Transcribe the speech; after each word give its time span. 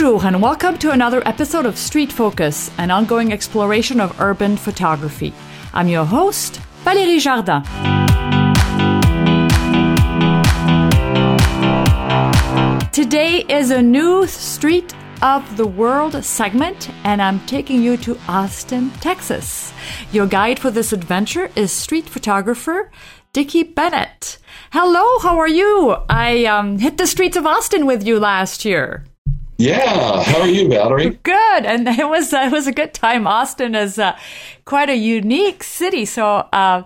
Bonjour, 0.00 0.26
and 0.26 0.40
welcome 0.40 0.78
to 0.78 0.92
another 0.92 1.20
episode 1.28 1.66
of 1.66 1.76
Street 1.76 2.10
Focus, 2.10 2.70
an 2.78 2.90
ongoing 2.90 3.34
exploration 3.34 4.00
of 4.00 4.18
urban 4.18 4.56
photography. 4.56 5.34
I'm 5.74 5.88
your 5.88 6.06
host, 6.06 6.58
Valérie 6.84 7.20
Jardin. 7.20 7.62
Today 12.92 13.44
is 13.50 13.70
a 13.70 13.82
new 13.82 14.26
Street 14.26 14.94
of 15.20 15.58
the 15.58 15.66
World 15.66 16.24
segment, 16.24 16.88
and 17.04 17.20
I'm 17.20 17.40
taking 17.40 17.82
you 17.82 17.98
to 17.98 18.18
Austin, 18.26 18.92
Texas. 19.02 19.70
Your 20.12 20.26
guide 20.26 20.58
for 20.58 20.70
this 20.70 20.94
adventure 20.94 21.50
is 21.54 21.72
street 21.72 22.08
photographer 22.08 22.90
Dickie 23.34 23.64
Bennett. 23.64 24.38
Hello, 24.72 25.18
how 25.18 25.38
are 25.38 25.46
you? 25.46 25.94
I 26.08 26.46
um, 26.46 26.78
hit 26.78 26.96
the 26.96 27.06
streets 27.06 27.36
of 27.36 27.44
Austin 27.44 27.84
with 27.84 28.06
you 28.06 28.18
last 28.18 28.64
year. 28.64 29.04
Yeah, 29.60 30.22
how 30.22 30.40
are 30.40 30.48
you, 30.48 30.68
Valerie? 30.68 31.18
Good, 31.22 31.66
and 31.66 31.86
it 31.86 32.08
was 32.08 32.32
uh, 32.32 32.44
it 32.46 32.50
was 32.50 32.66
a 32.66 32.72
good 32.72 32.94
time. 32.94 33.26
Austin 33.26 33.74
is 33.74 33.98
uh, 33.98 34.16
quite 34.64 34.88
a 34.88 34.96
unique 34.96 35.62
city, 35.62 36.06
so 36.06 36.48
uh, 36.50 36.84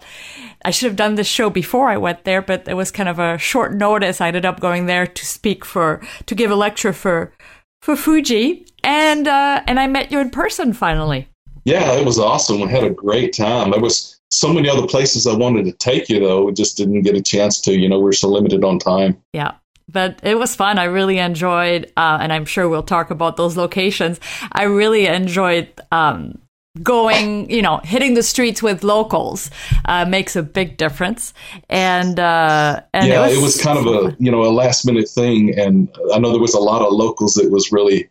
I 0.64 0.70
should 0.72 0.88
have 0.88 0.96
done 0.96 1.14
this 1.14 1.28
show 1.28 1.50
before 1.50 1.88
I 1.88 1.96
went 1.96 2.24
there, 2.24 2.42
but 2.42 2.66
it 2.66 2.74
was 2.74 2.90
kind 2.90 3.08
of 3.08 3.20
a 3.20 3.38
short 3.38 3.74
notice. 3.74 4.20
I 4.20 4.26
ended 4.26 4.44
up 4.44 4.58
going 4.58 4.86
there 4.86 5.06
to 5.06 5.24
speak 5.24 5.64
for 5.64 6.02
to 6.26 6.34
give 6.34 6.50
a 6.50 6.56
lecture 6.56 6.92
for 6.92 7.32
for 7.80 7.94
Fuji, 7.94 8.66
and 8.82 9.28
uh, 9.28 9.62
and 9.68 9.78
I 9.78 9.86
met 9.86 10.10
you 10.10 10.18
in 10.18 10.30
person 10.30 10.72
finally. 10.72 11.28
Yeah, 11.64 11.92
it 11.92 12.04
was 12.04 12.18
awesome. 12.18 12.60
We 12.60 12.68
had 12.68 12.82
a 12.82 12.90
great 12.90 13.34
time. 13.34 13.70
There 13.70 13.80
was 13.80 14.20
so 14.30 14.52
many 14.52 14.68
other 14.68 14.88
places 14.88 15.28
I 15.28 15.36
wanted 15.36 15.66
to 15.66 15.72
take 15.74 16.08
you, 16.08 16.18
though. 16.18 16.46
We 16.46 16.52
just 16.52 16.76
didn't 16.76 17.02
get 17.02 17.14
a 17.14 17.22
chance 17.22 17.60
to. 17.60 17.78
You 17.78 17.88
know, 17.88 18.00
we're 18.00 18.10
so 18.10 18.28
limited 18.28 18.64
on 18.64 18.80
time. 18.80 19.22
Yeah 19.32 19.52
but 19.88 20.20
it 20.22 20.38
was 20.38 20.54
fun. 20.54 20.78
I 20.78 20.84
really 20.84 21.18
enjoyed, 21.18 21.92
uh, 21.96 22.18
and 22.20 22.32
I'm 22.32 22.44
sure 22.44 22.68
we'll 22.68 22.82
talk 22.82 23.10
about 23.10 23.36
those 23.36 23.56
locations. 23.56 24.20
I 24.52 24.64
really 24.64 25.06
enjoyed 25.06 25.68
um, 25.92 26.38
going, 26.82 27.50
you 27.50 27.62
know, 27.62 27.80
hitting 27.84 28.14
the 28.14 28.22
streets 28.22 28.62
with 28.62 28.82
locals. 28.82 29.50
Uh, 29.84 30.04
makes 30.04 30.36
a 30.36 30.42
big 30.42 30.76
difference. 30.76 31.34
And, 31.68 32.18
uh, 32.18 32.80
and 32.92 33.08
yeah, 33.08 33.26
it 33.26 33.28
was, 33.28 33.38
it 33.38 33.42
was 33.42 33.62
kind 33.62 33.78
of 33.78 33.86
a 33.86 34.16
you 34.18 34.30
know 34.30 34.42
a 34.42 34.50
last 34.50 34.84
minute 34.84 35.08
thing, 35.08 35.56
and 35.58 35.88
I 36.12 36.18
know 36.18 36.30
there 36.30 36.40
was 36.40 36.54
a 36.54 36.60
lot 36.60 36.82
of 36.82 36.92
locals 36.92 37.34
that 37.34 37.50
was 37.50 37.70
really 37.70 38.08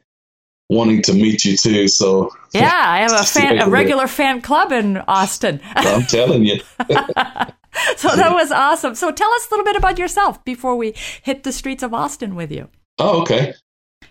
wanting 0.69 1.01
to 1.03 1.13
meet 1.13 1.45
you 1.45 1.57
too. 1.57 1.87
So 1.87 2.31
yeah, 2.53 2.83
I 2.85 2.99
have 2.99 3.11
a 3.19 3.23
fan, 3.23 3.59
a 3.59 3.69
regular 3.69 4.07
fan 4.07 4.41
club 4.41 4.71
in 4.71 4.97
Austin. 4.97 5.61
I'm 5.75 6.03
telling 6.03 6.45
you. 6.45 6.59
so 7.97 8.15
that 8.15 8.31
was 8.31 8.51
awesome. 8.51 8.95
So 8.95 9.11
tell 9.11 9.31
us 9.31 9.47
a 9.47 9.49
little 9.51 9.65
bit 9.65 9.75
about 9.75 9.99
yourself 9.99 10.43
before 10.43 10.75
we 10.75 10.93
hit 11.21 11.43
the 11.43 11.51
streets 11.51 11.83
of 11.83 11.93
Austin 11.93 12.35
with 12.35 12.51
you. 12.51 12.69
Oh, 12.99 13.21
okay. 13.21 13.53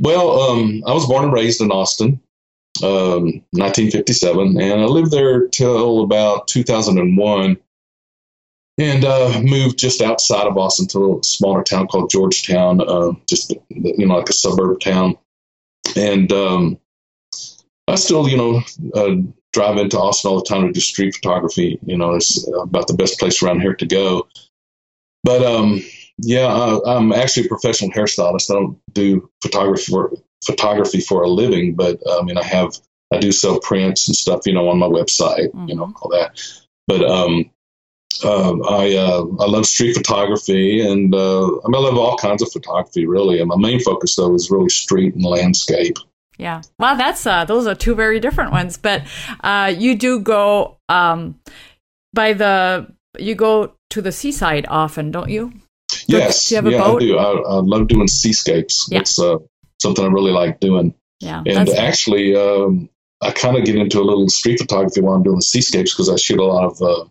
Well, 0.00 0.40
um, 0.40 0.82
I 0.86 0.92
was 0.92 1.06
born 1.06 1.24
and 1.24 1.32
raised 1.32 1.60
in 1.60 1.70
Austin, 1.70 2.20
um, 2.82 3.42
1957, 3.52 4.60
and 4.60 4.80
I 4.80 4.84
lived 4.84 5.10
there 5.10 5.48
till 5.48 6.02
about 6.02 6.48
2001, 6.48 7.56
and 8.78 9.04
uh, 9.04 9.40
moved 9.42 9.78
just 9.78 10.00
outside 10.00 10.46
of 10.46 10.56
Austin 10.56 10.86
to 10.88 11.18
a 11.18 11.24
smaller 11.24 11.62
town 11.62 11.86
called 11.86 12.10
Georgetown, 12.10 12.80
uh, 12.80 13.12
just 13.28 13.52
you 13.68 14.06
know 14.06 14.16
like 14.16 14.30
a 14.30 14.32
suburb 14.32 14.80
town, 14.80 15.16
and 15.96 16.32
um, 16.32 16.78
I 17.88 17.96
still 17.96 18.28
you 18.28 18.36
know 18.36 18.62
uh, 18.94 19.16
drive 19.52 19.78
into 19.78 19.98
Austin 19.98 20.30
all 20.30 20.38
the 20.38 20.44
time 20.44 20.66
to 20.66 20.72
do 20.72 20.80
street 20.80 21.14
photography. 21.14 21.78
You 21.84 21.96
know, 21.96 22.14
it's 22.14 22.46
about 22.62 22.88
the 22.88 22.94
best 22.94 23.18
place 23.18 23.42
around 23.42 23.60
here 23.60 23.74
to 23.74 23.86
go. 23.86 24.28
But 25.24 25.44
um, 25.44 25.82
yeah, 26.18 26.46
I, 26.46 26.96
am 26.96 27.12
actually 27.12 27.46
a 27.46 27.48
professional 27.48 27.90
hairstylist. 27.90 28.50
I 28.50 28.54
don't 28.54 28.78
do 28.92 29.30
photography 29.42 29.90
for 29.90 30.12
photography 30.44 31.00
for 31.00 31.22
a 31.22 31.28
living, 31.28 31.74
but 31.74 32.00
I 32.08 32.22
mean, 32.22 32.38
I 32.38 32.44
have 32.44 32.76
I 33.12 33.18
do 33.18 33.30
sell 33.32 33.60
prints 33.60 34.08
and 34.08 34.16
stuff, 34.16 34.46
you 34.46 34.54
know, 34.54 34.68
on 34.68 34.78
my 34.78 34.86
website, 34.86 35.50
mm-hmm. 35.50 35.68
you 35.68 35.74
know, 35.74 35.86
mm-hmm. 35.86 35.96
all 36.02 36.10
that. 36.10 36.40
But 36.86 37.04
um, 37.04 37.50
uh, 38.24 38.58
I 38.68 38.94
uh, 38.96 39.24
I 39.40 39.46
love 39.46 39.66
street 39.66 39.96
photography, 39.96 40.80
and 40.80 41.14
uh, 41.14 41.46
I, 41.46 41.68
mean, 41.68 41.74
I 41.74 41.78
love 41.78 41.96
all 41.96 42.16
kinds 42.16 42.42
of 42.42 42.52
photography. 42.52 43.06
Really, 43.06 43.40
and 43.40 43.48
my 43.48 43.56
main 43.56 43.80
focus 43.80 44.16
though 44.16 44.34
is 44.34 44.50
really 44.50 44.68
street 44.68 45.14
and 45.14 45.24
landscape. 45.24 45.96
Yeah. 46.38 46.62
Well, 46.78 46.96
that's 46.96 47.26
uh, 47.26 47.44
those 47.44 47.66
are 47.66 47.74
two 47.74 47.94
very 47.94 48.20
different 48.20 48.52
ones. 48.52 48.76
But 48.76 49.02
uh, 49.40 49.72
you 49.76 49.96
do 49.96 50.20
go 50.20 50.78
um, 50.88 51.38
by 52.12 52.32
the 52.32 52.92
you 53.18 53.34
go 53.34 53.74
to 53.90 54.02
the 54.02 54.12
seaside 54.12 54.66
often, 54.68 55.10
don't 55.10 55.30
you? 55.30 55.52
Yes. 56.06 56.46
Do 56.46 56.54
you 56.54 56.62
have 56.62 56.72
yeah, 56.72 56.78
boat? 56.78 57.02
I 57.02 57.06
do. 57.06 57.18
I, 57.18 57.30
I 57.32 57.54
love 57.60 57.88
doing 57.88 58.08
seascapes. 58.08 58.88
Yeah. 58.90 59.00
It's 59.00 59.18
uh, 59.18 59.36
something 59.80 60.04
I 60.04 60.08
really 60.08 60.32
like 60.32 60.60
doing. 60.60 60.94
Yeah. 61.20 61.42
And 61.46 61.68
actually, 61.68 62.34
um, 62.34 62.88
I 63.20 63.30
kind 63.30 63.56
of 63.56 63.64
get 63.64 63.76
into 63.76 64.00
a 64.00 64.02
little 64.02 64.28
street 64.28 64.58
photography 64.58 65.00
while 65.00 65.14
I'm 65.14 65.22
doing 65.22 65.36
the 65.36 65.42
seascapes 65.42 65.92
because 65.94 66.08
I 66.08 66.16
shoot 66.16 66.40
a 66.40 66.44
lot 66.44 66.64
of 66.64 66.82
uh, 66.82 67.04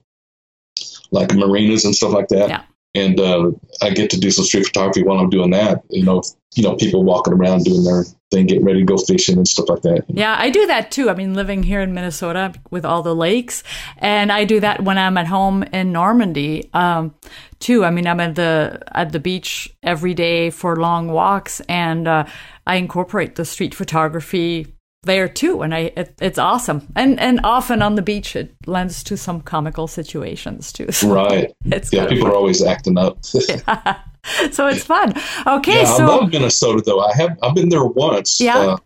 like 1.11 1.33
marinas 1.33 1.85
and 1.85 1.95
stuff 1.95 2.13
like 2.13 2.27
that. 2.29 2.49
Yeah 2.49 2.63
and 2.93 3.19
uh, 3.19 3.51
I 3.81 3.91
get 3.91 4.09
to 4.11 4.19
do 4.19 4.31
some 4.31 4.45
street 4.45 4.65
photography 4.65 5.03
while 5.03 5.19
I'm 5.19 5.29
doing 5.29 5.51
that. 5.51 5.81
You 5.89 6.03
know, 6.03 6.23
you 6.55 6.63
know, 6.63 6.75
people 6.75 7.03
walking 7.03 7.33
around 7.33 7.63
doing 7.63 7.83
their 7.83 8.03
thing, 8.31 8.47
getting 8.47 8.65
ready 8.65 8.79
to 8.79 8.85
go 8.85 8.97
fishing 8.97 9.37
and 9.37 9.47
stuff 9.47 9.69
like 9.69 9.81
that. 9.83 10.03
Yeah, 10.09 10.35
I 10.37 10.49
do 10.49 10.67
that 10.67 10.91
too. 10.91 11.09
I 11.09 11.13
mean, 11.13 11.33
living 11.33 11.63
here 11.63 11.79
in 11.79 11.93
Minnesota 11.93 12.53
with 12.69 12.83
all 12.83 13.01
the 13.01 13.15
lakes, 13.15 13.63
and 13.97 14.31
I 14.31 14.43
do 14.43 14.59
that 14.59 14.83
when 14.83 14.97
I'm 14.97 15.17
at 15.17 15.27
home 15.27 15.63
in 15.63 15.93
Normandy 15.93 16.69
um, 16.73 17.15
too. 17.59 17.85
I 17.85 17.91
mean, 17.91 18.07
I'm 18.07 18.19
at 18.19 18.35
the 18.35 18.81
at 18.91 19.13
the 19.13 19.19
beach 19.19 19.73
every 19.81 20.13
day 20.13 20.49
for 20.49 20.75
long 20.75 21.07
walks, 21.11 21.61
and 21.61 22.07
uh, 22.07 22.25
I 22.67 22.75
incorporate 22.75 23.35
the 23.35 23.45
street 23.45 23.73
photography 23.73 24.75
there 25.03 25.27
too 25.27 25.61
and 25.61 25.73
i 25.73 25.91
it, 25.97 26.13
it's 26.21 26.37
awesome. 26.37 26.87
And 26.95 27.19
and 27.19 27.39
often 27.43 27.81
on 27.81 27.95
the 27.95 28.01
beach 28.01 28.35
it 28.35 28.53
lends 28.67 29.03
to 29.03 29.17
some 29.17 29.41
comical 29.41 29.87
situations 29.87 30.71
too 30.71 30.87
so 30.91 31.13
right. 31.13 31.51
it's 31.65 31.91
yeah 31.91 32.05
people 32.07 32.25
fun. 32.25 32.31
are 32.31 32.35
always 32.35 32.63
acting 32.63 32.97
up. 32.97 33.17
Yeah. 33.49 34.01
so 34.51 34.67
it's 34.67 34.83
fun. 34.83 35.15
Okay 35.47 35.81
yeah, 35.81 35.97
so 35.97 36.03
i 36.03 36.07
love 36.07 36.31
minnesota 36.31 36.83
though. 36.85 36.99
I 36.99 37.15
have 37.15 37.37
i've 37.41 37.55
been 37.55 37.69
there 37.69 37.85
once 37.85 38.39
yeah. 38.39 38.57
uh, 38.57 38.77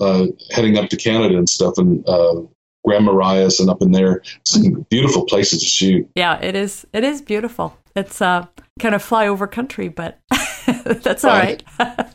uh, 0.00 0.26
heading 0.52 0.78
up 0.78 0.88
to 0.90 0.96
canada 0.96 1.36
and 1.36 1.48
stuff 1.48 1.74
and 1.78 2.08
uh, 2.08 2.42
Grand 2.84 3.04
Marais 3.04 3.58
and 3.58 3.68
up 3.68 3.82
in 3.82 3.90
there. 3.90 4.22
Some 4.44 4.86
beautiful 4.88 5.24
places 5.26 5.60
to 5.60 5.66
shoot. 5.66 6.08
Yeah 6.14 6.38
it 6.40 6.54
is 6.54 6.86
it 6.92 7.02
is 7.02 7.20
beautiful. 7.20 7.76
It's 7.96 8.22
uh 8.22 8.46
kind 8.78 8.94
of 8.94 9.02
flyover 9.02 9.50
country 9.50 9.88
but 9.88 10.20
that's 11.02 11.24
all 11.24 11.32
right, 11.32 11.64
right. 11.80 12.14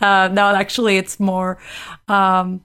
Uh, 0.00 0.28
no, 0.32 0.54
actually, 0.54 0.96
it's 0.96 1.20
more 1.20 1.58
um, 2.08 2.62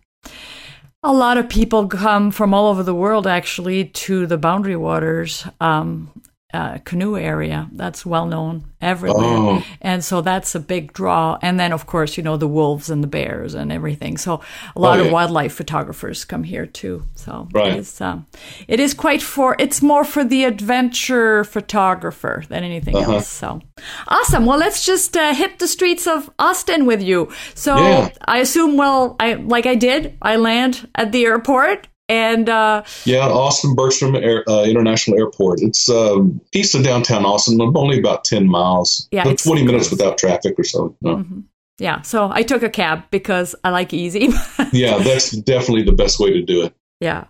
a 1.04 1.14
lot 1.14 1.38
of 1.38 1.48
people 1.48 1.88
come 1.88 2.32
from 2.32 2.54
all 2.54 2.68
over 2.68 2.82
the 2.82 2.96
world 2.96 3.28
actually 3.28 3.86
to 3.86 4.26
the 4.26 4.38
Boundary 4.38 4.76
Waters 4.76 5.46
um, 5.60 6.10
uh, 6.56 6.80
canoe 6.86 7.18
area. 7.18 7.68
That's 7.74 8.06
well 8.06 8.26
known 8.26 8.66
everywhere. 8.82 9.24
Oh. 9.24 9.64
And 9.82 10.04
so 10.04 10.22
that's 10.22 10.56
a 10.56 10.60
big 10.60 10.94
draw. 10.94 11.38
And 11.42 11.60
then, 11.60 11.74
of 11.74 11.86
course, 11.86 12.18
you 12.18 12.24
know, 12.24 12.38
the 12.38 12.48
wolves 12.48 12.90
and 12.90 13.04
the 13.04 13.08
bears 13.08 13.54
and 13.54 13.72
everything. 13.72 14.18
So 14.18 14.42
a 14.76 14.80
lot 14.80 15.00
oh, 15.00 15.02
yeah. 15.02 15.08
of 15.08 15.14
wildlife 15.14 15.54
photographers 15.54 16.26
come 16.26 16.44
here 16.44 16.66
too. 16.66 17.04
So 17.16 17.48
right. 17.54 17.74
it, 17.74 17.80
is, 17.80 18.02
um, 18.02 18.26
it 18.68 18.80
is 18.80 18.94
quite 18.94 19.22
for, 19.22 19.56
it's 19.60 19.82
more 19.82 20.06
for 20.06 20.24
the 20.24 20.46
adventure 20.46 21.44
photographer 21.44 22.44
than 22.50 22.64
anything 22.64 22.96
uh-huh. 22.96 23.16
else. 23.16 23.28
So 23.28 23.62
awesome. 24.08 24.46
Well, 24.46 24.60
let's 24.60 24.86
just 24.86 25.18
uh, 25.18 25.34
hit 25.34 25.60
the 25.60 25.68
streets 25.68 26.08
of 26.08 26.30
Austin 26.40 26.86
with 26.86 27.02
you. 27.02 27.32
So 27.54 27.76
yeah. 27.76 28.10
I 28.26 28.40
assume, 28.40 28.78
well, 28.78 29.16
I 29.20 29.34
like 29.34 29.66
I 29.66 29.76
did, 29.76 30.18
I 30.22 30.38
land 30.38 30.88
at 30.96 31.12
the 31.12 31.26
airport 31.26 31.88
and 32.08 32.50
uh, 32.50 32.84
yeah, 33.06 33.28
Austin 33.28 33.76
Bergstrom 33.76 34.16
Air, 34.16 34.44
uh, 34.48 34.64
International 34.64 35.18
Airport. 35.18 35.62
It's 35.62 35.90
um, 35.90 36.42
east 36.54 36.76
of 36.76 36.84
downtown 36.84 37.26
Austin, 37.26 37.60
only 37.62 38.00
about 38.00 38.24
ten 38.24 38.48
miles. 38.48 39.08
Yeah, 39.12 39.24
twenty 39.36 39.64
minutes 39.64 39.90
without 39.90 40.18
traffic 40.18 40.60
or 40.60 40.64
so. 40.64 40.96
No. 41.02 41.18
Mm-hmm. 41.18 41.40
Yeah, 41.78 42.02
so 42.04 42.30
I 42.32 42.44
took 42.44 42.64
a 42.64 42.70
cab 42.70 43.04
because 43.12 43.56
I 43.64 43.70
like 43.70 43.94
easy. 43.94 44.30
yeah, 44.72 44.98
that's 45.00 45.32
definitely 45.32 45.84
the 45.84 45.92
best 45.92 46.20
way 46.20 46.32
to 46.32 46.42
do 46.42 46.64
it. 46.64 46.74
Yeah, 47.00 47.26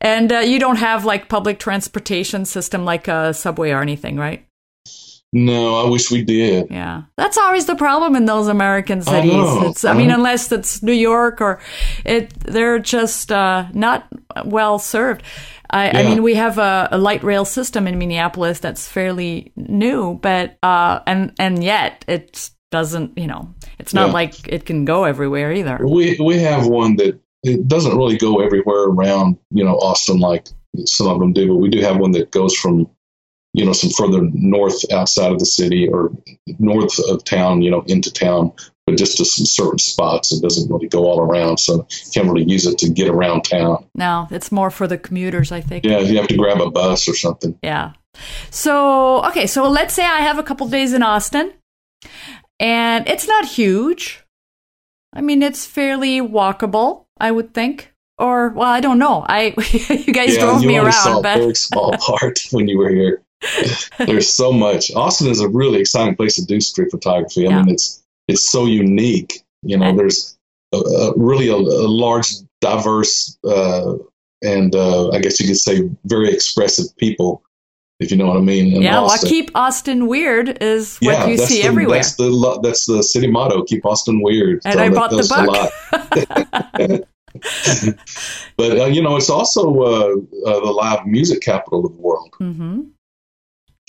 and 0.00 0.32
uh, 0.32 0.38
you 0.38 0.58
don't 0.58 0.76
have 0.76 1.04
like 1.04 1.28
public 1.28 1.58
transportation 1.58 2.44
system 2.44 2.84
like 2.84 3.08
a 3.08 3.34
subway 3.34 3.70
or 3.70 3.82
anything, 3.82 4.16
right? 4.16 4.46
No, 5.32 5.76
I 5.76 5.88
wish 5.88 6.10
we 6.10 6.22
did. 6.22 6.68
Yeah, 6.70 7.02
that's 7.16 7.38
always 7.38 7.66
the 7.66 7.76
problem 7.76 8.16
in 8.16 8.24
those 8.24 8.48
American 8.48 9.00
cities. 9.00 9.32
I, 9.32 9.66
it's, 9.66 9.84
I 9.84 9.92
mean, 9.92 10.10
unless 10.10 10.50
it's 10.50 10.82
New 10.82 10.92
York 10.92 11.40
or 11.40 11.60
it, 12.04 12.30
they're 12.40 12.80
just 12.80 13.30
uh, 13.30 13.66
not 13.72 14.08
well 14.44 14.80
served. 14.80 15.22
I, 15.70 15.86
yeah. 15.86 15.98
I, 15.98 16.02
mean, 16.02 16.24
we 16.24 16.34
have 16.34 16.58
a, 16.58 16.88
a, 16.90 16.98
light 16.98 17.22
rail 17.22 17.44
system 17.44 17.86
in 17.86 17.96
Minneapolis 17.96 18.58
that's 18.58 18.88
fairly 18.88 19.52
new, 19.54 20.14
but 20.14 20.58
uh, 20.64 20.98
and 21.06 21.32
and 21.38 21.62
yet 21.62 22.04
it 22.08 22.50
doesn't. 22.72 23.16
You 23.16 23.28
know, 23.28 23.54
it's 23.78 23.94
not 23.94 24.08
yeah. 24.08 24.12
like 24.12 24.48
it 24.48 24.66
can 24.66 24.84
go 24.84 25.04
everywhere 25.04 25.52
either. 25.52 25.78
We 25.80 26.18
we 26.18 26.38
have 26.38 26.66
one 26.66 26.96
that 26.96 27.20
it 27.44 27.68
doesn't 27.68 27.96
really 27.96 28.16
go 28.16 28.40
everywhere 28.40 28.84
around. 28.84 29.38
You 29.52 29.62
know, 29.62 29.76
Austin 29.76 30.18
like 30.18 30.48
some 30.86 31.06
of 31.06 31.20
them 31.20 31.32
do, 31.32 31.46
but 31.48 31.56
we 31.56 31.68
do 31.68 31.80
have 31.82 31.98
one 31.98 32.10
that 32.12 32.32
goes 32.32 32.56
from 32.56 32.90
you 33.52 33.64
know, 33.64 33.72
some 33.72 33.90
further 33.90 34.22
north 34.32 34.90
outside 34.92 35.32
of 35.32 35.38
the 35.38 35.46
city 35.46 35.88
or 35.88 36.10
north 36.58 36.98
of 37.08 37.24
town, 37.24 37.62
you 37.62 37.70
know, 37.70 37.82
into 37.86 38.12
town. 38.12 38.52
but 38.86 38.96
just 38.96 39.16
to 39.18 39.24
some 39.24 39.46
certain 39.46 39.78
spots. 39.78 40.32
It 40.32 40.42
doesn't 40.42 40.70
really 40.70 40.88
go 40.88 41.06
all 41.06 41.20
around, 41.20 41.58
so 41.58 41.86
you 41.90 42.10
can't 42.12 42.28
really 42.28 42.48
use 42.50 42.66
it 42.66 42.78
to 42.78 42.88
get 42.88 43.08
around 43.08 43.42
town. 43.42 43.86
No, 43.94 44.26
it's 44.30 44.50
more 44.50 44.70
for 44.70 44.86
the 44.86 44.98
commuters, 44.98 45.52
I 45.52 45.60
think. 45.60 45.84
Yeah, 45.84 45.98
you 46.00 46.16
have 46.18 46.28
to 46.28 46.36
grab 46.36 46.60
a 46.60 46.70
bus 46.70 47.08
or 47.08 47.14
something. 47.14 47.58
Yeah. 47.62 47.92
So, 48.50 49.24
okay, 49.26 49.46
so 49.46 49.68
let's 49.68 49.94
say 49.94 50.04
I 50.04 50.20
have 50.20 50.38
a 50.38 50.42
couple 50.42 50.68
days 50.68 50.92
in 50.92 51.02
Austin, 51.02 51.52
and 52.58 53.08
it's 53.08 53.28
not 53.28 53.44
huge. 53.44 54.24
I 55.12 55.20
mean, 55.20 55.42
it's 55.42 55.66
fairly 55.66 56.20
walkable, 56.20 57.04
I 57.18 57.30
would 57.30 57.52
think. 57.54 57.92
Or, 58.18 58.50
well, 58.50 58.68
I 58.68 58.80
don't 58.80 58.98
know. 58.98 59.24
I 59.26 59.54
you 59.56 60.12
guys 60.12 60.34
yeah, 60.34 60.42
drove 60.42 60.62
you 60.62 60.68
me 60.68 60.78
around, 60.78 60.92
saw 60.92 61.18
a 61.18 61.22
but 61.22 61.38
very 61.38 61.54
small 61.54 61.92
part 61.98 62.38
when 62.52 62.68
you 62.68 62.78
were 62.78 62.90
here. 62.90 63.22
There's 63.98 64.28
so 64.28 64.52
much. 64.52 64.90
Austin 64.94 65.28
is 65.28 65.40
a 65.40 65.48
really 65.48 65.80
exciting 65.80 66.16
place 66.16 66.34
to 66.36 66.44
do 66.44 66.60
street 66.60 66.90
photography. 66.90 67.46
I 67.46 67.50
Yeah. 67.50 67.62
mean, 67.62 67.74
it's 67.74 68.02
it's 68.28 68.48
so 68.48 68.66
unique. 68.66 69.42
You 69.62 69.76
know, 69.76 69.94
there's 69.94 70.38
a, 70.72 70.78
a, 70.78 71.12
really 71.16 71.48
a, 71.48 71.56
a 71.56 71.88
large, 71.88 72.30
diverse, 72.60 73.36
uh, 73.44 73.94
and 74.42 74.74
uh, 74.74 75.10
I 75.10 75.18
guess 75.18 75.38
you 75.40 75.46
could 75.46 75.58
say 75.58 75.90
very 76.04 76.30
expressive 76.32 76.86
people, 76.96 77.42
if 77.98 78.10
you 78.10 78.16
know 78.16 78.26
what 78.26 78.36
I 78.38 78.40
mean. 78.40 78.74
in 78.74 78.82
yeah, 78.82 78.98
Austin. 78.98 79.28
keep 79.28 79.50
Austin 79.54 80.06
weird 80.06 80.62
is 80.62 80.96
what 81.00 81.12
yeah, 81.12 81.26
you 81.26 81.36
see 81.38 81.60
the, 81.62 81.68
everywhere. 81.68 81.98
That's 81.98 82.14
the 82.16 82.30
lo- 82.30 82.60
that's 82.62 82.86
the 82.86 83.02
city 83.02 83.26
motto: 83.26 83.64
keep 83.64 83.84
Austin 83.84 84.22
weird. 84.22 84.62
And 84.64 84.80
I 84.80 84.88
that 84.88 84.94
bought 84.94 85.10
the 85.10 85.26
book. 86.90 87.06
but 88.56 88.78
uh, 88.80 88.86
you 88.86 89.02
know, 89.02 89.16
it's 89.16 89.30
also 89.30 89.60
uh, 89.82 90.16
uh, 90.48 90.60
the 90.60 90.72
live 90.72 91.06
music 91.06 91.42
capital 91.42 91.84
of 91.84 91.92
the 91.92 92.00
world. 92.00 92.34
hmm 92.38 92.82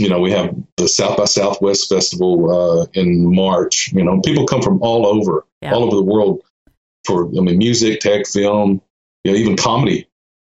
You 0.01 0.09
know, 0.09 0.19
we 0.19 0.31
have 0.31 0.56
the 0.77 0.88
South 0.88 1.18
by 1.18 1.25
Southwest 1.25 1.88
Festival 1.88 2.50
uh, 2.81 2.86
in 2.94 3.33
March. 3.36 3.94
You 3.94 4.03
know, 4.03 4.19
people 4.21 4.48
come 4.48 4.62
from 4.63 4.81
all 4.81 5.06
over, 5.06 5.45
Yeah. 5.62 5.74
all 5.74 5.83
over 5.83 5.95
the 5.95 6.01
world 6.01 6.42
for 7.06 7.27
I 7.27 7.42
mean, 7.42 7.59
music, 7.59 8.00
tech, 8.00 8.25
film, 8.25 8.81
you 9.24 9.31
know, 9.31 9.38
even 9.38 9.56
comedy 9.56 10.07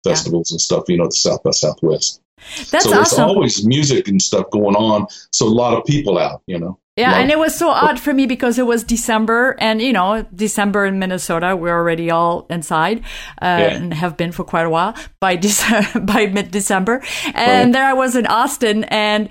festivals 0.02 0.50
and 0.50 0.60
stuff. 0.60 0.84
You 0.88 0.96
know, 0.96 1.04
the 1.06 1.12
South 1.12 1.42
by 1.42 1.50
Southwest. 1.50 2.22
That's 2.70 2.84
so 2.84 2.90
there's 2.90 3.12
always 3.18 3.66
music 3.66 4.08
and 4.08 4.20
stuff 4.20 4.50
going 4.50 4.76
on. 4.76 5.08
So 5.30 5.46
a 5.46 5.48
lot 5.48 5.76
of 5.76 5.84
people 5.84 6.18
out. 6.18 6.42
You 6.46 6.58
know. 6.58 6.78
Yeah, 6.96 7.10
Like- 7.10 7.22
and 7.22 7.30
it 7.32 7.38
was 7.40 7.56
so 7.56 7.70
odd 7.70 7.98
for 7.98 8.14
me 8.14 8.24
because 8.26 8.56
it 8.56 8.66
was 8.66 8.84
December, 8.84 9.56
and 9.58 9.82
you 9.82 9.92
know, 9.92 10.24
December 10.32 10.86
in 10.86 11.00
Minnesota, 11.00 11.56
we're 11.56 11.74
already 11.74 12.08
all 12.10 12.46
inside, 12.50 13.00
uh, 13.42 13.46
Yeah. 13.46 13.74
and 13.74 13.92
have 13.94 14.16
been 14.16 14.30
for 14.30 14.44
quite 14.44 14.64
a 14.66 14.70
while 14.70 14.94
by 15.20 15.36
Dece- 15.44 16.06
by 16.06 16.26
mid 16.26 16.52
December, 16.52 17.02
and 17.34 17.64
Right. 17.66 17.72
there 17.72 17.84
I 17.86 17.94
was 17.94 18.14
in 18.14 18.26
Austin, 18.26 18.84
and 18.84 19.28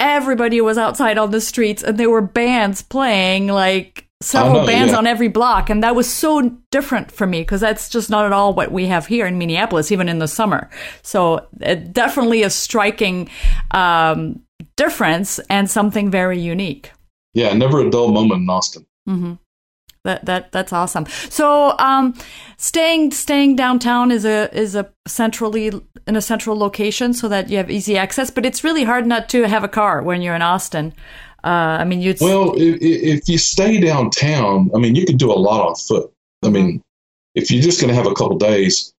everybody 0.00 0.60
was 0.60 0.76
outside 0.76 1.16
on 1.16 1.30
the 1.30 1.40
streets, 1.40 1.84
and 1.84 1.98
there 1.98 2.10
were 2.10 2.20
bands 2.20 2.82
playing 2.82 3.46
like 3.46 4.08
several 4.20 4.62
know, 4.62 4.66
bands 4.66 4.90
yeah. 4.92 4.98
on 4.98 5.06
every 5.06 5.28
block, 5.28 5.70
and 5.70 5.84
that 5.84 5.94
was 5.94 6.12
so 6.12 6.50
different 6.72 7.12
for 7.12 7.28
me 7.28 7.42
because 7.42 7.60
that's 7.60 7.88
just 7.88 8.10
not 8.10 8.24
at 8.26 8.32
all 8.32 8.54
what 8.54 8.72
we 8.72 8.86
have 8.86 9.06
here 9.06 9.24
in 9.26 9.38
Minneapolis, 9.38 9.92
even 9.92 10.08
in 10.08 10.18
the 10.18 10.26
summer. 10.26 10.68
So 11.02 11.46
it 11.60 11.92
definitely 11.92 12.42
a 12.42 12.50
striking 12.50 13.28
um, 13.70 14.40
difference 14.76 15.38
and 15.48 15.70
something 15.70 16.10
very 16.10 16.40
unique. 16.40 16.90
Yeah, 17.34 17.52
never 17.52 17.80
a 17.80 17.90
dull 17.90 18.12
moment 18.12 18.42
in 18.42 18.50
Austin. 18.50 18.86
hmm 19.06 19.34
That 20.04 20.24
that 20.24 20.52
that's 20.52 20.72
awesome. 20.72 21.06
So, 21.28 21.76
um, 21.78 22.14
staying 22.56 23.12
staying 23.12 23.56
downtown 23.56 24.10
is 24.10 24.24
a 24.24 24.48
is 24.56 24.74
a 24.74 24.90
centrally 25.06 25.72
in 26.06 26.16
a 26.16 26.20
central 26.20 26.56
location 26.56 27.14
so 27.14 27.28
that 27.28 27.50
you 27.50 27.56
have 27.56 27.70
easy 27.70 27.98
access. 27.98 28.30
But 28.30 28.46
it's 28.46 28.64
really 28.64 28.84
hard 28.84 29.06
not 29.06 29.28
to 29.30 29.48
have 29.48 29.64
a 29.64 29.68
car 29.68 30.02
when 30.02 30.22
you're 30.22 30.34
in 30.34 30.42
Austin. 30.42 30.94
Uh, 31.42 31.76
I 31.80 31.84
mean, 31.84 32.00
you'd 32.00 32.20
Well, 32.20 32.54
if, 32.56 32.78
if 32.80 33.28
you 33.28 33.36
stay 33.36 33.78
downtown, 33.78 34.70
I 34.74 34.78
mean, 34.78 34.94
you 34.94 35.04
could 35.04 35.18
do 35.18 35.30
a 35.30 35.36
lot 35.36 35.66
on 35.66 35.74
foot. 35.74 36.10
I 36.42 36.48
mean, 36.48 36.82
if 37.34 37.50
you're 37.50 37.62
just 37.62 37.80
going 37.80 37.88
to 37.88 37.94
have 37.94 38.06
a 38.06 38.14
couple 38.14 38.38
days, 38.38 38.94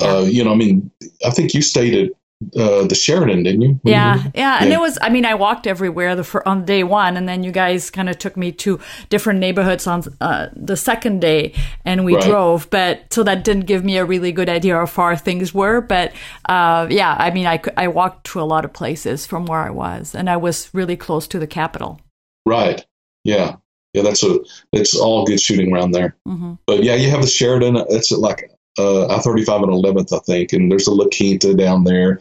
uh, 0.00 0.26
you 0.28 0.44
know, 0.44 0.52
I 0.52 0.56
mean, 0.56 0.90
I 1.24 1.30
think 1.30 1.54
you 1.54 1.62
stayed 1.62 1.94
at 1.94 2.16
uh, 2.56 2.84
the 2.86 2.94
Sheraton, 2.94 3.42
didn't 3.42 3.62
you? 3.62 3.80
when 3.82 3.92
Yeah, 3.92 4.22
yeah, 4.34 4.58
and 4.60 4.68
Yeah. 4.70 4.76
it 4.76 4.80
was. 4.80 4.98
I 5.00 5.08
mean, 5.08 5.24
I 5.24 5.34
walked 5.34 5.66
everywhere 5.66 6.14
the 6.14 6.22
fir- 6.24 6.42
on 6.44 6.64
day 6.66 6.82
one, 6.84 7.16
and 7.16 7.26
then 7.28 7.42
you 7.42 7.50
guys 7.50 7.90
kind 7.90 8.08
of 8.10 8.18
took 8.18 8.36
me 8.36 8.52
to 8.52 8.78
different 9.08 9.40
neighborhoods 9.40 9.86
on 9.86 10.02
uh, 10.20 10.48
the 10.54 10.76
second 10.76 11.20
day, 11.20 11.54
and 11.84 12.04
we 12.04 12.14
Right. 12.14 12.24
drove. 12.24 12.68
But 12.70 13.10
so 13.10 13.22
that 13.22 13.42
didn't 13.42 13.64
give 13.66 13.84
me 13.84 13.96
a 13.96 14.04
really 14.04 14.32
good 14.32 14.48
idea 14.50 14.74
of 14.76 14.80
how 14.88 14.94
far 14.94 15.16
things 15.16 15.54
were. 15.54 15.80
But 15.80 16.12
uh, 16.48 16.86
yeah, 16.90 17.16
I 17.18 17.30
mean, 17.30 17.46
I 17.46 17.58
I 17.76 17.88
walked 17.88 18.26
to 18.32 18.40
a 18.40 18.44
lot 18.44 18.64
of 18.66 18.72
places 18.74 19.26
from 19.26 19.46
where 19.46 19.60
I 19.60 19.70
was, 19.70 20.14
and 20.14 20.28
I 20.28 20.36
was 20.36 20.68
really 20.74 20.96
close 20.96 21.26
to 21.28 21.38
the 21.38 21.46
Capitol. 21.46 22.00
Right. 22.44 22.84
Yeah. 23.24 23.56
Yeah. 23.94 24.02
That's 24.02 24.22
a. 24.22 24.38
It's 24.72 24.94
all 24.94 25.24
good 25.24 25.40
shooting 25.40 25.72
around 25.72 25.92
there. 25.92 26.16
Mm-hmm. 26.28 26.52
But 26.66 26.84
yeah, 26.84 26.96
you 26.96 27.08
have 27.10 27.22
the 27.22 27.26
Sheraton. 27.28 27.76
It's 27.88 28.12
like 28.12 28.50
uh, 28.78 29.06
I 29.14 29.18
thirty 29.20 29.44
five 29.44 29.62
and 29.62 29.72
eleventh, 29.72 30.12
I 30.12 30.18
think, 30.20 30.52
and 30.52 30.70
there's 30.70 30.86
a 30.86 30.92
La 30.94 31.06
Quinta 31.08 31.54
down 31.54 31.84
there. 31.84 32.18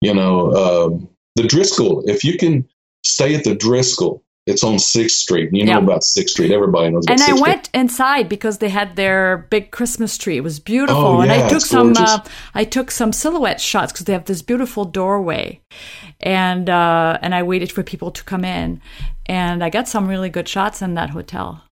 You 0.00 0.14
know, 0.14 0.52
um, 0.52 1.08
the 1.36 1.42
Driskill. 1.42 2.02
If 2.08 2.24
you 2.24 2.36
can 2.38 2.68
stay 3.04 3.34
at 3.34 3.44
the 3.44 3.54
Driskill, 3.56 4.20
it's 4.46 4.62
on 4.64 4.78
Sixth 4.78 5.16
Street. 5.16 5.50
You 5.52 5.64
know 5.66 5.72
Yeah. 5.72 5.78
about 5.78 6.04
Sixth 6.04 6.32
Street. 6.34 6.52
Everybody 6.52 6.90
knows 6.90 7.04
about 7.04 7.12
And 7.14 7.22
I 7.22 7.26
Street. 7.36 7.40
went 7.42 7.70
inside 7.74 8.28
because 8.28 8.58
they 8.58 8.68
had 8.70 8.96
their 8.96 9.46
big 9.50 9.70
Christmas 9.70 10.16
tree. 10.16 10.36
It 10.36 10.42
was 10.44 10.58
beautiful, 10.60 11.02
Oh, 11.04 11.20
and 11.20 11.30
I 11.32 11.48
took 11.48 11.60
some. 11.60 11.94
Uh, 11.96 12.20
I 12.54 12.64
took 12.64 12.90
some 12.90 13.12
silhouette 13.12 13.60
shots 13.60 13.92
because 13.92 14.06
they 14.06 14.12
have 14.14 14.24
this 14.24 14.40
beautiful 14.42 14.84
doorway, 14.84 15.60
and 16.20 16.70
uh, 16.70 17.18
and 17.22 17.34
I 17.34 17.42
waited 17.42 17.72
for 17.72 17.82
people 17.82 18.10
to 18.12 18.24
come 18.24 18.44
in, 18.44 18.80
and 19.26 19.62
I 19.62 19.70
got 19.70 19.88
some 19.88 20.08
really 20.08 20.30
good 20.30 20.48
shots 20.48 20.80
in 20.82 20.94
that 20.94 21.10
hotel. 21.10 21.62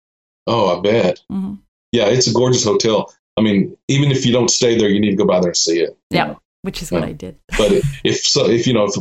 Oh, 0.47 0.77
I 0.79 0.81
bet. 0.81 1.23
hmm 1.31 1.55
Yeah, 1.93 2.07
it's 2.07 2.29
a 2.29 2.33
gorgeous 2.33 2.65
hotel. 2.65 3.13
I 3.37 3.43
mean, 3.43 3.77
even 3.89 4.11
if 4.11 4.25
you 4.25 4.33
don't 4.33 4.51
stay 4.51 4.79
there, 4.79 4.89
you 4.89 5.01
need 5.01 5.11
to 5.11 5.17
go 5.17 5.27
by 5.27 5.41
there 5.41 5.51
and 5.51 5.57
see 5.57 5.81
it. 5.81 5.97
Yeah, 6.11 6.27
know. 6.27 6.41
which 6.63 6.83
is 6.83 6.91
what 6.91 7.05
I 7.05 7.13
did. 7.13 7.37
But 7.59 7.73
if 8.05 8.25
so, 8.25 8.49
if 8.49 8.67
you 8.67 8.73
know, 8.73 8.85
if 8.85 8.95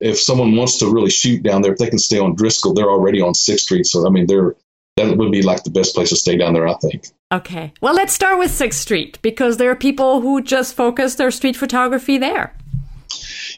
if 0.00 0.18
someone 0.18 0.56
wants 0.56 0.78
to 0.78 0.90
really 0.90 1.10
shoot 1.10 1.42
down 1.42 1.62
there, 1.62 1.72
if 1.72 1.78
they 1.78 1.88
can 1.88 1.98
stay 1.98 2.18
on 2.18 2.36
Driskill, 2.36 2.74
they're 2.74 2.90
already 2.90 3.20
on 3.20 3.34
Sixth 3.34 3.64
Street. 3.64 3.86
So 3.86 4.06
I 4.06 4.10
mean, 4.10 4.26
they're 4.26 4.54
that 4.96 5.16
would 5.16 5.32
be 5.32 5.42
like 5.42 5.64
the 5.64 5.70
best 5.70 5.94
place 5.94 6.10
to 6.10 6.16
stay 6.16 6.36
down 6.36 6.54
there. 6.54 6.68
I 6.68 6.74
think. 6.74 7.08
Okay, 7.32 7.72
well, 7.80 7.94
let's 7.94 8.12
start 8.12 8.38
with 8.38 8.50
Sixth 8.50 8.80
Street 8.80 9.18
because 9.22 9.56
there 9.56 9.70
are 9.70 9.76
people 9.76 10.20
who 10.20 10.40
just 10.40 10.74
focus 10.74 11.16
their 11.16 11.30
street 11.30 11.56
photography 11.56 12.16
there. 12.16 12.56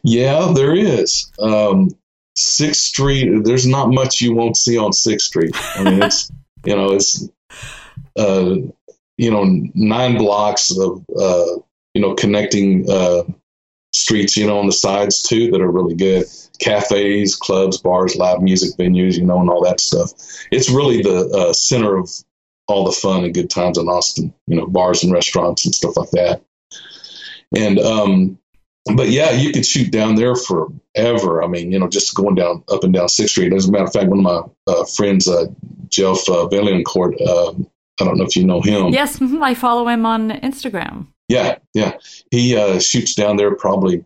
Yeah, 0.03 0.53
there 0.55 0.75
is. 0.75 1.31
Um, 1.39 1.91
Sixth 2.37 2.83
Street. 2.83 3.45
There's 3.45 3.67
not 3.67 3.91
much 3.91 4.21
you 4.21 4.35
won't 4.35 4.57
see 4.57 4.79
on 4.79 4.93
Sixth 4.93 5.27
Street. 5.27 5.55
I 5.77 5.85
mean, 5.85 6.03
it's 6.03 6.31
you 6.65 6.75
know, 6.75 6.93
it's 6.93 7.29
uh, 8.17 8.57
you 9.17 9.31
know, 9.31 9.45
nine 9.75 10.19
blocks 10.19 10.77
of 10.77 11.05
uh, 11.19 11.59
you 11.95 12.03
know 12.03 12.15
connecting 12.15 12.91
uh, 12.91 13.23
streets. 13.95 14.37
You 14.37 14.47
know, 14.47 14.59
on 14.59 14.67
the 14.67 14.73
sides 14.73 15.23
too 15.23 15.51
that 15.51 15.61
are 15.61 15.71
really 15.71 15.95
good. 15.95 16.27
Cafes, 16.59 17.37
clubs, 17.37 17.79
bars, 17.79 18.17
live 18.17 18.41
music 18.43 18.77
venues. 18.79 19.17
You 19.17 19.25
know, 19.25 19.41
and 19.41 19.51
all 19.51 19.65
that 19.65 19.81
stuff. 19.81 20.13
It's 20.51 20.71
really 20.71 21.03
the 21.03 21.29
uh, 21.29 21.53
center 21.53 21.97
of 21.97 22.11
all 22.69 22.85
the 22.85 22.93
fun 22.93 23.25
and 23.25 23.35
good 23.35 23.51
times 23.51 23.79
in 23.79 23.89
Austin. 23.89 24.33
You 24.47 24.57
know, 24.57 24.67
bars 24.67 25.03
and 25.03 25.13
restaurants 25.13 25.65
and 25.65 25.75
stuff 25.75 25.97
like 25.97 26.11
that. 26.11 26.43
And 27.57 27.79
um, 27.79 28.39
but 28.95 29.09
yeah, 29.09 29.33
you 29.33 29.53
could 29.53 29.67
shoot 29.67 29.91
down 29.91 30.15
there 30.15 30.37
forever. 30.37 31.43
I 31.43 31.49
mean, 31.49 31.73
you 31.73 31.79
know, 31.79 31.89
just 31.89 32.15
going 32.15 32.37
down 32.37 32.63
up 32.69 32.85
and 32.85 32.93
down 32.93 33.09
Sixth 33.09 33.33
Street. 33.33 33.53
As 33.53 33.69
a 33.69 33.73
matter 33.73 33.85
of 33.85 33.93
fact, 33.93 34.09
one 34.09 34.25
of 34.25 34.25
my 34.25 34.73
uh, 34.73 34.85
friends, 34.85 35.27
uh, 35.27 35.47
Jeff 35.89 36.29
uh, 36.29 36.47
Vaillancourt, 36.49 37.21
uh, 37.21 37.53
I 38.01 38.05
don't 38.05 38.19
know 38.19 38.25
if 38.25 38.37
you 38.37 38.45
know 38.45 38.61
him. 38.61 38.93
Yes, 38.93 39.21
I 39.41 39.55
follow 39.55 39.89
him 39.89 40.07
on 40.07 40.31
Instagram. 40.31 41.07
Yeah, 41.29 41.59
yeah. 41.75 41.99
He 42.31 42.57
uh, 42.57 42.79
shoots 42.79 43.15
down 43.15 43.37
there 43.37 43.55
probably, 43.55 44.05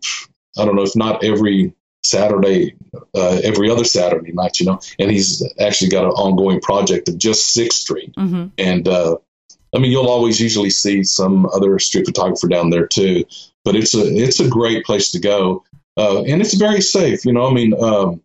I 0.57 0.65
don't 0.65 0.75
know, 0.75 0.83
if 0.83 0.95
not 0.95 1.23
every 1.23 1.73
Saturday, 2.03 2.75
uh, 3.13 3.41
every 3.43 3.69
other 3.69 3.83
Saturday 3.83 4.31
night, 4.31 4.59
you 4.59 4.65
know. 4.65 4.79
And 4.97 5.11
he's 5.11 5.47
actually 5.59 5.89
got 5.89 6.05
an 6.05 6.11
ongoing 6.11 6.61
project 6.61 7.09
of 7.09 7.17
just 7.17 7.53
Sixth 7.53 7.79
Street. 7.79 8.13
hmm 8.17 8.47
And 8.57 8.87
uh, 8.87 9.17
I 9.73 9.79
mean, 9.79 9.91
you'll 9.91 10.09
always 10.09 10.41
usually 10.41 10.69
see 10.69 11.03
some 11.03 11.45
other 11.47 11.77
street 11.79 12.05
photographer 12.05 12.47
down 12.47 12.69
there 12.71 12.87
too. 12.87 13.23
But 13.63 13.75
it's 13.75 13.93
a 13.93 14.01
it's 14.01 14.39
a 14.39 14.49
great 14.49 14.83
place 14.85 15.11
to 15.11 15.19
go, 15.19 15.63
uh, 15.95 16.23
and 16.23 16.41
it's 16.41 16.55
very 16.55 16.81
safe. 16.81 17.23
You 17.25 17.33
know, 17.33 17.47
I 17.47 17.53
mean, 17.53 17.73
um, 17.79 18.21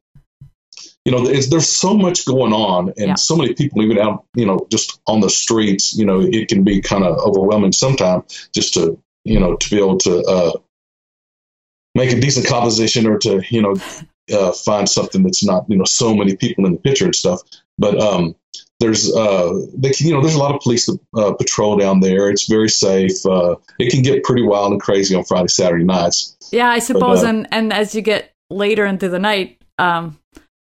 you 1.06 1.12
know, 1.12 1.24
there's 1.24 1.68
so 1.68 1.96
much 1.96 2.24
going 2.24 2.52
on, 2.52 2.88
and 2.96 3.08
Yeah. 3.10 3.14
so 3.14 3.36
many 3.36 3.54
people 3.54 3.80
even 3.80 3.96
out, 3.96 4.24
you 4.34 4.44
know, 4.44 4.66
just 4.72 5.00
on 5.06 5.20
the 5.20 5.30
streets. 5.30 5.94
You 5.94 6.04
know, 6.04 6.20
it 6.20 6.48
can 6.48 6.64
be 6.64 6.80
kind 6.80 7.04
of 7.04 7.16
overwhelming 7.18 7.70
sometimes 7.70 8.48
just 8.52 8.74
to 8.74 8.98
you 9.24 9.38
know 9.38 9.54
to 9.54 9.70
be 9.70 9.78
able 9.78 9.98
to 9.98 10.20
uh, 10.24 10.52
make 11.94 12.10
a 12.12 12.20
decent 12.20 12.48
composition 12.48 13.06
or 13.06 13.18
to 13.18 13.40
you 13.50 13.62
know 13.62 13.76
uh, 14.36 14.50
find 14.50 14.88
something 14.88 15.22
that's 15.22 15.44
not 15.44 15.64
you 15.68 15.76
know 15.76 15.84
so 15.84 16.12
many 16.12 16.34
people 16.34 16.66
in 16.66 16.72
the 16.72 16.78
picture 16.78 17.04
and 17.04 17.14
stuff. 17.14 17.40
But 17.78 18.00
um, 18.00 18.34
there's 18.80 19.14
uh, 19.14 19.52
they 19.74 19.90
can, 19.90 20.08
you 20.08 20.12
know 20.12 20.20
there's 20.20 20.34
a 20.34 20.40
lot 20.40 20.56
of 20.56 20.60
police 20.60 20.86
that 20.86 20.98
uh, 21.16 21.34
patrol 21.34 21.76
down 21.76 22.00
there. 22.00 22.30
It's 22.30 22.48
very 22.48 22.68
safe. 22.68 23.24
Uh, 23.24 23.54
it 23.78 23.92
can 23.92 24.02
get 24.02 24.24
pretty 24.24 24.42
wild 24.42 24.72
and 24.72 24.80
crazy 24.80 25.14
on 25.14 25.22
Friday, 25.22 25.48
Saturday 25.48 25.84
nights. 25.84 26.36
Yeah, 26.50 26.68
I 26.68 26.80
suppose, 26.80 27.22
uh, 27.22 27.28
and 27.28 27.46
and 27.52 27.72
as 27.72 27.94
you 27.94 28.02
get 28.02 28.32
later 28.50 28.84
into 28.84 29.08
the 29.08 29.20
night, 29.20 29.62
um, 29.78 30.18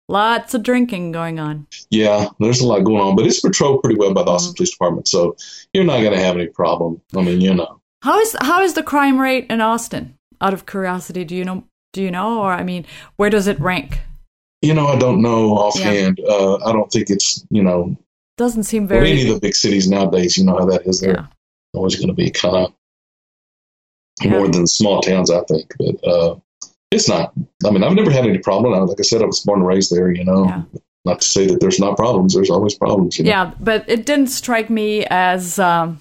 Lots 0.09 0.53
of 0.53 0.63
drinking 0.63 1.11
going 1.13 1.39
on. 1.39 1.65
Yeah, 1.89 2.27
there's 2.39 2.59
a 2.61 2.67
lot 2.67 2.83
going 2.83 3.01
on, 3.01 3.15
but 3.15 3.25
it's 3.25 3.39
patrolled 3.39 3.81
pretty 3.81 3.97
well 3.97 4.13
by 4.13 4.23
the 4.23 4.31
Austin 4.31 4.53
Mhm. 4.53 4.57
Police 4.57 4.71
Department, 4.71 5.07
so 5.07 5.35
you're 5.73 5.85
not 5.85 6.01
going 6.01 6.11
to 6.13 6.19
have 6.19 6.35
any 6.35 6.47
problem. 6.47 7.01
I 7.15 7.21
mean, 7.21 7.39
you 7.41 7.53
know. 7.53 7.79
How 8.01 8.19
is 8.19 8.35
how 8.41 8.61
is 8.63 8.73
the 8.73 8.83
crime 8.83 9.19
rate 9.19 9.47
in 9.49 9.61
Austin? 9.61 10.15
Out 10.41 10.53
of 10.53 10.65
curiosity, 10.65 11.23
do 11.23 11.35
you 11.35 11.45
know? 11.45 11.63
Do 11.93 12.01
you 12.01 12.11
know, 12.11 12.41
or 12.41 12.51
I 12.51 12.63
mean, 12.63 12.85
where 13.15 13.29
does 13.29 13.47
it 13.47 13.59
rank? 13.61 13.99
You 14.61 14.73
know, 14.73 14.87
I 14.87 14.97
don't 14.97 15.21
know 15.21 15.51
offhand. 15.53 16.19
Uh, 16.19 16.55
I 16.65 16.71
don't 16.73 16.91
think 16.91 17.09
it's, 17.09 17.45
you 17.49 17.61
know, 17.63 17.95
Doesn't 18.37 18.63
seem 18.63 18.83
well, 18.87 18.99
very. 18.99 19.11
any 19.11 19.27
of 19.29 19.35
the 19.35 19.39
big 19.39 19.55
cities 19.55 19.87
nowadays, 19.89 20.37
you 20.37 20.43
know 20.43 20.57
how 20.57 20.65
that 20.65 20.87
is. 20.87 20.99
They're 21.01 21.13
yeah. 21.13 21.27
always 21.73 21.95
going 21.95 22.07
to 22.07 22.13
be 22.13 22.29
kind 22.31 22.55
of 22.55 22.73
Yeah. 24.23 24.31
more 24.31 24.47
than 24.47 24.65
small 24.67 25.01
towns, 25.01 25.29
I 25.29 25.41
think. 25.43 25.73
But 25.77 26.03
uh, 26.07 26.35
it's 26.93 27.09
not. 27.09 27.33
I 27.65 27.71
mean, 27.71 27.83
I've 27.83 27.93
never 27.93 28.11
had 28.11 28.25
any 28.25 28.37
problem. 28.39 28.73
I- 28.73 28.79
Like 28.79 28.99
I 28.99 29.03
said, 29.03 29.21
I 29.21 29.25
was 29.25 29.39
born 29.41 29.59
and 29.59 29.67
raised 29.67 29.91
there. 29.93 30.11
You 30.11 30.23
know, 30.23 30.45
Yeah. 30.45 30.61
not 31.05 31.21
to 31.21 31.27
say 31.27 31.47
that 31.47 31.59
there's 31.59 31.79
not 31.79 31.97
problems. 31.97 32.33
There's 32.33 32.49
always 32.49 32.75
problems. 32.75 33.17
You 33.17 33.25
know? 33.25 33.29
Yeah, 33.29 33.51
but 33.59 33.83
it 33.87 34.05
didn't 34.05 34.27
strike 34.27 34.69
me 34.69 35.05
as 35.09 35.59
um, 35.59 35.99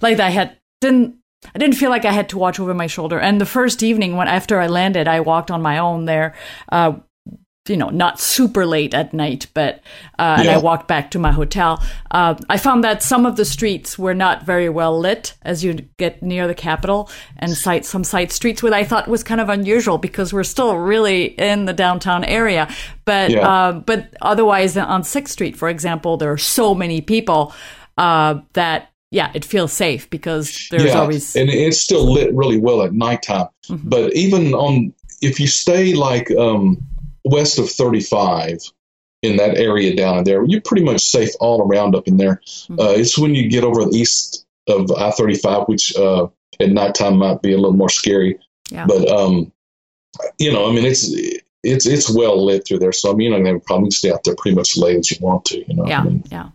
like 0.00 0.20
I 0.20 0.30
had 0.30 0.56
didn't. 0.80 1.16
I 1.54 1.58
didn't 1.58 1.76
feel 1.76 1.88
like 1.88 2.04
I 2.04 2.12
had 2.12 2.28
to 2.30 2.38
watch 2.38 2.60
over 2.60 2.74
my 2.74 2.86
shoulder. 2.86 3.18
And 3.18 3.40
the 3.40 3.46
first 3.46 3.82
evening, 3.82 4.14
when 4.14 4.28
after 4.28 4.60
I 4.60 4.66
landed, 4.66 5.08
I 5.08 5.20
walked 5.20 5.50
on 5.50 5.62
my 5.62 5.78
own 5.78 6.04
there. 6.04 6.34
Uh, 6.70 6.92
you 7.68 7.76
know, 7.76 7.90
not 7.90 8.18
super 8.18 8.64
late 8.64 8.94
at 8.94 9.12
night, 9.12 9.46
but 9.52 9.80
uh, 10.18 10.36
and 10.38 10.48
I 10.48 10.56
walked 10.58 10.88
back 10.88 11.10
to 11.10 11.18
my 11.18 11.30
hotel. 11.30 11.82
Uh, 12.10 12.34
I 12.48 12.56
found 12.56 12.82
that 12.84 13.02
some 13.02 13.26
of 13.26 13.36
the 13.36 13.44
streets 13.44 13.98
were 13.98 14.14
not 14.14 14.44
very 14.44 14.70
well 14.70 14.98
lit 14.98 15.34
as 15.42 15.62
you 15.62 15.74
get 15.98 16.22
near 16.22 16.46
the 16.48 16.54
Capitol, 16.54 17.10
and 17.36 17.54
site 17.54 17.84
some 17.84 18.02
side 18.02 18.32
streets, 18.32 18.62
which 18.62 18.72
I 18.72 18.82
thought 18.84 19.08
was 19.08 19.22
kind 19.22 19.42
of 19.42 19.50
unusual 19.50 19.98
because 19.98 20.32
we're 20.32 20.42
still 20.42 20.74
really 20.78 21.24
in 21.38 21.66
the 21.66 21.74
downtown 21.74 22.24
area. 22.24 22.66
But 23.04 23.30
Yeah. 23.30 23.46
uh, 23.46 23.72
but 23.72 24.14
otherwise, 24.22 24.76
on 24.78 25.04
Sixth 25.04 25.32
Street, 25.34 25.54
for 25.54 25.68
example, 25.68 26.16
there 26.16 26.32
are 26.32 26.38
so 26.38 26.74
many 26.74 27.02
people 27.02 27.52
uh, 27.98 28.40
that 28.54 28.90
yeah, 29.10 29.30
it 29.34 29.44
feels 29.44 29.72
safe 29.72 30.08
because 30.08 30.68
there's 30.70 30.84
yeah, 30.84 31.00
always 31.00 31.36
and 31.36 31.50
it's 31.50 31.80
still 31.80 32.10
lit 32.10 32.32
really 32.34 32.58
well 32.58 32.80
at 32.82 32.94
nighttime. 32.94 33.48
Mhm. 33.68 33.80
But 33.84 34.14
even 34.14 34.54
on, 34.54 34.94
if 35.20 35.38
you 35.38 35.46
stay 35.46 35.94
like 35.94 36.30
um, 36.38 36.78
west 37.24 37.58
of 37.58 37.70
35 37.70 38.58
in 39.22 39.36
that 39.36 39.58
area 39.58 39.94
down 39.94 40.18
in 40.18 40.24
there, 40.24 40.44
you're 40.44 40.62
pretty 40.62 40.82
much 40.84 41.02
safe 41.02 41.30
all 41.40 41.62
around 41.62 41.94
up 41.94 42.08
in 42.08 42.16
there. 42.16 42.40
Mhm. 42.46 42.80
Uh, 42.80 42.92
it's 42.98 43.18
when 43.18 43.34
you 43.34 43.48
get 43.48 43.64
over 43.64 43.84
the 43.84 43.96
east 43.96 44.46
of 44.66 44.90
I-35, 44.90 45.68
which 45.68 45.94
uh, 45.96 46.28
at 46.58 46.70
nighttime 46.70 47.16
might 47.18 47.42
be 47.42 47.52
a 47.52 47.56
little 47.56 47.76
more 47.76 47.88
scary. 47.88 48.38
Yeah. 48.70 48.86
But 48.86 49.08
um, 49.10 49.52
you 50.38 50.52
know, 50.52 50.68
I 50.68 50.72
mean, 50.72 50.84
it's 50.84 51.12
it's 51.62 51.86
it's 51.86 52.10
well 52.10 52.44
lit 52.44 52.66
through 52.66 52.78
there, 52.78 52.92
so 52.92 53.10
I 53.10 53.14
mean, 53.14 53.30
you're 53.30 53.38
not 53.38 53.44
gonna 53.44 53.48
have 53.50 53.62
a 53.62 53.64
problem. 53.64 53.84
You 53.86 53.90
can 53.90 53.90
probably 53.90 53.90
stay 53.90 54.12
out 54.12 54.24
there 54.24 54.34
pretty 54.36 54.54
much 54.54 54.76
as 54.76 54.82
late 54.82 54.96
as 54.96 55.10
you 55.10 55.18
want 55.20 55.44
to. 55.46 55.58
You 55.58 55.74
know. 55.74 55.86
yeah 55.86 56.00
I 56.00 56.04
mean, 56.04 56.24
yeah. 56.30 56.48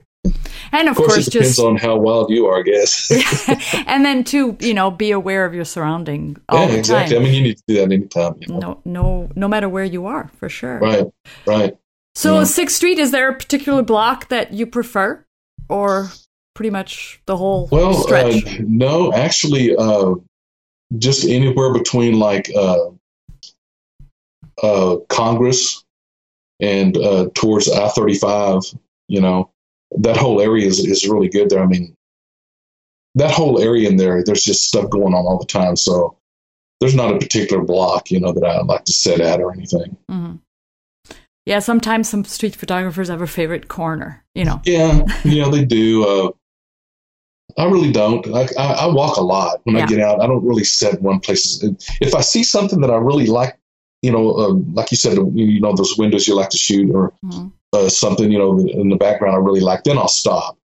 And 0.71 0.89
of, 0.89 0.93
of 0.93 0.97
course, 0.97 1.13
course, 1.13 1.27
it 1.27 1.31
depends 1.31 1.55
just 1.55 1.65
on 1.65 1.77
how 1.77 1.97
wild 1.97 2.29
you 2.29 2.47
are, 2.47 2.59
I 2.59 2.63
guess. 2.63 3.11
and 3.87 4.05
then 4.05 4.23
to 4.25 4.57
you 4.59 4.73
know 4.73 4.91
be 4.91 5.11
aware 5.11 5.45
of 5.45 5.53
your 5.53 5.65
surrounding 5.65 6.37
all 6.49 6.61
yeah, 6.61 6.71
the 6.71 6.79
exactly. 6.79 7.15
time. 7.15 7.23
I 7.23 7.25
mean, 7.25 7.35
you 7.35 7.41
need 7.41 7.57
to 7.57 7.63
do 7.67 7.73
that 7.75 7.91
anytime. 7.91 8.35
You 8.41 8.47
know? 8.47 8.59
no, 8.59 8.81
no, 8.85 9.29
no 9.35 9.47
matter 9.47 9.69
where 9.69 9.83
you 9.83 10.05
are, 10.05 10.29
for 10.37 10.49
sure. 10.49 10.79
Right, 10.79 11.05
right. 11.45 11.77
So, 12.15 12.39
Yeah. 12.39 12.43
Sixth 12.45 12.75
Street, 12.77 12.97
is 12.97 13.11
there 13.11 13.29
a 13.29 13.35
particular 13.35 13.81
block 13.83 14.29
that 14.29 14.53
you 14.53 14.65
prefer, 14.65 15.25
or 15.69 16.09
pretty 16.53 16.69
much 16.69 17.21
the 17.25 17.37
whole 17.37 17.67
Well, 17.71 17.93
stretch? 17.93 18.45
uh, 18.45 18.63
no, 18.65 19.13
actually, 19.13 19.75
uh, 19.75 20.15
just 20.97 21.25
anywhere 21.27 21.73
between 21.73 22.19
like 22.19 22.49
uh, 22.55 22.89
uh, 24.63 24.97
Congress 25.09 25.83
and 26.59 26.95
uh, 26.97 27.29
towards 27.33 27.69
I 27.69 27.89
thirty 27.89 28.15
five. 28.15 28.61
You 29.07 29.21
know, 29.21 29.51
that 29.99 30.17
whole 30.17 30.41
area 30.41 30.67
is 30.67 30.79
is 30.79 31.07
really 31.07 31.29
good 31.29 31.49
there. 31.49 31.63
I 31.63 31.65
mean, 31.67 31.95
that 33.15 33.31
whole 33.31 33.61
area 33.61 33.89
in 33.89 33.97
there, 33.97 34.23
there's 34.23 34.43
just 34.43 34.67
stuff 34.67 34.89
going 34.89 35.13
on 35.13 35.25
all 35.25 35.39
the 35.39 35.45
time. 35.45 35.75
So 35.75 36.17
there's 36.79 36.95
not 36.95 37.13
a 37.13 37.17
particular 37.17 37.63
block, 37.63 38.11
you 38.11 38.19
know, 38.19 38.33
that 38.33 38.43
I 38.43 38.61
like 38.61 38.85
to 38.85 38.93
sit 38.93 39.21
at 39.21 39.39
or 39.39 39.53
anything. 39.53 39.97
Mm-hmm. 40.11 40.35
Yeah, 41.45 41.59
sometimes 41.59 42.09
some 42.09 42.25
street 42.25 42.55
photographers 42.55 43.09
have 43.09 43.21
a 43.21 43.27
favorite 43.27 43.67
corner. 43.67 44.23
You 44.33 44.45
know. 44.45 44.61
Yeah, 44.65 45.05
know, 45.23 45.51
they 45.51 45.63
do. 45.63 46.05
Uh, 46.05 46.31
I 47.57 47.65
really 47.65 47.91
don't. 47.91 48.25
I, 48.35 48.47
I, 48.57 48.73
I 48.73 48.87
walk 48.87 49.17
a 49.17 49.21
lot 49.21 49.61
when 49.63 49.77
Yeah. 49.77 49.83
I 49.83 49.87
get 49.87 49.99
out. 49.99 50.21
I 50.21 50.27
don't 50.27 50.43
really 50.43 50.63
set 50.65 51.01
one 51.01 51.19
place. 51.19 51.63
If 52.01 52.15
I 52.15 52.21
see 52.21 52.43
something 52.43 52.81
that 52.81 52.89
I 52.91 52.97
really 52.97 53.27
like, 53.27 53.57
you 54.01 54.11
know, 54.11 54.31
uh, 54.31 54.53
like 54.73 54.91
you 54.91 54.97
said, 54.97 55.17
you 55.33 55.61
know, 55.61 55.73
those 55.73 55.97
windows 55.97 56.27
you 56.27 56.35
like 56.35 56.49
to 56.49 56.57
shoot 56.57 56.93
or 56.93 57.13
Mhm. 57.23 57.53
Uh, 57.75 57.89
something, 57.89 58.31
you 58.31 58.37
know, 58.39 58.57
in 58.59 58.89
the 58.89 58.95
background 58.95 59.35
I 59.35 59.39
really 59.39 59.59
like, 59.59 59.83
then 59.83 59.97
I'll 59.97 60.07
stop. 60.07 60.57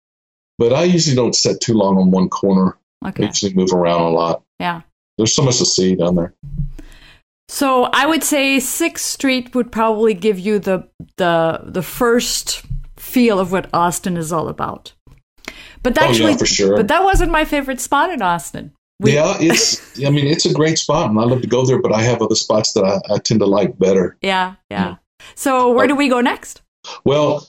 But 0.58 0.72
I 0.72 0.84
usually 0.84 1.16
don't 1.16 1.34
sit 1.34 1.60
too 1.60 1.74
long 1.74 1.98
on 1.98 2.10
one 2.10 2.28
corner. 2.28 2.76
I 3.02 3.08
Okay. 3.08 3.26
usually 3.26 3.54
move 3.54 3.72
around 3.72 4.02
a 4.02 4.10
lot. 4.10 4.42
Yeah. 4.58 4.82
There's 5.18 5.34
so 5.34 5.42
much 5.42 5.58
to 5.58 5.64
see 5.66 5.94
down 5.96 6.14
there. 6.16 6.34
So 7.48 7.84
I 7.92 8.06
would 8.06 8.22
say 8.22 8.60
Sixth 8.60 9.04
Street 9.06 9.54
would 9.54 9.72
probably 9.72 10.14
give 10.14 10.38
you 10.38 10.58
the 10.58 10.88
the 11.16 11.60
the 11.64 11.82
first 11.82 12.62
feel 12.96 13.40
of 13.40 13.50
what 13.52 13.68
Austin 13.74 14.16
is 14.16 14.32
all 14.32 14.48
about. 14.48 14.92
But 15.82 15.98
Oh, 15.98 16.02
yeah, 16.02 16.08
actually, 16.08 16.34
for 16.36 16.46
sure. 16.46 16.76
But 16.76 16.88
that 16.88 17.02
wasn't 17.02 17.32
my 17.32 17.44
favorite 17.44 17.80
spot 17.80 18.10
in 18.10 18.22
Austin. 18.22 18.72
We- 19.00 19.14
yeah, 19.14 19.34
it's. 19.40 19.98
I 20.04 20.10
mean, 20.10 20.26
it's 20.26 20.44
a 20.46 20.52
great 20.52 20.78
spot, 20.78 21.10
and 21.10 21.18
I 21.18 21.24
love 21.24 21.40
to 21.40 21.48
go 21.48 21.64
there. 21.64 21.80
But 21.80 21.92
I 21.92 22.02
have 22.02 22.20
other 22.22 22.34
spots 22.36 22.72
that 22.74 22.84
I, 22.84 23.14
I 23.14 23.18
tend 23.18 23.40
to 23.40 23.46
like 23.46 23.78
better. 23.78 24.16
Yeah, 24.22 24.54
yeah. 24.70 24.96
So 25.34 25.72
where 25.72 25.86
do 25.86 25.94
we 25.96 26.08
go 26.08 26.20
next? 26.20 26.60
Well, 27.04 27.46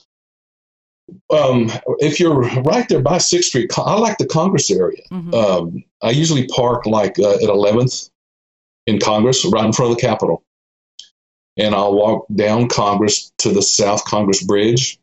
um, 1.30 1.70
if 1.98 2.18
you're 2.20 2.40
right 2.62 2.88
there 2.88 3.00
by 3.00 3.18
Sixth 3.18 3.48
Street, 3.48 3.70
I 3.76 3.98
like 3.98 4.18
the 4.18 4.26
Congress 4.26 4.70
area. 4.70 5.02
Mhm. 5.10 5.34
Um, 5.34 5.84
I 6.02 6.10
usually 6.10 6.46
park 6.48 6.86
like 6.86 7.18
uh, 7.18 7.34
at 7.34 7.48
11th 7.48 8.10
in 8.86 8.98
Congress, 8.98 9.44
right 9.44 9.64
in 9.64 9.72
front 9.72 9.90
of 9.92 9.96
the 9.96 10.00
Capitol, 10.02 10.42
and 11.56 11.74
I'll 11.74 11.94
walk 11.94 12.26
down 12.34 12.68
Congress 12.68 13.32
to 13.38 13.50
the 13.50 13.62
South 13.62 14.04
Congress 14.04 14.42
Bridge. 14.42 14.98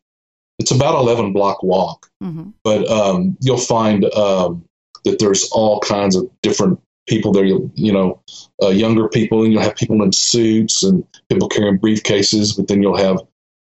It's 0.58 0.72
about 0.72 0.96
11 0.96 1.32
block 1.32 1.64
walk, 1.64 2.10
Mhm. 2.24 2.54
but 2.64 2.90
um, 2.90 3.38
you'll 3.42 3.58
find 3.58 4.06
um, 4.16 4.66
that 5.06 5.20
there's 5.20 5.50
all 5.52 5.80
kinds 5.80 6.16
of 6.16 6.30
different 6.42 6.80
people 7.08 7.32
there. 7.32 7.46
You, 7.46 7.72
you 7.76 7.92
know, 7.94 8.20
uh, 8.62 8.70
younger 8.70 9.08
people, 9.08 9.44
and 9.44 9.54
you'll 9.54 9.62
have 9.62 9.76
people 9.76 10.02
in 10.04 10.12
suits 10.12 10.84
and 10.84 11.06
people 11.30 11.48
carrying 11.48 11.80
briefcases, 11.80 12.56
but 12.58 12.68
then 12.68 12.82
you'll 12.84 12.98
have, 12.98 13.20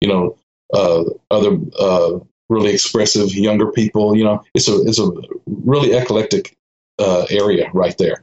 you 0.00 0.08
know, 0.08 0.36
uh, 0.72 1.04
other 1.30 1.58
uh, 1.78 2.18
really 2.48 2.72
expressive 2.72 3.34
younger 3.34 3.70
people. 3.72 4.16
You 4.16 4.24
know, 4.24 4.44
it's 4.54 4.68
a 4.68 4.80
it's 4.82 4.98
a 4.98 5.10
really 5.46 5.92
eclectic 5.92 6.56
uh, 6.98 7.26
area 7.30 7.70
right 7.74 7.96
there, 7.98 8.22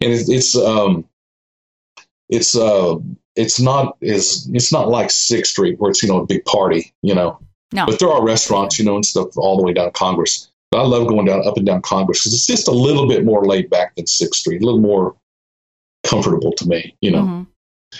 and 0.00 0.12
it, 0.12 0.28
it's 0.28 0.56
um, 0.56 1.04
it's 2.28 2.56
uh, 2.56 2.96
it's 3.36 3.60
not 3.60 3.96
is 4.00 4.48
it's 4.52 4.72
not 4.72 4.88
like 4.88 5.10
Sixth 5.10 5.52
Street 5.52 5.78
where 5.78 5.90
it's 5.90 6.02
you 6.02 6.08
know 6.08 6.20
a 6.20 6.26
big 6.26 6.44
party. 6.44 6.92
You 7.02 7.14
know, 7.14 7.38
No. 7.72 7.86
but 7.86 7.98
there 7.98 8.10
are 8.10 8.24
restaurants, 8.24 8.78
you 8.78 8.84
know, 8.84 8.94
and 8.96 9.04
stuff 9.04 9.36
all 9.36 9.56
the 9.56 9.62
way 9.62 9.72
down 9.72 9.90
Congress. 9.92 10.48
But 10.70 10.80
I 10.82 10.86
love 10.86 11.06
going 11.06 11.26
down 11.26 11.46
up 11.46 11.58
and 11.58 11.66
down 11.66 11.82
Congress 11.82 12.20
because 12.20 12.32
it's 12.32 12.46
just 12.46 12.66
a 12.68 12.72
little 12.72 13.06
bit 13.06 13.24
more 13.26 13.44
laid 13.44 13.68
back 13.68 13.94
than 13.96 14.06
Sixth 14.06 14.40
Street, 14.40 14.62
a 14.62 14.64
little 14.64 14.80
more 14.80 15.14
comfortable 16.04 16.52
to 16.52 16.66
me, 16.66 16.96
you 17.02 17.10
know. 17.10 17.22
Mhm. 17.22 17.46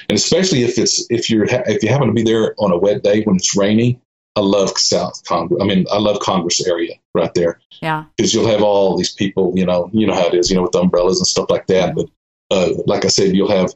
And 0.08 0.16
especially 0.16 0.62
if 0.62 0.78
it's 0.78 1.06
if 1.10 1.28
you're 1.30 1.48
ha- 1.50 1.64
if 1.66 1.82
you 1.82 1.88
happen 1.88 2.08
to 2.08 2.14
be 2.14 2.22
there 2.22 2.54
on 2.58 2.72
a 2.72 2.78
wet 2.78 3.02
day 3.02 3.22
when 3.22 3.36
it's 3.36 3.56
rainy, 3.56 4.00
I 4.36 4.40
love 4.40 4.70
South 4.78 5.22
Congress. 5.24 5.60
I 5.62 5.66
mean, 5.66 5.84
I 5.92 5.98
love 5.98 6.20
Congress 6.20 6.66
area 6.66 6.94
right 7.14 7.32
there 7.34 7.60
Yeah. 7.82 8.04
because 8.16 8.32
you'll 8.32 8.46
have 8.48 8.62
all 8.62 8.96
these 8.96 9.12
people, 9.12 9.52
you 9.54 9.66
know, 9.66 9.90
you 9.92 10.06
know 10.06 10.14
how 10.14 10.26
it 10.28 10.34
is, 10.34 10.48
you 10.50 10.56
know, 10.56 10.62
with 10.62 10.74
umbrellas 10.74 11.18
and 11.18 11.26
stuff 11.26 11.50
like 11.50 11.66
that. 11.66 11.94
But 11.94 12.06
uh, 12.50 12.70
like 12.86 13.04
I 13.04 13.08
said, 13.08 13.34
you'll 13.36 13.50
have, 13.50 13.74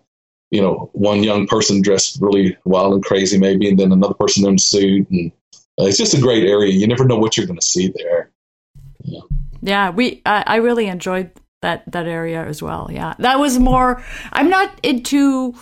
you 0.50 0.62
know, 0.62 0.88
one 0.94 1.22
young 1.22 1.46
person 1.46 1.82
dressed 1.82 2.18
really 2.22 2.56
wild 2.64 2.94
and 2.94 3.04
crazy, 3.04 3.38
maybe, 3.38 3.68
and 3.68 3.78
then 3.78 3.92
another 3.92 4.14
person 4.14 4.46
in 4.46 4.54
a 4.54 4.58
suit, 4.58 5.10
and 5.10 5.30
uh, 5.78 5.84
it's 5.84 5.98
just 5.98 6.14
a 6.14 6.20
great 6.20 6.44
area. 6.48 6.72
You 6.72 6.86
never 6.86 7.04
know 7.04 7.18
what 7.18 7.36
you're 7.36 7.46
going 7.46 7.58
to 7.58 7.66
see 7.66 7.92
there. 7.94 8.30
Yeah, 9.60 9.90
we 9.90 10.22
I, 10.24 10.44
I 10.46 10.56
really 10.56 10.86
enjoyed 10.86 11.30
that 11.62 11.90
that 11.92 12.06
area 12.06 12.44
as 12.44 12.62
well. 12.62 12.88
Yeah. 12.90 13.14
That 13.18 13.38
was 13.38 13.58
more 13.58 14.02
I'm 14.32 14.48
not 14.48 14.78
into 14.82 15.54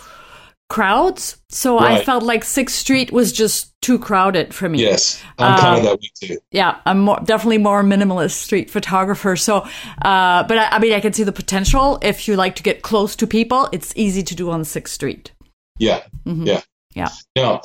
crowds, 0.69 1.37
so 1.49 1.77
I 1.77 2.03
felt 2.03 2.23
like 2.23 2.43
Sixth 2.43 2.75
Street 2.75 3.11
was 3.11 3.31
just 3.31 3.71
too 3.81 3.99
crowded 3.99 4.53
for 4.53 4.67
me. 4.67 4.81
Yes, 4.81 5.21
I'm 5.37 5.53
Uh, 5.53 5.59
kind 5.61 5.77
of 5.77 5.83
that 5.83 5.99
way 5.99 6.11
too. 6.19 6.37
Yeah, 6.51 6.77
I'm 6.85 6.99
more, 7.01 7.19
definitely 7.23 7.59
more 7.59 7.83
minimalist 7.83 8.31
street 8.31 8.69
photographer. 8.71 9.35
So, 9.35 9.59
uh, 10.01 10.43
but 10.43 10.57
I, 10.57 10.69
I 10.71 10.79
mean, 10.79 10.93
I 10.93 10.99
can 10.99 11.13
see 11.13 11.23
the 11.23 11.31
potential. 11.31 11.99
If 12.01 12.27
you 12.27 12.35
like 12.35 12.55
to 12.55 12.63
get 12.63 12.81
close 12.81 13.15
to 13.17 13.27
people, 13.27 13.69
it's 13.71 13.93
easy 13.95 14.23
to 14.23 14.35
do 14.35 14.49
on 14.49 14.63
Sixth 14.65 14.93
Street. 14.93 15.31
Yeah, 15.77 16.01
Mhm. 16.25 16.47
yeah, 16.47 16.61
Yeah. 16.95 17.09
Now, 17.35 17.61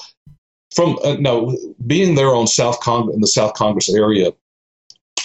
from 0.75 0.99
uh, 1.03 1.15
now 1.21 1.53
being 1.87 2.15
there 2.17 2.35
on 2.35 2.47
South 2.47 2.81
Cong 2.81 3.13
in 3.15 3.21
the 3.21 3.27
South 3.29 3.55
Congress 3.55 3.89
area, 3.93 4.33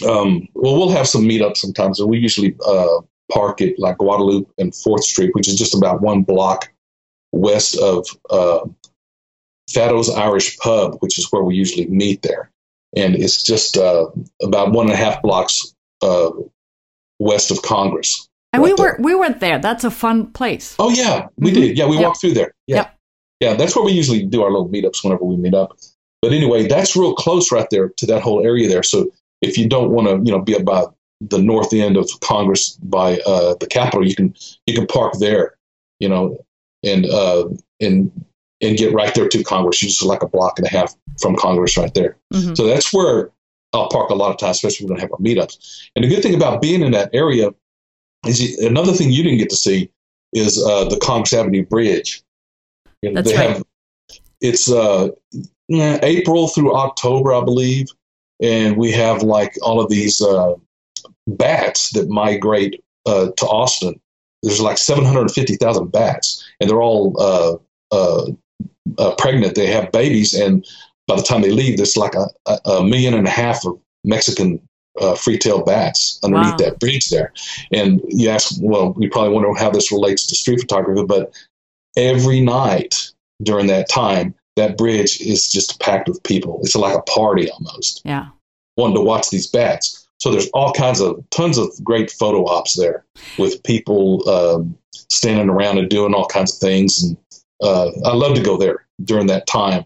um, 0.08 0.48
well, 0.54 0.76
we'll 0.78 0.90
have 0.90 1.08
some 1.08 1.24
meetups 1.24 1.58
sometimes, 1.58 2.00
and 2.00 2.10
we 2.10 2.18
usually 2.20 2.56
uh, 2.66 3.00
park 3.34 3.62
at 3.62 3.78
like 3.80 3.98
Guadalupe 3.98 4.50
and 4.58 4.74
Fourth 4.76 5.04
Street, 5.04 5.32
which 5.34 5.48
is 5.48 5.56
just 5.56 5.74
about 5.76 6.02
one 6.02 6.22
block 6.24 6.72
west 7.36 7.78
of 7.78 8.08
uh, 8.30 8.60
Fado's 9.70 10.10
Irish 10.10 10.58
Pub, 10.58 10.98
which 11.00 11.20
is 11.20 11.32
where 11.32 11.44
we 11.44 11.56
usually 11.56 11.88
meet 11.88 12.22
there, 12.22 12.50
and 12.96 13.16
it's 13.16 13.44
just 13.44 13.78
uh, 13.78 14.08
about 14.42 14.72
one 14.72 14.86
and 14.86 14.94
a 14.94 14.98
half 14.98 15.22
blocks 15.22 15.74
uh, 16.02 16.32
west 17.20 17.52
of 17.52 17.62
Congress. 17.62 18.28
And 18.54 18.64
right 18.64 18.70
we 18.70 18.72
were 18.84 18.92
there. 18.94 18.98
we 19.00 19.16
went 19.16 19.40
there. 19.42 19.60
That's 19.60 19.84
a 19.84 19.92
fun 19.92 20.32
place. 20.32 20.76
Oh 20.80 20.90
yeah, 20.90 21.28
we 21.38 21.52
Mhm. 21.52 21.54
did. 21.56 21.78
Yeah, 21.78 21.88
we 21.88 21.96
Yep. 21.98 22.06
walked 22.06 22.22
through 22.22 22.34
there. 22.36 22.54
Yeah, 22.68 22.76
Yep. 22.78 22.96
yeah, 23.42 23.54
that's 23.56 23.76
where 23.76 23.84
we 23.86 23.92
usually 23.92 24.24
do 24.24 24.44
our 24.44 24.52
little 24.52 24.70
meetups 24.70 25.04
whenever 25.04 25.26
we 25.26 25.36
meet 25.36 25.54
up. 25.54 25.78
But 26.22 26.32
anyway, 26.32 26.68
that's 26.68 26.96
real 26.96 27.14
close 27.14 27.52
right 27.52 27.70
there 27.70 27.90
to 27.90 28.06
that 28.08 28.22
whole 28.22 28.44
area 28.46 28.68
there. 28.70 28.84
So 28.84 29.12
if 29.42 29.58
you 29.58 29.68
don't 29.68 29.92
want 29.92 30.08
to, 30.08 30.14
you 30.24 30.32
know, 30.36 30.42
be 30.42 30.54
about 30.56 30.96
the 31.22 31.38
north 31.40 31.74
end 31.74 31.98
of 31.98 32.10
Congress 32.22 32.78
by 32.84 33.20
uh, 33.26 33.56
the 33.60 33.68
Capitol, 33.68 34.08
you 34.08 34.16
can 34.16 34.34
you 34.68 34.74
can 34.76 34.88
park 34.88 35.14
there, 35.20 35.56
you 36.00 36.08
know, 36.08 36.38
and 36.86 37.06
uh, 37.06 37.50
and 37.82 38.12
and 38.62 38.78
get 38.78 38.94
right 38.94 39.14
there 39.14 39.28
to 39.28 39.44
Congress. 39.44 39.82
You're 39.82 39.90
just 39.90 40.04
like 40.04 40.24
a 40.24 40.28
block 40.28 40.58
and 40.58 40.68
a 40.68 40.70
half 40.70 40.96
from 41.20 41.36
Congress 41.36 41.78
right 41.78 41.94
there. 41.94 42.18
Mhm. 42.34 42.56
So 42.56 42.66
that's 42.68 42.94
where 42.94 43.32
I'll 43.74 43.90
park 43.90 44.10
a 44.10 44.16
lot 44.16 44.32
of 44.32 44.38
times, 44.38 44.58
especially 44.58 44.86
when 44.86 44.96
we 44.96 45.02
have 45.02 45.12
our 45.12 45.20
meetups. 45.20 45.58
And 45.96 46.06
the 46.06 46.10
good 46.10 46.24
thing 46.24 46.36
about 46.36 46.62
being 46.62 46.82
in 46.82 46.92
that 46.94 47.10
area 47.14 47.50
is 48.26 48.58
another 48.60 48.94
thing 48.94 49.12
you 49.12 49.24
didn't 49.24 49.40
get 49.40 49.50
to 49.50 49.56
see 49.56 49.90
is 50.34 50.64
uh, 50.64 50.86
the 50.86 50.98
Congress 50.98 51.34
Avenue 51.34 51.66
Bridge. 51.66 52.24
You 53.02 53.12
know, 53.12 53.16
That's 53.22 53.32
they 53.32 53.38
right. 53.38 53.58
have 53.58 53.64
it's 54.42 54.72
uh, 54.72 55.10
April 55.70 56.48
through 56.48 56.76
October, 56.76 57.34
I 57.34 57.44
believe, 57.44 57.88
and 58.42 58.78
we 58.78 58.92
have 58.92 59.24
like 59.24 59.56
all 59.62 59.80
of 59.80 59.90
these 59.90 60.22
uh, 60.22 60.54
bats 61.28 61.92
that 61.92 62.10
migrate 62.10 62.84
uh, 63.06 63.32
to 63.38 63.46
Austin. 63.46 64.00
There's 64.46 64.62
like 64.62 64.78
750,000 64.78 65.92
bats, 65.92 66.46
and 66.60 66.70
they're 66.70 66.82
all 66.82 67.16
uh, 67.20 67.56
uh, 67.92 68.32
uh, 68.98 69.16
pregnant. 69.18 69.56
They 69.56 69.68
have 69.68 69.92
babies, 69.92 70.34
and 70.34 70.66
by 71.08 71.16
the 71.16 71.24
time 71.24 71.42
they 71.42 71.52
leave, 71.52 71.78
there's 71.78 71.98
like 71.98 72.14
a, 72.16 72.28
a, 72.46 72.60
a 72.78 72.84
million 72.84 73.14
and 73.16 73.28
a 73.28 73.32
half 73.32 73.66
of 73.66 73.80
Mexican 74.04 74.60
uh, 75.02 75.16
free-tailed 75.16 75.66
bats 75.66 76.20
underneath 76.24 76.52
Wow. 76.52 76.58
that 76.58 76.80
bridge 76.80 77.10
there. 77.10 77.34
And 77.74 78.02
you 78.08 78.30
ask, 78.30 78.56
well, 78.62 78.96
you 79.00 79.10
probably 79.10 79.34
wonder 79.34 79.54
how 79.60 79.70
this 79.72 79.92
relates 79.92 80.26
to 80.28 80.36
street 80.36 80.62
photography, 80.62 81.04
but 81.06 81.34
every 81.98 82.40
night 82.40 83.12
during 83.44 83.68
that 83.68 83.90
time, 83.90 84.34
that 84.56 84.78
bridge 84.78 85.20
is 85.20 85.52
just 85.52 85.82
packed 85.82 86.08
with 86.08 86.24
people. 86.24 86.60
It's 86.62 86.76
like 86.76 86.96
a 86.96 87.02
party 87.02 87.50
almost, 87.50 88.02
Yeah. 88.06 88.28
wanting 88.78 88.96
to 88.96 89.02
watch 89.02 89.30
these 89.32 89.48
bats. 89.48 90.05
So 90.26 90.32
there's 90.32 90.50
all 90.56 90.74
kinds 90.74 91.02
of 91.02 91.24
tons 91.30 91.60
of 91.60 91.70
great 91.84 92.10
photo 92.10 92.48
ops 92.48 92.76
there 92.76 93.06
with 93.38 93.62
people 93.62 94.28
um, 94.28 94.76
standing 94.92 95.50
around 95.50 95.78
and 95.78 95.88
doing 95.88 96.16
all 96.16 96.26
kinds 96.26 96.52
of 96.56 96.58
things. 96.60 97.04
And 97.04 97.16
uh, 97.62 97.92
I 98.04 98.16
love 98.16 98.36
to 98.36 98.42
go 98.42 98.58
there 98.58 98.88
during 99.04 99.28
that 99.28 99.46
time 99.46 99.86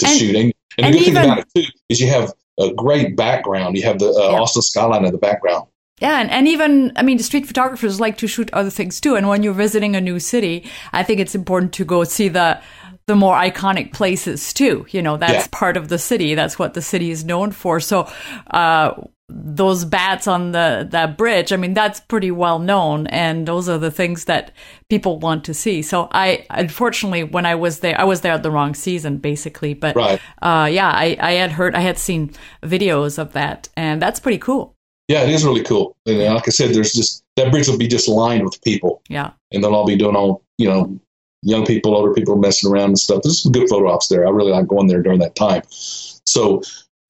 to 0.00 0.06
And- 0.08 0.18
shoot. 0.18 0.34
And, 0.34 0.52
and, 0.78 0.86
and 0.86 0.94
the 0.96 0.98
good 0.98 1.08
even- 1.08 1.22
thing 1.22 1.30
about 1.30 1.38
it 1.38 1.46
too 1.54 1.70
is 1.88 2.00
you 2.00 2.08
have 2.08 2.32
a 2.58 2.72
great 2.74 3.14
background. 3.16 3.76
You 3.76 3.84
have 3.84 4.00
the 4.00 4.08
uh, 4.08 4.32
Yeah. 4.32 4.40
Austin 4.40 4.62
skyline 4.62 5.04
in 5.04 5.12
the 5.12 5.18
background. 5.18 5.68
Yeah, 6.00 6.18
and, 6.20 6.28
and 6.32 6.48
even, 6.48 6.90
I 6.96 7.02
mean, 7.04 7.20
street 7.20 7.46
photographers 7.46 8.00
like 8.00 8.18
to 8.18 8.26
shoot 8.26 8.50
other 8.52 8.70
things 8.70 9.00
too. 9.00 9.14
And 9.14 9.28
when 9.28 9.44
you're 9.44 9.54
visiting 9.54 9.94
a 9.94 10.00
new 10.00 10.18
city, 10.18 10.68
I 10.92 11.04
think 11.04 11.20
it's 11.20 11.36
important 11.36 11.72
to 11.74 11.84
go 11.84 12.02
see 12.02 12.26
the 12.28 12.60
the 13.06 13.14
more 13.16 13.36
iconic 13.36 13.92
places 13.92 14.52
too. 14.52 14.86
You 14.90 15.02
know, 15.02 15.16
that's 15.16 15.32
Yeah. 15.44 15.46
part 15.52 15.76
of 15.76 15.88
the 15.88 15.98
city. 15.98 16.34
That's 16.34 16.58
what 16.58 16.74
the 16.74 16.82
city 16.82 17.10
is 17.12 17.24
known 17.24 17.50
for. 17.52 17.78
So, 17.80 18.08
uh, 18.50 18.94
those 19.28 19.84
bats 19.84 20.26
on 20.26 20.52
the 20.52 20.86
that 20.90 21.16
bridge, 21.16 21.52
I 21.52 21.56
mean, 21.56 21.74
that's 21.74 22.00
pretty 22.00 22.30
well 22.30 22.58
known, 22.58 23.06
and 23.06 23.46
those 23.48 23.68
are 23.68 23.78
the 23.78 23.90
things 23.90 24.26
that 24.26 24.52
people 24.90 25.18
want 25.18 25.44
to 25.44 25.54
see. 25.54 25.80
So, 25.82 26.08
I 26.12 26.44
unfortunately, 26.50 27.24
when 27.24 27.46
I 27.46 27.54
was 27.54 27.80
there, 27.80 27.98
I 27.98 28.04
was 28.04 28.20
there 28.20 28.32
at 28.32 28.42
the 28.42 28.50
wrong 28.50 28.74
season, 28.74 29.18
basically. 29.18 29.74
But 29.74 29.96
Right. 29.96 30.20
uh, 30.42 30.68
yeah, 30.70 30.90
I, 30.90 31.16
I 31.20 31.32
had 31.32 31.52
heard, 31.52 31.74
I 31.74 31.80
had 31.80 31.96
seen 31.98 32.32
videos 32.62 33.18
of 33.18 33.32
that, 33.32 33.68
and 33.76 34.02
that's 34.02 34.20
pretty 34.20 34.38
cool. 34.38 34.74
Yeah, 35.08 35.22
it 35.22 35.30
is 35.30 35.44
really 35.44 35.62
cool. 35.64 35.96
And 36.06 36.20
uh, 36.20 36.34
like 36.34 36.46
I 36.48 36.50
said, 36.50 36.74
there's 36.74 36.92
just 36.92 37.22
that 37.36 37.50
bridge 37.50 37.68
will 37.68 37.78
be 37.78 37.88
just 37.88 38.08
lined 38.08 38.44
with 38.44 38.60
people. 38.62 39.02
Yeah. 39.08 39.30
and 39.52 39.62
they'll 39.64 39.74
all 39.74 39.86
be 39.86 39.96
doing 39.96 40.16
all 40.16 40.42
you 40.58 40.68
know 40.68 40.98
young 41.42 41.64
people 41.66 41.96
older 41.96 42.12
people 42.14 42.36
messing 42.36 42.70
around 42.70 42.90
and 42.90 42.98
stuff 42.98 43.20
there's 43.24 43.42
some 43.42 43.50
good 43.50 43.68
photo 43.68 43.90
ops 43.90 44.06
there 44.06 44.24
i 44.24 44.30
really 44.30 44.52
like 44.52 44.68
going 44.68 44.86
there 44.86 45.02
during 45.02 45.18
that 45.18 45.34
time 45.34 45.60
so 45.68 46.62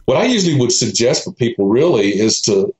what 0.06 0.16
i 0.16 0.24
usually 0.24 0.58
would 0.58 0.72
suggest 0.72 1.24
for 1.24 1.32
people 1.32 1.66
really 1.68 2.08
is 2.18 2.40
to 2.40 2.74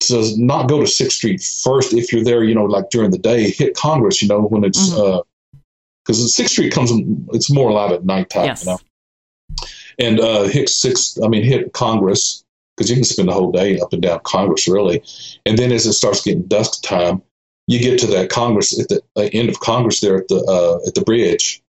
to 0.00 0.32
not 0.38 0.68
go 0.68 0.80
to 0.80 0.86
sixth 0.86 1.18
street 1.18 1.42
first 1.62 1.92
if 1.92 2.12
you're 2.12 2.24
there 2.24 2.42
you 2.44 2.54
know 2.54 2.64
like 2.64 2.88
during 2.90 3.10
the 3.10 3.18
day 3.18 3.50
hit 3.50 3.74
congress 3.74 4.22
you 4.22 4.28
know 4.28 4.40
when 4.42 4.64
it's 4.64 4.90
Mhm. 4.90 5.18
uh 5.18 5.22
because 6.04 6.34
sixth 6.34 6.52
street 6.52 6.72
comes 6.72 6.90
it's 7.32 7.50
more 7.50 7.70
alive 7.70 7.92
at 7.92 8.04
nighttime 8.04 8.46
Yes. 8.46 8.64
you 8.64 8.70
know 8.72 8.78
and 9.98 10.20
uh 10.20 10.44
hit 10.44 10.68
sixth 10.68 11.18
i 11.22 11.28
mean 11.28 11.42
hit 11.44 11.72
congress 11.72 12.44
because 12.76 12.88
you 12.88 12.96
can 12.96 13.04
spend 13.04 13.28
the 13.28 13.32
whole 13.32 13.52
day 13.52 13.78
up 13.78 13.92
and 13.92 14.02
down 14.02 14.20
congress 14.24 14.66
really 14.68 15.02
and 15.46 15.58
then 15.58 15.70
as 15.72 15.86
it 15.86 15.92
starts 15.92 16.22
getting 16.22 16.42
dusk 16.44 16.82
time 16.82 17.22
you 17.66 17.78
get 17.78 18.00
to 18.00 18.06
that 18.08 18.30
Congress 18.30 18.76
at 18.80 18.88
the 18.88 19.00
uh, 19.14 19.28
end 19.32 19.48
of 19.48 19.60
Congress 19.60 20.00
there 20.00 20.16
at 20.16 20.26
the 20.26 20.38
uh, 20.48 20.84
at 20.88 20.94
the 20.96 21.02
bridge, 21.02 21.62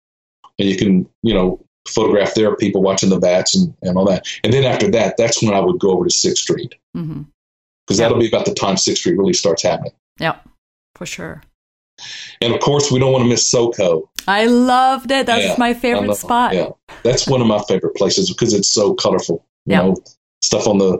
and 0.58 0.66
you 0.66 0.74
can 0.74 1.06
you 1.22 1.34
know 1.34 1.60
photograph 1.88 2.34
there 2.34 2.54
people 2.56 2.82
watching 2.82 3.08
the 3.08 3.18
bats 3.18 3.56
and, 3.56 3.74
and 3.82 3.96
all 3.96 4.04
that. 4.04 4.26
And 4.44 4.52
then 4.52 4.64
after 4.64 4.90
that, 4.92 5.16
that's 5.16 5.42
when 5.42 5.54
I 5.54 5.60
would 5.60 5.78
go 5.80 5.90
over 5.90 6.04
to 6.04 6.10
Sixth 6.10 6.42
Street 6.42 6.74
hmm 6.94 7.22
because 7.86 7.98
that'll 7.98 8.18
be 8.20 8.28
about 8.28 8.44
the 8.44 8.54
time 8.54 8.76
Sixth 8.76 9.00
Street 9.00 9.18
really 9.18 9.32
starts 9.32 9.64
happening. 9.64 9.90
Yep, 10.20 10.48
for 10.94 11.06
sure. 11.06 11.42
And 12.40 12.54
of 12.54 12.60
course, 12.60 12.92
we 12.92 13.00
don't 13.00 13.10
want 13.10 13.24
to 13.24 13.28
miss 13.28 13.52
SoCo. 13.52 14.08
I 14.28 14.46
loved 14.46 15.10
it. 15.10 15.26
That's 15.26 15.44
Yeah, 15.44 15.54
my 15.58 15.74
favorite 15.74 16.14
spot. 16.14 16.54
Yeah, 16.54 16.68
that's 17.02 17.26
one 17.26 17.40
of 17.40 17.48
my 17.48 17.60
favorite 17.66 17.96
places 17.96 18.30
because 18.30 18.54
it's 18.54 18.68
so 18.68 18.94
colorful. 18.94 19.44
You 19.66 19.72
Yeah. 19.72 19.82
know, 19.82 19.96
stuff 20.40 20.68
on 20.68 20.78
the 20.78 20.98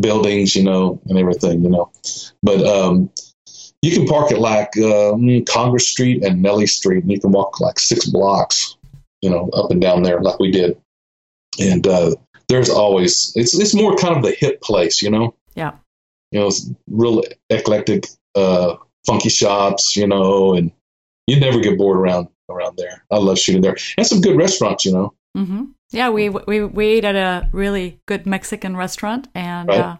buildings, 0.00 0.56
you 0.56 0.62
know, 0.62 0.98
and 1.06 1.18
everything, 1.18 1.62
you 1.62 1.68
know. 1.68 1.92
But 2.42 2.64
um, 2.66 3.10
you 3.82 3.90
can 3.92 4.06
park 4.06 4.32
at 4.32 4.38
like 4.38 4.74
um, 4.78 5.44
Congress 5.44 5.86
Street 5.88 6.24
and 6.24 6.40
Nellie 6.40 6.66
Street, 6.66 7.02
and 7.02 7.12
you 7.12 7.20
can 7.20 7.32
walk 7.32 7.60
like 7.60 7.78
six 7.78 8.06
blocks, 8.06 8.76
you 9.24 9.30
know, 9.30 9.48
up 9.54 9.70
and 9.70 9.80
down 9.80 10.02
there 10.02 10.20
like 10.20 10.38
we 10.38 10.50
did. 10.50 10.76
And 11.58 11.86
uh, 11.86 12.14
there's 12.48 12.68
always 12.68 13.32
it's 13.36 13.58
it's 13.58 13.74
more 13.74 13.96
kind 13.96 14.16
of 14.16 14.22
the 14.22 14.32
hip 14.38 14.60
place, 14.60 15.00
you 15.02 15.10
know. 15.10 15.34
Yeah. 15.54 15.72
You 16.32 16.40
know, 16.40 16.46
it's 16.48 16.68
real 16.90 17.22
eclectic, 17.48 18.06
uh, 18.34 18.76
funky 19.06 19.28
shops, 19.30 19.96
you 19.96 20.06
know, 20.06 20.54
and 20.54 20.70
you 21.26 21.38
never 21.40 21.60
get 21.60 21.78
bored 21.78 21.98
around 21.98 22.28
around 22.50 22.76
there. 22.76 23.02
I 23.10 23.16
love 23.18 23.38
shooting 23.38 23.62
there, 23.62 23.76
and 23.96 24.06
some 24.06 24.20
good 24.20 24.36
restaurants, 24.36 24.84
you 24.84 24.92
know. 24.92 25.14
hmm 25.36 25.64
Yeah, 25.92 26.10
we, 26.10 26.28
we 26.28 26.64
we 26.64 26.86
ate 26.96 27.04
at 27.04 27.16
a 27.16 27.48
really 27.52 28.00
good 28.06 28.26
Mexican 28.26 28.76
restaurant 28.76 29.28
and 29.34 29.68
Right. 29.68 29.80
uh, 29.80 29.96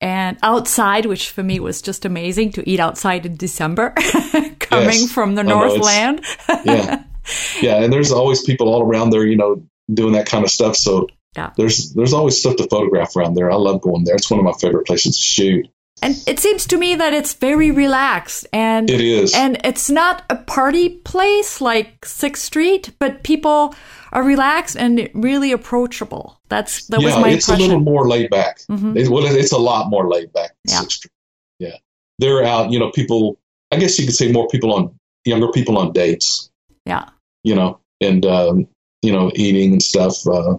and 0.00 0.36
outside, 0.42 1.06
which 1.06 1.30
for 1.30 1.42
me 1.44 1.60
was 1.60 1.80
just 1.82 2.04
amazing 2.04 2.50
to 2.52 2.68
eat 2.68 2.80
outside 2.80 3.24
in 3.26 3.36
December, 3.36 3.90
coming 4.58 5.00
Yes. 5.04 5.12
from 5.12 5.34
the 5.36 5.42
I 5.42 5.44
know, 5.44 5.64
it's- 5.64 5.76
Northland. 5.76 6.20
yeah 6.64 7.04
yeah 7.60 7.82
and 7.82 7.92
there's 7.92 8.12
always 8.12 8.42
people 8.42 8.68
all 8.68 8.82
around 8.82 9.10
there 9.10 9.24
you 9.26 9.36
know 9.36 9.62
doing 9.92 10.12
that 10.12 10.26
kind 10.26 10.44
of 10.44 10.50
stuff 10.50 10.76
so 10.76 11.06
Yeah. 11.36 11.50
there's 11.56 11.92
there's 11.94 12.12
always 12.12 12.38
stuff 12.38 12.56
to 12.56 12.66
photograph 12.68 13.16
around 13.16 13.34
there 13.34 13.50
i 13.50 13.56
love 13.56 13.80
going 13.80 14.04
there 14.04 14.14
it's 14.16 14.30
one 14.30 14.38
of 14.40 14.44
my 14.44 14.52
favorite 14.60 14.86
places 14.86 15.16
to 15.18 15.22
shoot 15.22 15.66
And 16.02 16.14
it 16.26 16.38
seems 16.40 16.66
to 16.66 16.76
me 16.78 16.96
that 16.96 17.12
it's 17.14 17.34
very 17.34 17.70
relaxed 17.70 18.46
and 18.52 18.90
it 18.90 19.00
is 19.00 19.34
and 19.34 19.58
it's 19.64 19.88
not 19.90 20.22
a 20.30 20.36
party 20.36 20.88
place 21.04 21.60
like 21.60 22.04
Sixth 22.04 22.42
Street, 22.42 22.90
but 22.98 23.22
people 23.22 23.74
are 24.12 24.24
relaxed 24.24 24.76
and 24.76 25.08
really 25.14 25.52
approachable. 25.52 26.40
That's 26.48 26.86
that 26.88 26.98
was 27.02 27.14
yeah 27.14 27.20
my 27.20 27.28
it's 27.30 27.48
a 27.48 27.56
little 27.56 27.80
more 27.80 28.08
laid 28.08 28.30
back 28.30 28.58
Mhm. 28.68 28.96
it, 28.96 29.08
well 29.08 29.24
it's 29.26 29.52
a 29.52 29.58
lot 29.70 29.90
more 29.90 30.04
laid 30.14 30.32
back 30.32 30.50
than 30.64 30.72
Yeah. 30.74 30.80
Sixth 30.80 30.96
Street. 30.98 31.12
yeah 31.58 31.76
they're 32.18 32.42
out 32.44 32.72
you 32.72 32.78
know 32.80 32.90
people 32.90 33.38
i 33.72 33.76
guess 33.80 33.98
you 33.98 34.04
could 34.06 34.16
say 34.16 34.32
more 34.32 34.46
people 34.48 34.70
on 34.76 34.82
younger 35.24 35.50
people 35.52 35.76
on 35.78 35.92
dates 35.92 36.50
Yeah. 36.86 37.08
you 37.44 37.54
know 37.54 37.78
and 38.00 38.24
um, 38.26 38.66
you 39.02 39.12
know 39.12 39.30
eating 39.34 39.72
and 39.72 39.82
stuff 39.82 40.26
uh, 40.26 40.56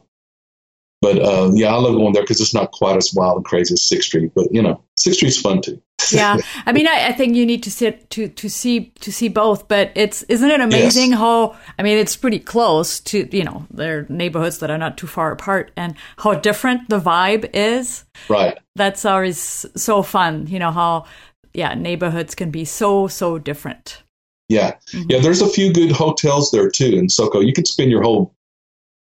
but 1.02 1.20
uh, 1.20 1.52
yeah 1.54 1.68
i 1.74 1.76
love 1.78 1.96
going 1.96 2.14
there 2.14 2.24
because 2.24 2.40
it's 2.40 2.54
not 2.54 2.72
quite 2.72 2.96
as 2.98 3.12
wild 3.14 3.38
and 3.38 3.46
crazy 3.46 3.74
as 3.74 3.82
sixth 3.84 4.08
street 4.10 4.32
but 4.36 4.48
you 4.52 4.62
know 4.62 4.82
sixth 4.98 5.18
street's 5.18 5.40
fun 5.40 5.62
too. 5.62 5.82
Yeah. 6.12 6.38
I 6.66 6.72
mean 6.74 6.88
I, 6.88 7.08
I 7.08 7.12
think 7.14 7.36
you 7.36 7.46
need 7.46 7.64
to 7.64 7.72
sit 7.72 8.10
to 8.12 8.28
to 8.28 8.50
see 8.50 8.92
to 9.02 9.12
see 9.12 9.28
both 9.30 9.68
but 9.68 9.92
it's 9.96 10.24
isn't 10.24 10.50
it 10.50 10.60
amazing 10.62 11.12
Yes. 11.12 11.20
how 11.20 11.56
i 11.80 11.84
mean 11.84 11.98
it's 11.98 12.16
pretty 12.16 12.40
close 12.40 13.00
to 13.02 13.28
you 13.36 13.44
know 13.44 13.66
they're 13.72 14.06
neighborhoods 14.10 14.60
that 14.60 14.70
are 14.72 14.78
not 14.78 14.98
too 14.98 15.08
far 15.08 15.32
apart 15.32 15.72
and 15.78 15.96
how 16.18 16.34
different 16.36 16.90
the 16.90 17.00
vibe 17.00 17.50
is. 17.54 18.04
Right. 18.30 18.58
That's 18.76 19.04
always 19.06 19.66
so 19.76 20.04
fun 20.04 20.48
you 20.48 20.60
know 20.60 20.72
how 20.72 21.06
yeah 21.54 21.74
neighborhoods 21.74 22.34
can 22.36 22.50
be 22.52 22.66
so 22.66 23.08
so 23.08 23.38
different 23.38 24.04
Yeah, 24.50 24.76
Mhm. 24.94 25.06
yeah. 25.10 25.20
There's 25.20 25.42
a 25.42 25.48
few 25.48 25.74
good 25.74 25.92
hotels 25.92 26.52
there 26.52 26.70
too 26.70 26.96
in 26.96 27.08
SoCo. 27.08 27.46
You 27.46 27.54
could 27.54 27.68
spend 27.68 27.92
your 27.92 28.04
whole 28.04 28.34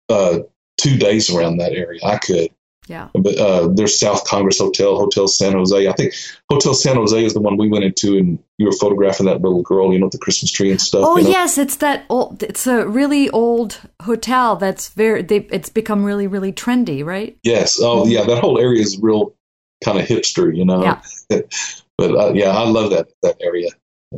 uh, 0.09 0.39
two 0.77 0.97
days 0.97 1.29
around 1.29 1.57
that 1.57 1.73
area. 1.73 1.99
I 2.03 2.17
could. 2.17 2.49
Yeah. 2.87 3.09
But 3.15 3.37
uh, 3.37 3.67
there's 3.69 3.97
South 3.97 4.25
Congress 4.25 4.59
Hotel, 4.59 4.95
Hotel 4.95 5.27
San 5.27 5.53
Jose. 5.53 5.87
I 5.87 5.91
think 5.93 6.13
Hotel 6.51 6.73
San 6.73 6.95
Jose 6.95 7.25
is 7.25 7.33
the 7.33 7.41
one 7.41 7.57
we 7.57 7.67
went 7.67 7.83
into, 7.83 8.17
and 8.17 8.37
you 8.59 8.67
were 8.67 8.71
photographing 8.73 9.25
that 9.25 9.41
little 9.41 9.63
girl, 9.63 9.91
you 9.91 9.97
know, 9.97 10.05
with 10.05 10.11
the 10.11 10.19
Christmas 10.19 10.51
tree 10.51 10.69
and 10.69 10.79
stuff. 10.79 11.03
Oh 11.03 11.17
you 11.17 11.23
know? 11.23 11.29
yes, 11.29 11.57
it's 11.57 11.77
that 11.77 12.05
old. 12.09 12.43
It's 12.43 12.67
a 12.67 12.87
really 12.87 13.29
old 13.31 13.81
hotel 14.03 14.55
that's 14.55 14.89
very. 14.89 15.23
They, 15.23 15.37
it's 15.51 15.69
become 15.69 16.03
really, 16.03 16.27
really 16.27 16.53
trendy, 16.53 17.03
right? 17.03 17.35
Yes. 17.43 17.79
Oh, 17.81 18.05
yeah. 18.05 18.23
That 18.23 18.39
whole 18.39 18.59
area 18.59 18.81
is 18.81 18.99
real 19.01 19.33
kind 19.83 19.99
of 19.99 20.05
hipster, 20.05 20.55
you 20.55 20.65
know. 20.65 20.83
Yeah. 20.83 21.01
but 21.97 22.11
uh, 22.11 22.33
yeah, 22.33 22.49
I 22.49 22.67
love 22.69 22.91
that 22.91 23.07
that 23.23 23.37
area. 23.41 23.69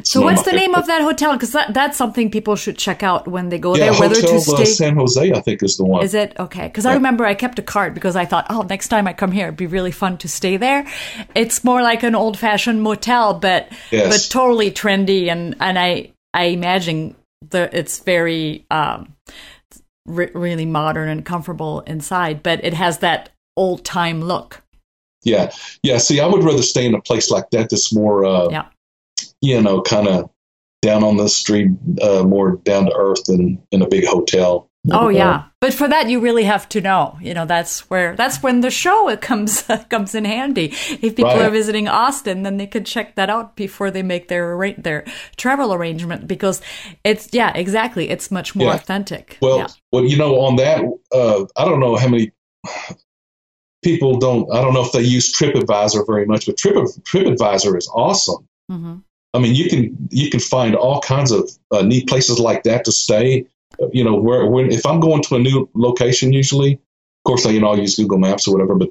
So 0.03 0.21
what's 0.21 0.43
the 0.43 0.51
name 0.51 0.75
of 0.75 0.85
that 0.87 1.01
hotel? 1.01 1.33
Because 1.33 1.53
that, 1.53 1.73
that's 1.73 1.97
something 1.97 2.29
people 2.29 2.55
should 2.55 2.77
check 2.77 3.03
out 3.03 3.27
when 3.27 3.49
they 3.49 3.57
go 3.57 3.75
Yeah, 3.75 3.91
there. 3.91 3.99
Whether 3.99 4.15
Hotel 4.15 4.35
to 4.35 4.41
stay. 4.41 4.61
uh, 4.61 4.65
San 4.65 4.95
Jose, 4.95 5.31
I 5.31 5.41
think, 5.41 5.63
is 5.63 5.77
the 5.77 5.85
one. 5.85 6.03
Is 6.03 6.13
it 6.13 6.33
okay? 6.37 6.67
Because 6.67 6.85
I 6.85 6.93
remember 6.93 7.25
I 7.25 7.33
kept 7.33 7.57
a 7.57 7.63
card 7.63 7.93
because 7.93 8.15
I 8.15 8.25
thought, 8.25 8.45
oh, 8.49 8.61
next 8.63 8.89
time 8.89 9.07
I 9.07 9.13
come 9.13 9.31
here, 9.31 9.47
it'd 9.47 9.57
be 9.57 9.65
really 9.65 9.91
fun 9.91 10.17
to 10.19 10.27
stay 10.27 10.57
there. 10.57 10.85
It's 11.35 11.63
more 11.63 11.81
like 11.81 12.03
an 12.03 12.15
old-fashioned 12.15 12.81
motel, 12.83 13.33
but 13.33 13.71
Yes. 13.91 14.09
but 14.09 14.31
totally 14.31 14.71
trendy, 14.71 15.29
and 15.31 15.55
and 15.59 15.79
I 15.79 16.11
I 16.33 16.45
imagine 16.45 17.15
the 17.49 17.75
it's 17.75 17.99
very 17.99 18.65
um, 18.69 19.13
re- 20.05 20.31
really 20.33 20.65
modern 20.65 21.09
and 21.09 21.25
comfortable 21.25 21.79
inside, 21.81 22.43
but 22.43 22.63
it 22.63 22.73
has 22.73 22.99
that 22.99 23.29
old-time 23.55 24.21
look. 24.21 24.61
Yeah, 25.23 25.51
yeah. 25.81 25.97
See, 25.97 26.19
I 26.19 26.27
would 26.27 26.43
rather 26.43 26.61
stay 26.61 26.85
in 26.85 26.93
a 26.93 27.01
place 27.01 27.31
like 27.31 27.49
that 27.51 27.69
that's 27.69 27.93
more, 27.93 28.23
uh, 28.25 28.49
Yeah. 28.49 28.65
You 29.41 29.61
know, 29.61 29.81
kind 29.81 30.07
of 30.07 30.29
down 30.81 31.03
on 31.03 31.17
the 31.17 31.27
street, 31.29 31.69
uh, 32.01 32.23
more 32.23 32.57
down 32.57 32.85
to 32.85 32.93
earth 32.95 33.23
than 33.25 33.61
in 33.71 33.81
a 33.81 33.87
big 33.87 34.05
hotel. 34.05 34.69
Oh 34.89 35.07
Uh, 35.07 35.09
yeah, 35.09 35.43
but 35.59 35.73
for 35.73 35.87
that 35.89 36.07
you 36.07 36.21
really 36.21 36.43
have 36.45 36.69
to 36.69 36.79
know. 36.79 37.17
You 37.21 37.33
know, 37.33 37.45
that's 37.45 37.89
where 37.89 38.15
that's 38.15 38.41
when 38.41 38.61
the 38.61 38.69
show 38.71 39.09
it 39.09 39.19
comes 39.19 39.63
comes 39.89 40.15
in 40.15 40.23
handy. 40.23 40.67
If 41.01 41.15
people 41.17 41.25
Right. 41.25 41.41
are 41.41 41.49
visiting 41.49 41.89
Austin, 41.89 42.43
then 42.43 42.55
they 42.57 42.67
could 42.67 42.85
check 42.85 43.15
that 43.15 43.29
out 43.29 43.55
before 43.57 43.91
they 43.91 44.03
make 44.03 44.27
their 44.29 44.55
their 44.77 45.03
travel 45.35 45.73
arrangement 45.73 46.25
because 46.27 46.61
it's 47.03 47.27
yeah, 47.33 47.51
exactly. 47.53 48.09
It's 48.09 48.31
much 48.31 48.55
more 48.55 48.67
Yeah. 48.69 48.75
authentic. 48.75 49.37
Well, 49.41 49.57
yeah. 49.57 49.67
well, 49.91 50.05
you 50.05 50.15
know, 50.15 50.39
on 50.39 50.55
that, 50.57 50.79
uh, 51.11 51.45
I 51.57 51.65
don't 51.65 51.81
know 51.81 51.97
how 51.97 52.07
many 52.07 52.31
people 53.83 54.19
don't. 54.19 54.49
I 54.53 54.61
don't 54.61 54.73
know 54.73 54.85
if 54.85 54.91
they 54.91 55.01
use 55.01 55.33
TripAdvisor 55.33 56.05
very 56.07 56.25
much, 56.25 56.45
but 56.45 56.55
Trip 56.57 56.75
TripAdvisor 56.75 57.77
is 57.77 57.89
awesome. 57.93 58.47
hmm 58.69 58.97
I 59.33 59.39
mean, 59.39 59.55
you 59.55 59.69
can 59.69 60.07
you 60.09 60.29
can 60.29 60.39
find 60.39 60.75
all 60.75 61.01
kinds 61.01 61.31
of 61.31 61.49
uh, 61.71 61.81
neat 61.81 62.07
places 62.07 62.39
like 62.39 62.63
that 62.63 62.85
to 62.85 62.91
stay. 62.91 63.45
You 63.91 64.03
know, 64.03 64.15
where 64.15 64.45
when 64.45 64.71
if 64.71 64.85
I'm 64.85 64.99
going 64.99 65.21
to 65.23 65.35
a 65.35 65.39
new 65.39 65.69
location, 65.75 66.33
usually, 66.33 66.73
of 66.73 67.23
course, 67.25 67.45
I 67.45 67.51
you 67.51 67.59
know 67.59 67.67
I'll 67.67 67.79
use 67.79 67.95
Google 67.95 68.17
Maps 68.17 68.47
or 68.47 68.53
whatever, 68.53 68.75
but 68.75 68.89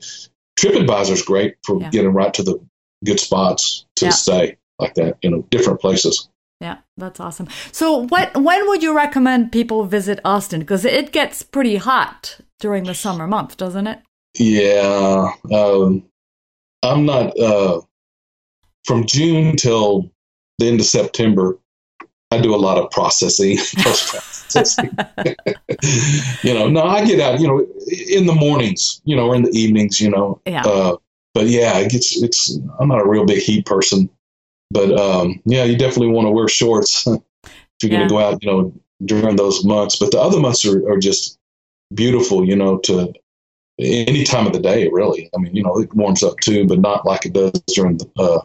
TripAdvisor 0.61 1.13
is 1.13 1.23
great 1.23 1.57
for 1.65 1.81
Yeah. 1.81 1.91
getting 1.91 2.13
right 2.13 2.33
to 2.35 2.43
the 2.43 2.61
good 3.05 3.19
spots 3.21 3.87
to 3.97 4.07
Yeah. 4.07 4.11
stay 4.13 4.57
like 4.79 4.95
that. 4.95 5.17
You 5.23 5.31
know, 5.31 5.47
different 5.51 5.81
places. 5.81 6.29
Yeah, 6.61 6.79
that's 6.97 7.21
awesome. 7.21 7.49
So, 7.73 8.07
what 8.07 8.35
when 8.37 8.69
would 8.69 8.83
you 8.83 8.95
recommend 8.97 9.53
people 9.53 9.85
visit 9.85 10.21
Austin? 10.25 10.61
Because 10.61 10.85
it 10.85 11.13
gets 11.13 11.43
pretty 11.43 11.77
hot 11.77 12.39
during 12.61 12.85
the 12.85 12.95
summer 12.95 13.27
month, 13.27 13.57
doesn't 13.57 13.87
it? 13.87 13.99
Yeah, 14.39 15.33
um, 15.53 16.05
I'm 16.83 17.05
not 17.05 17.39
uh, 17.39 17.81
from 18.85 19.07
June 19.07 19.57
till 19.57 20.11
the 20.59 20.67
end 20.69 20.81
of 20.81 20.87
September. 20.87 21.59
I 22.33 22.41
do 22.41 22.55
a 22.55 22.57
lot 22.57 22.79
of 22.79 22.91
processing, 22.91 23.57
post 23.79 24.11
processing. 24.13 24.91
you 26.43 26.55
know, 26.55 26.69
no, 26.69 26.83
I 26.83 27.05
get 27.05 27.21
out. 27.21 27.41
You 27.41 27.47
know, 27.47 27.67
in 28.11 28.27
the 28.27 28.35
mornings, 28.35 29.01
you 29.05 29.15
know, 29.15 29.29
or 29.29 29.37
in 29.37 29.43
the 29.43 29.51
evenings. 29.51 30.01
You 30.01 30.11
know, 30.11 30.41
Yeah. 30.47 30.63
uh, 30.65 30.97
but 31.35 31.47
yeah, 31.47 31.79
it 31.79 31.91
gets. 31.91 32.21
It's. 32.23 32.59
I'm 32.81 32.89
not 32.89 33.01
a 33.01 33.09
real 33.09 33.25
big 33.25 33.43
heat 33.43 33.65
person, 33.67 34.11
but 34.71 34.99
um, 34.99 35.41
yeah, 35.45 35.65
you 35.65 35.77
definitely 35.77 36.09
want 36.09 36.27
to 36.27 36.31
wear 36.33 36.49
shorts 36.49 37.07
if 37.07 37.21
you're 37.83 37.93
Yeah. 37.93 37.99
going 37.99 38.09
to 38.09 38.15
go 38.15 38.19
out. 38.19 38.43
You 38.43 38.51
know, 38.51 38.73
during 39.05 39.37
those 39.37 39.65
months. 39.65 39.97
But 39.97 40.11
the 40.11 40.21
other 40.21 40.41
months 40.41 40.65
are, 40.65 40.91
are 40.91 40.99
just 40.99 41.39
beautiful. 41.95 42.45
You 42.45 42.57
know, 42.57 42.79
to 42.79 43.13
any 43.79 44.25
time 44.25 44.47
of 44.47 44.53
the 44.53 44.61
day, 44.61 44.89
really. 44.89 45.31
I 45.35 45.39
mean, 45.39 45.55
you 45.55 45.63
know, 45.63 45.79
it 45.79 45.95
warms 45.95 46.23
up 46.25 46.41
too, 46.41 46.67
but 46.67 46.81
not 46.81 47.07
like 47.07 47.27
it 47.27 47.35
does 47.35 47.53
during 47.75 47.99
the, 47.99 48.11
uh, 48.19 48.41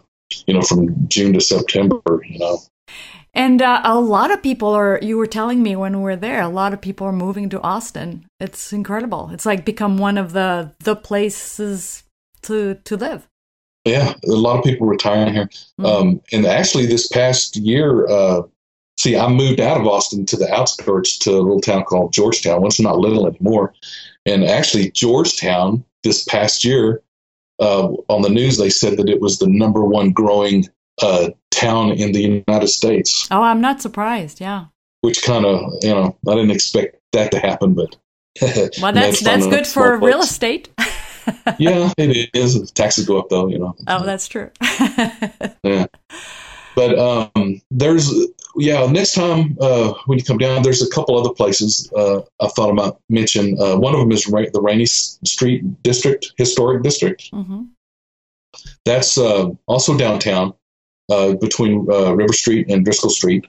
you 0.48 0.54
know, 0.54 0.62
from 0.62 1.08
June 1.08 1.34
to 1.34 1.42
September. 1.42 2.02
You 2.24 2.40
know. 2.40 2.60
And 3.34 3.62
uh, 3.62 3.82
a 3.86 4.00
lot 4.00 4.32
of 4.32 4.44
people 4.44 4.70
are, 4.70 5.00
you 5.02 5.18
were 5.18 5.28
telling 5.28 5.64
me 5.64 5.76
when 5.78 5.98
we 5.98 6.04
were 6.04 6.18
there, 6.18 6.42
a 6.42 6.50
lot 6.50 6.74
of 6.74 6.82
people 6.82 7.08
are 7.08 7.14
moving 7.14 7.50
to 7.50 7.62
Austin. 7.62 8.26
It's 8.42 8.74
incredible. 8.74 9.30
It's 9.32 9.46
like 9.46 9.64
become 9.64 9.98
one 9.98 10.18
of 10.18 10.34
the 10.34 10.74
the 10.80 10.96
places 10.96 12.04
to 12.44 12.76
to 12.76 12.98
live. 12.98 13.28
Yeah, 13.86 14.14
a 14.28 14.32
lot 14.32 14.60
of 14.60 14.64
people 14.64 14.86
retiring 14.86 15.34
here. 15.34 15.50
Mhm. 15.80 15.86
Um, 15.86 16.22
and 16.32 16.46
actually, 16.46 16.86
this 16.86 17.08
past 17.08 17.56
year, 17.56 18.08
uh, 18.08 18.44
see, 19.00 19.18
I 19.18 19.28
moved 19.28 19.60
out 19.60 19.80
of 19.80 19.88
Austin 19.88 20.26
to 20.28 20.38
the 20.38 20.54
outskirts 20.54 21.18
to 21.20 21.32
a 21.32 21.42
little 21.42 21.62
town 21.62 21.84
called 21.86 22.14
Georgetown. 22.14 22.62
Well, 22.62 22.68
it's 22.68 22.80
not 22.80 22.98
little 22.98 23.26
anymore. 23.26 23.74
And 24.26 24.44
actually, 24.44 24.92
Georgetown 24.92 25.84
this 26.04 26.24
past 26.26 26.64
year, 26.64 27.02
uh, 27.62 27.88
on 28.10 28.22
the 28.24 28.30
news, 28.30 28.58
they 28.58 28.70
said 28.70 28.98
that 28.98 29.08
it 29.10 29.22
was 29.22 29.40
the 29.40 29.48
number 29.48 29.84
one 29.86 30.12
growing 30.12 30.68
uh, 31.02 31.30
town 31.52 31.92
in 31.92 32.12
the 32.12 32.44
United 32.48 32.68
States, 32.68 33.28
Oh, 33.32 33.42
I'm 33.42 33.62
not 33.62 33.82
surprised. 33.82 34.42
Yeah. 34.42 34.66
which 35.02 35.24
kind 35.24 35.46
of, 35.46 35.72
you 35.82 35.92
know, 35.92 36.18
I 36.28 36.36
didn't 36.36 36.52
expect 36.52 36.98
that 37.14 37.32
to 37.32 37.40
happen, 37.40 37.74
but. 37.74 37.96
Well, 38.82 38.94
that's 38.94 39.20
that's 39.22 39.46
good 39.48 39.68
for 39.68 39.98
real 39.98 40.22
estate. 40.22 40.70
yeah, 41.60 41.92
it 41.98 42.30
is. 42.34 42.72
Taxes 42.72 43.06
go 43.06 43.20
up 43.20 43.28
though, 43.30 43.48
you 43.50 43.60
know. 43.60 43.76
oh, 43.88 44.06
that's 44.06 44.28
true. 44.28 44.50
Yeah. 45.64 45.86
But 46.76 46.98
um, 46.98 47.62
there's 47.70 48.10
yeah. 48.58 48.86
Next 48.86 49.14
time 49.14 49.58
uh, 49.62 49.94
when 50.06 50.18
you 50.18 50.24
come 50.24 50.38
down, 50.38 50.64
there's 50.64 50.82
a 50.82 50.90
couple 50.90 51.18
other 51.18 51.34
places 51.34 51.92
uh, 51.96 52.22
I 52.40 52.48
thought 52.50 52.70
about 52.70 53.00
mention. 53.10 53.58
Uh, 53.60 53.78
one 53.78 53.94
of 53.94 54.00
them 54.00 54.12
is 54.12 54.28
Ra- 54.28 54.52
the 54.54 54.62
Rainey 54.62 54.86
Street 54.86 55.84
District 55.84 56.34
Historic 56.38 56.84
District. 56.84 57.30
hmm 57.32 57.64
That's 58.86 59.18
uh, 59.18 59.50
also 59.68 59.98
downtown 59.98 60.54
uh, 61.10 61.34
between 61.34 61.88
uh, 61.92 62.16
River 62.16 62.34
Street 62.34 62.70
and 62.70 62.86
Driskill 62.86 63.12
Street. 63.12 63.46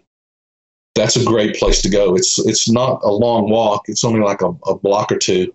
That's 0.95 1.17
a 1.17 1.25
great 1.25 1.57
place 1.57 1.81
to 1.83 1.88
go. 1.88 2.15
It's 2.15 2.38
it's 2.38 2.69
not 2.69 3.01
a 3.03 3.11
long 3.11 3.51
walk. 3.51 3.83
It's 3.88 4.05
only 4.05 4.21
like 4.21 4.43
a, 4.43 4.51
a 4.67 4.77
block 4.77 5.11
or 5.11 5.19
two, 5.19 5.55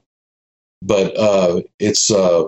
but 0.82 1.16
uh, 1.16 1.62
it's 1.80 2.10
uh, 2.10 2.46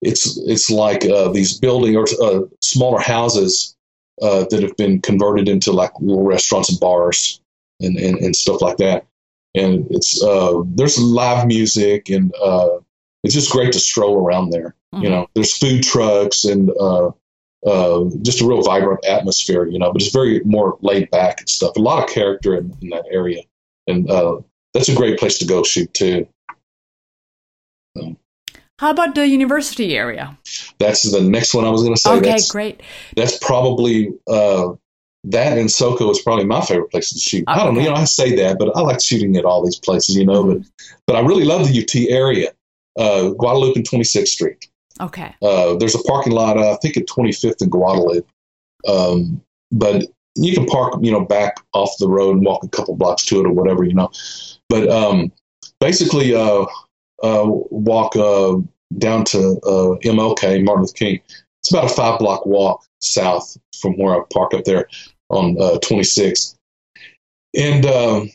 it's 0.00 0.38
it's 0.46 0.70
like 0.70 1.04
uh, 1.04 1.28
these 1.30 1.58
building 1.58 1.96
or 1.96 2.06
uh, 2.22 2.42
smaller 2.62 3.00
houses 3.00 3.74
uh, 4.22 4.46
that 4.50 4.62
have 4.62 4.76
been 4.76 5.00
converted 5.00 5.48
into 5.48 5.72
like 5.72 5.92
little 6.00 6.24
restaurants 6.24 6.70
and 6.70 6.80
bars 6.80 7.40
and, 7.80 7.96
and, 7.96 8.18
and 8.18 8.34
stuff 8.36 8.60
like 8.60 8.78
that. 8.78 9.06
And 9.54 9.86
it's 9.90 10.22
uh, 10.22 10.62
there's 10.66 10.98
live 11.00 11.46
music 11.46 12.10
and 12.10 12.34
uh, 12.42 12.78
it's 13.24 13.34
just 13.34 13.50
great 13.50 13.72
to 13.72 13.80
stroll 13.80 14.16
around 14.24 14.50
there. 14.50 14.74
You 14.92 15.08
Mhm. 15.08 15.10
know, 15.10 15.26
there's 15.34 15.56
food 15.56 15.82
trucks 15.82 16.44
and 16.44 16.70
uh, 16.70 17.10
uh, 17.66 18.04
just 18.22 18.40
a 18.40 18.46
real 18.46 18.62
vibrant 18.62 19.04
atmosphere. 19.04 19.66
You 19.66 19.78
know, 19.78 19.92
but 19.92 20.02
it's 20.02 20.12
very 20.12 20.40
more 20.44 20.78
laid 20.80 21.10
back 21.10 21.40
and 21.40 21.48
stuff. 21.48 21.76
A 21.76 21.80
lot 21.80 22.02
of 22.02 22.08
character 22.08 22.56
in, 22.56 22.76
in 22.80 22.90
that 22.90 23.04
area, 23.10 23.42
and 23.86 24.10
uh, 24.10 24.38
that's 24.74 24.88
a 24.88 24.94
great 24.94 25.18
place 25.18 25.38
to 25.38 25.44
go 25.46 25.62
shoot 25.62 25.92
too. 25.92 26.26
How 28.78 28.90
about 28.90 29.14
the 29.14 29.26
university 29.26 29.96
area? 29.96 30.38
That's 30.78 31.10
the 31.10 31.20
next 31.20 31.54
one 31.54 31.64
I 31.64 31.70
was 31.70 31.82
going 31.82 31.94
to 31.94 32.00
say. 32.00 32.10
okay, 32.12 32.30
that's, 32.30 32.50
great. 32.50 32.80
that's 33.16 33.36
probably 33.38 34.12
uh, 34.28 34.72
that 35.24 35.58
and 35.58 35.68
SoCo 35.68 36.10
is 36.10 36.22
probably 36.22 36.44
my 36.44 36.60
favorite 36.60 36.90
place 36.90 37.10
to 37.10 37.18
shoot. 37.18 37.44
I 37.48 37.58
don't 37.58 37.74
know, 37.74 37.80
you 37.80 37.88
know, 37.88 37.94
I 37.94 38.04
say 38.04 38.36
that, 38.36 38.58
but 38.58 38.76
I 38.76 38.80
like 38.80 39.02
shooting 39.02 39.36
at 39.36 39.44
all 39.44 39.64
these 39.64 39.78
places, 39.78 40.16
you 40.16 40.24
know. 40.24 40.44
But 40.44 40.62
but 41.06 41.16
I 41.16 41.20
really 41.20 41.44
love 41.44 41.66
the 41.66 41.82
UT 41.82 41.94
area, 42.08 42.52
uh, 42.96 43.30
Guadalupe 43.30 43.76
and 43.76 43.88
26th 43.88 44.28
Street. 44.28 44.68
Okay. 45.00 45.34
Uh, 45.42 45.74
there's 45.76 45.94
a 45.94 46.02
parking 46.04 46.32
lot, 46.32 46.56
uh, 46.56 46.72
I 46.72 46.76
think 46.76 46.96
at 46.96 47.06
25th 47.06 47.60
and 47.60 47.70
Guadalupe, 47.70 48.26
um, 48.86 49.40
but 49.72 50.04
you 50.36 50.54
can 50.54 50.66
park, 50.66 50.94
you 51.02 51.10
know, 51.10 51.24
back 51.24 51.56
off 51.72 51.90
the 51.98 52.08
road 52.08 52.36
and 52.36 52.46
walk 52.46 52.62
a 52.62 52.68
couple 52.68 52.94
blocks 52.96 53.24
to 53.26 53.40
it 53.40 53.46
or 53.46 53.52
whatever, 53.52 53.84
you 53.84 53.94
know. 53.94 54.10
But 54.68 54.88
um, 54.88 55.32
basically, 55.80 56.34
uh, 56.34 56.66
uh, 57.22 57.44
walk 57.46 58.16
uh, 58.16 58.56
down 58.98 59.24
to 59.24 59.38
uh, 59.64 59.96
MLK, 60.04 60.64
Martin 60.64 60.82
Luther 60.82 60.94
King. 60.94 61.20
It's 61.60 61.70
about 61.70 61.84
a 61.84 61.88
five 61.88 62.18
block 62.18 62.46
walk 62.46 62.84
south 63.00 63.56
from 63.80 63.96
where 63.98 64.14
I 64.14 64.24
park 64.32 64.54
up 64.54 64.64
there 64.64 64.88
on 65.30 65.56
uh, 65.60 65.78
26th. 65.82 66.56
And 67.56 67.84
um, 67.86 68.30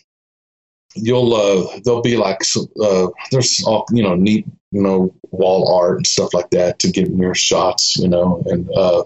you'll 0.96 1.34
uh, 1.34 1.80
there'll 1.84 2.02
be 2.02 2.17
like 2.17 2.41
uh, 2.82 3.08
there's 3.32 3.63
all 3.65 3.86
you 3.91 4.04
know 4.04 4.15
neat 4.15 4.46
you 4.72 4.82
know 4.82 5.13
wall 5.32 5.74
art 5.76 5.98
and 5.98 6.08
stuff 6.08 6.34
like 6.34 6.50
that 6.52 6.80
to 6.80 6.91
get 6.91 7.10
your 7.10 7.34
shots 7.34 7.98
you 7.98 8.08
know 8.08 8.43
and 8.48 8.69
uh, 8.76 9.04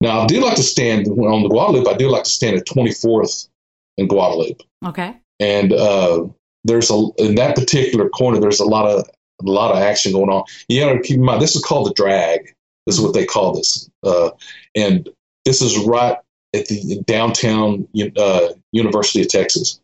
now 0.00 0.20
I 0.20 0.26
do 0.26 0.40
like 0.40 0.56
to 0.56 0.62
stand 0.62 1.06
on 1.08 1.42
the 1.42 1.48
Guadalupe 1.48 1.88
I 1.90 1.96
do 1.96 2.08
like 2.08 2.24
to 2.24 2.30
stand 2.30 2.56
at 2.56 2.66
24th 2.66 3.48
in 3.96 4.08
Guadalupe 4.08 4.64
Okay. 4.84 5.16
and 5.40 5.72
uh, 5.72 6.24
there's 6.64 6.90
a 6.90 7.08
in 7.18 7.34
that 7.36 7.54
particular 7.56 8.08
corner 8.08 8.40
there's 8.40 8.60
a 8.60 8.64
lot 8.66 8.86
of 8.86 9.08
a 9.40 9.50
lot 9.50 9.72
of 9.72 9.78
action 9.78 10.12
going 10.12 10.30
on. 10.30 10.44
You 10.68 10.84
to 10.84 11.00
keep 11.00 11.16
in 11.16 11.24
mind 11.24 11.42
this 11.42 11.56
is 11.56 11.64
called 11.64 11.86
the 11.86 11.94
drag. 11.94 12.54
This 12.86 12.96
is 12.96 13.00
what 13.00 13.14
they 13.14 13.26
call 13.26 13.54
this, 13.54 13.88
uh, 14.02 14.30
and 14.74 15.08
this 15.44 15.60
is 15.60 15.76
right 15.78 16.16
at 16.54 16.66
the 16.66 17.02
downtown 17.06 17.86
uh, 18.16 18.48
University 18.72 19.20
of 19.20 19.28
Texas. 19.28 19.80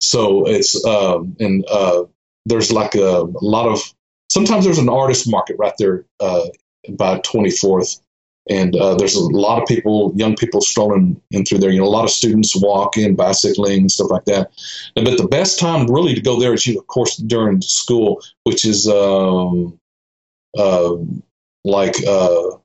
So 0.00 0.46
it's 0.46 0.82
um, 0.84 1.36
and 1.38 1.64
uh, 1.70 2.04
there's 2.46 2.72
like 2.72 2.94
a, 2.94 3.22
a, 3.22 3.44
lot 3.44 3.68
of 3.68 3.82
sometimes 4.30 4.64
there's 4.64 4.78
an 4.78 4.88
artist 4.88 5.28
market 5.28 5.56
right 5.58 5.74
there 5.78 6.04
uh, 6.20 6.46
by 6.90 7.18
24th 7.20 8.00
and 8.48 8.76
uh, 8.76 8.94
there's 8.94 9.16
a 9.16 9.20
lot 9.20 9.60
of 9.60 9.66
people, 9.66 10.12
young 10.14 10.36
people 10.36 10.60
strolling 10.60 11.20
in 11.30 11.44
through 11.44 11.58
there. 11.58 11.70
You 11.70 11.80
know, 11.80 11.86
a 11.86 11.88
lot 11.88 12.04
of 12.04 12.10
students 12.10 12.54
walking, 12.54 13.16
bicycling, 13.16 13.88
stuff 13.88 14.10
like 14.10 14.24
that. 14.26 14.50
But 14.94 15.18
the 15.18 15.26
best 15.26 15.58
time 15.58 15.86
really 15.86 16.14
to 16.14 16.20
go 16.20 16.38
there 16.38 16.54
is, 16.54 16.66
you, 16.66 16.78
of 16.78 16.86
course, 16.86 17.16
during 17.16 17.60
school, 17.60 18.22
which 18.44 18.64
is 18.64 18.88
um, 18.88 19.78
uh, 20.56 20.94
like. 21.64 21.96
Uh, 22.06 22.56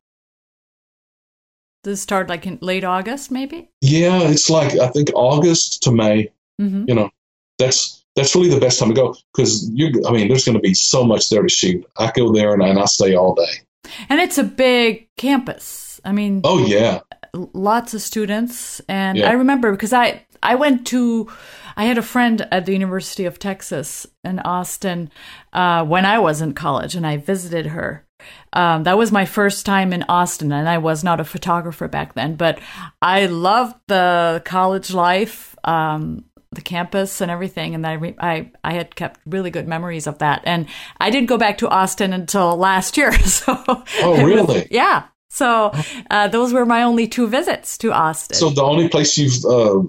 Does 1.84 1.98
it 1.98 2.02
start 2.02 2.30
like 2.30 2.46
in 2.46 2.60
late 2.62 2.84
August, 2.84 3.32
maybe? 3.32 3.70
Yeah, 3.82 4.22
it's 4.22 4.50
like 4.50 4.78
I 4.78 4.88
think 4.89 5.10
August 5.15 5.82
to 5.84 5.91
May. 5.91 6.32
Mm-hmm. 6.62 6.86
You 6.88 6.94
know, 6.94 7.10
that's 7.58 8.06
that's 8.15 8.36
really 8.36 8.50
the 8.50 8.60
best 8.60 8.78
time 8.78 8.89
to 8.89 8.96
go 8.96 9.15
because 9.34 9.67
you. 9.74 10.04
I 10.08 10.12
mean, 10.12 10.28
there's 10.28 10.46
going 10.46 10.58
to 10.58 10.62
be 10.62 10.76
so 10.76 11.04
much 11.04 11.30
there 11.30 11.41
to 11.41 11.50
shoot. 11.50 11.84
I 11.98 12.12
go 12.15 12.32
there 12.32 12.54
and, 12.54 12.62
and 12.62 12.78
I 12.78 12.86
stay 12.86 13.15
all 13.15 13.34
day. 13.34 13.65
And 14.10 14.20
it's 14.20 14.38
a 14.38 14.44
big 14.44 15.10
campus. 15.17 16.00
I 16.04 16.12
mean, 16.12 16.41
oh 16.44 16.65
yeah, 16.65 17.02
lots 17.34 17.94
of 17.94 18.02
students. 18.02 18.82
And 18.88 19.17
yeah. 19.17 19.30
I 19.30 19.34
remember 19.34 19.72
because 19.72 19.94
I 19.94 20.26
I 20.44 20.56
went 20.56 20.88
to 20.88 21.30
I 21.78 21.86
had 21.86 21.98
a 21.98 22.04
friend 22.04 22.48
at 22.52 22.65
the 22.65 22.74
University 22.74 23.26
of 23.26 23.39
Texas 23.39 24.08
in 24.24 24.39
Austin 24.39 25.10
uh, 25.54 25.86
when 25.86 26.06
I 26.06 26.20
was 26.20 26.41
in 26.41 26.54
college, 26.54 26.96
and 26.96 27.06
I 27.06 27.17
visited 27.17 27.67
her. 27.67 28.06
Um, 28.54 28.84
that 28.84 28.98
was 28.98 29.12
my 29.12 29.26
first 29.26 29.65
time 29.65 29.94
in 29.94 30.04
Austin, 30.04 30.52
and 30.52 30.70
I 30.70 30.78
was 30.78 31.04
not 31.04 31.20
a 31.20 31.26
photographer 31.26 31.88
back 31.88 32.13
then, 32.13 32.36
but 32.36 32.60
I 33.02 33.26
loved 33.26 33.76
the 33.88 34.41
college 34.46 34.94
life. 34.94 35.56
Um, 35.63 36.26
the 36.53 36.61
campus 36.61 37.21
and 37.21 37.31
everything, 37.31 37.75
and 37.75 37.87
I, 37.87 37.93
re- 37.93 38.15
I 38.19 38.51
I 38.63 38.73
had 38.73 38.95
kept 38.95 39.19
really 39.25 39.51
good 39.51 39.67
memories 39.67 40.07
of 40.07 40.17
that. 40.19 40.41
And 40.43 40.67
I 40.99 41.09
didn't 41.09 41.27
go 41.27 41.37
back 41.37 41.57
to 41.59 41.69
Austin 41.69 42.13
until 42.13 42.55
last 42.57 42.97
year. 42.97 43.11
So 43.31 43.57
oh 43.65 44.23
really? 44.23 44.67
yeah. 44.69 45.05
So 45.29 45.71
uh, 46.09 46.27
those 46.27 46.51
were 46.51 46.65
my 46.65 46.83
only 46.83 47.07
two 47.07 47.27
visits 47.27 47.77
to 47.79 47.93
Austin. 47.93 48.35
So 48.35 48.49
the 48.49 48.63
only 48.63 48.89
place 48.89 49.17
you've 49.17 49.45
uh, 49.45 49.79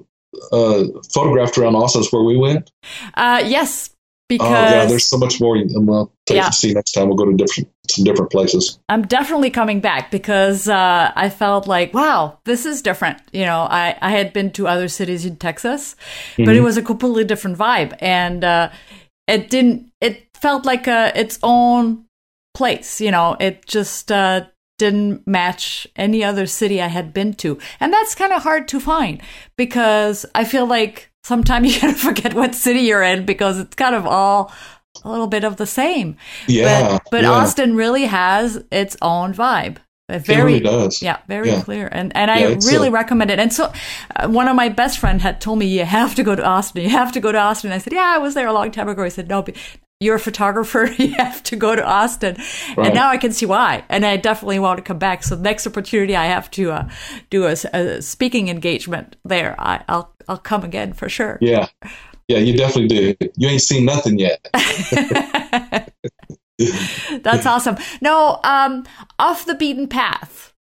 uh, 0.52 0.84
photographed 1.12 1.58
around 1.58 1.74
Austin 1.74 2.02
is 2.02 2.12
where 2.12 2.22
we 2.22 2.36
went. 2.36 2.70
Uh, 3.14 3.42
yes, 3.44 3.90
because 4.38 4.72
oh 4.72 4.74
yeah, 4.74 4.86
there's 4.86 5.04
so 5.04 5.18
much 5.18 5.40
more. 5.40 5.56
Well, 5.74 6.10
yeah. 6.30 6.50
see 6.50 6.72
next 6.72 6.92
time. 6.92 7.08
We'll 7.08 7.16
go 7.16 7.26
to 7.26 7.36
different 7.36 7.68
some 7.90 8.04
different 8.04 8.30
places. 8.30 8.78
I'm 8.88 9.02
definitely 9.02 9.50
coming 9.50 9.80
back 9.80 10.10
because 10.10 10.68
uh, 10.68 11.12
I 11.14 11.28
felt 11.28 11.66
like, 11.66 11.92
wow, 11.92 12.38
this 12.44 12.64
is 12.64 12.80
different. 12.80 13.18
You 13.32 13.44
know, 13.44 13.60
I 13.60 13.96
I 14.00 14.10
had 14.10 14.32
been 14.32 14.50
to 14.52 14.66
other 14.66 14.88
cities 14.88 15.26
in 15.26 15.36
Texas, 15.36 15.94
mm-hmm. 16.32 16.44
but 16.44 16.54
it 16.54 16.58
mm-hmm. 16.58 16.64
was 16.64 16.76
a 16.76 16.82
completely 16.82 17.24
different 17.24 17.58
vibe, 17.58 17.96
and 18.00 18.42
uh, 18.42 18.70
it 19.28 19.50
didn't. 19.50 19.92
It 20.00 20.26
felt 20.34 20.64
like 20.64 20.86
a, 20.86 21.12
its 21.14 21.38
own 21.42 22.06
place. 22.54 23.00
You 23.00 23.10
know, 23.10 23.36
it 23.38 23.66
just 23.66 24.10
uh, 24.10 24.46
didn't 24.78 25.26
match 25.26 25.86
any 25.96 26.24
other 26.24 26.46
city 26.46 26.80
I 26.80 26.88
had 26.88 27.12
been 27.12 27.34
to, 27.34 27.58
and 27.80 27.92
that's 27.92 28.14
kind 28.14 28.32
of 28.32 28.42
hard 28.42 28.66
to 28.68 28.80
find 28.80 29.20
because 29.56 30.24
I 30.34 30.44
feel 30.44 30.66
like 30.66 31.11
sometimes 31.24 31.66
you 31.74 31.80
kind 31.80 31.92
of 31.92 32.00
forget 32.00 32.34
what 32.34 32.54
city 32.54 32.80
you're 32.80 33.02
in 33.02 33.24
because 33.24 33.58
it's 33.58 33.74
kind 33.74 33.94
of 33.94 34.06
all 34.06 34.52
a 35.04 35.10
little 35.10 35.26
bit 35.26 35.44
of 35.44 35.56
the 35.56 35.66
same. 35.66 36.16
Yeah. 36.46 36.98
But, 36.98 37.02
but 37.10 37.22
yeah. 37.22 37.30
Austin 37.30 37.76
really 37.76 38.04
has 38.04 38.62
its 38.70 38.96
own 39.00 39.34
vibe. 39.34 39.78
Very, 40.08 40.56
it 40.56 40.64
really 40.64 40.90
yeah, 41.00 41.18
very 41.26 41.48
yeah. 41.48 41.62
clear, 41.62 41.88
and 41.90 42.14
and 42.14 42.28
yeah, 42.28 42.48
I 42.48 42.58
really 42.70 42.88
uh, 42.88 42.92
recommend 42.92 43.30
it. 43.30 43.38
And 43.38 43.50
so, 43.50 43.72
uh, 44.16 44.28
one 44.28 44.46
of 44.46 44.54
my 44.54 44.68
best 44.68 44.98
friend 44.98 45.22
had 45.22 45.40
told 45.40 45.58
me 45.58 45.66
you 45.66 45.84
have 45.84 46.14
to 46.16 46.22
go 46.22 46.34
to 46.34 46.44
Austin. 46.44 46.82
You 46.82 46.90
have 46.90 47.12
to 47.12 47.20
go 47.20 47.32
to 47.32 47.38
Austin. 47.38 47.72
I 47.72 47.78
said, 47.78 47.94
yeah, 47.94 48.12
I 48.14 48.18
was 48.18 48.34
there 48.34 48.46
a 48.46 48.52
long 48.52 48.70
time 48.72 48.88
ago. 48.88 49.04
He 49.04 49.10
said, 49.10 49.28
no, 49.28 49.42
you're 50.02 50.16
a 50.16 50.20
photographer. 50.20 50.88
You 51.02 51.14
have 51.14 51.42
to 51.44 51.56
go 51.56 51.74
to 51.74 51.84
Austin, 51.84 52.36
right. 52.76 52.86
and 52.86 52.94
now 52.94 53.08
I 53.08 53.16
can 53.16 53.32
see 53.32 53.46
why. 53.46 53.84
And 53.88 54.06
I 54.06 54.16
definitely 54.16 54.58
want 54.60 54.78
to 54.78 54.82
come 54.82 54.98
back. 54.98 55.24
So 55.24 55.36
next 55.36 55.66
opportunity 55.66 56.14
I 56.14 56.26
have 56.26 56.50
to 56.52 56.70
uh, 56.70 56.88
do 57.28 57.44
a, 57.44 57.56
a, 57.72 58.00
speaking 58.02 58.48
engagement 58.48 59.16
there, 59.24 59.56
I, 59.58 59.82
I'll 59.88 60.14
I'll 60.28 60.38
come 60.38 60.62
again 60.62 60.92
for 60.92 61.08
sure. 61.08 61.38
Yeah, 61.40 61.68
yeah, 62.28 62.38
you 62.38 62.56
definitely 62.56 62.88
do. 62.88 63.30
You 63.36 63.48
ain't 63.48 63.62
seen 63.62 63.84
nothing 63.84 64.18
yet. 64.18 64.48
That's 67.22 67.46
awesome. 67.46 67.76
No, 68.00 68.40
um, 68.44 68.84
off 69.18 69.44
the 69.44 69.54
beaten 69.54 69.88
path, 69.88 70.52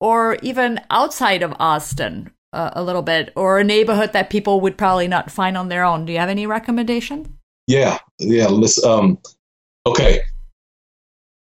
or 0.00 0.36
even 0.42 0.80
outside 0.90 1.42
of 1.42 1.54
Austin 1.58 2.32
uh, 2.52 2.70
a 2.74 2.82
little 2.82 3.02
bit, 3.02 3.32
or 3.36 3.58
a 3.58 3.64
neighborhood 3.64 4.12
that 4.12 4.30
people 4.30 4.60
would 4.60 4.76
probably 4.76 5.08
not 5.08 5.30
find 5.30 5.56
on 5.56 5.68
their 5.68 5.84
own. 5.84 6.04
Do 6.04 6.12
you 6.12 6.18
have 6.18 6.28
any 6.28 6.46
recommendation? 6.46 7.33
Yeah, 7.66 7.98
yeah. 8.18 8.46
Let's. 8.48 8.82
Um, 8.84 9.18
okay, 9.86 10.22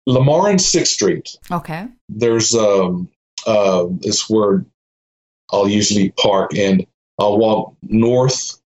Lamar 0.07 0.49
and 0.49 0.61
Sixth 0.61 0.93
Street. 0.93 1.37
Okay. 1.49 1.87
There's 2.09 2.55
um, 2.55 3.09
uh, 3.45 3.87
this 3.89 4.29
where 4.29 4.65
I'll 5.51 5.67
usually 5.67 6.11
park, 6.11 6.55
and 6.55 6.85
I'll 7.19 7.37
walk 7.37 7.75
north 7.83 8.61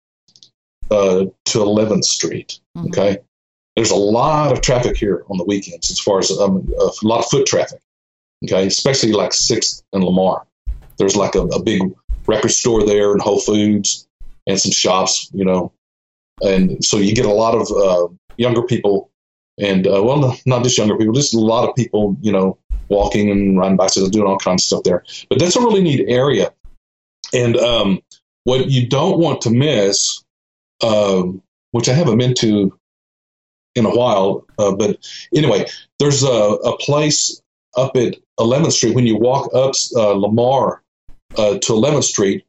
uh, 0.91 1.25
to 1.45 1.57
11th 1.57 2.03
Street. 2.03 2.59
Mm-hmm. 2.77 2.87
Okay. 2.87 3.17
There's 3.75 3.91
a 3.91 3.95
lot 3.95 4.51
of 4.51 4.61
traffic 4.61 4.97
here 4.97 5.23
on 5.29 5.37
the 5.37 5.45
weekends 5.45 5.89
as 5.89 5.99
far 5.99 6.19
as 6.19 6.31
um, 6.31 6.71
a 6.77 7.07
lot 7.07 7.19
of 7.19 7.25
foot 7.25 7.47
traffic. 7.47 7.79
Okay. 8.45 8.67
Especially 8.67 9.11
like 9.11 9.31
6th 9.31 9.83
and 9.93 10.03
Lamar. 10.03 10.45
There's 10.97 11.15
like 11.15 11.33
a, 11.33 11.41
a 11.41 11.63
big 11.63 11.81
record 12.27 12.51
store 12.51 12.85
there 12.85 13.11
and 13.11 13.21
Whole 13.21 13.39
Foods 13.39 14.07
and 14.45 14.59
some 14.59 14.71
shops, 14.71 15.31
you 15.33 15.43
know. 15.43 15.71
And 16.41 16.83
so 16.83 16.97
you 16.97 17.13
get 17.15 17.25
a 17.25 17.33
lot 17.33 17.55
of 17.55 17.71
uh, 17.71 18.07
younger 18.37 18.63
people 18.63 19.09
and, 19.59 19.85
uh, 19.85 20.01
well, 20.03 20.37
not 20.45 20.63
just 20.63 20.77
younger 20.77 20.97
people, 20.97 21.13
just 21.13 21.35
a 21.35 21.39
lot 21.39 21.69
of 21.69 21.75
people, 21.75 22.17
you 22.21 22.31
know, 22.31 22.57
walking 22.89 23.29
and 23.29 23.57
riding 23.57 23.77
bicycles, 23.77 24.07
and 24.07 24.13
doing 24.13 24.27
all 24.27 24.39
kinds 24.39 24.63
of 24.63 24.65
stuff 24.65 24.83
there. 24.83 25.03
But 25.29 25.39
that's 25.39 25.55
a 25.55 25.61
really 25.61 25.83
neat 25.83 26.05
area. 26.07 26.51
And 27.33 27.55
um, 27.57 28.01
what 28.45 28.69
you 28.69 28.87
don't 28.87 29.19
want 29.19 29.41
to 29.41 29.51
miss 29.51 30.23
um, 30.83 31.41
which 31.71 31.89
I 31.89 31.93
haven't 31.93 32.17
been 32.17 32.33
to 32.35 32.77
in 33.75 33.85
a 33.85 33.89
while. 33.89 34.45
Uh, 34.59 34.75
but 34.75 34.97
anyway, 35.33 35.65
there's 35.99 36.23
a, 36.23 36.27
a, 36.27 36.77
place 36.77 37.41
up 37.75 37.95
at 37.95 38.15
11th 38.39 38.73
Street. 38.73 38.95
When 38.95 39.07
you 39.07 39.17
walk 39.17 39.49
up 39.55 39.73
uh, 39.95 40.11
Lamar 40.11 40.83
uh, 41.37 41.57
to 41.57 41.73
11th 41.73 42.03
Street, 42.03 42.45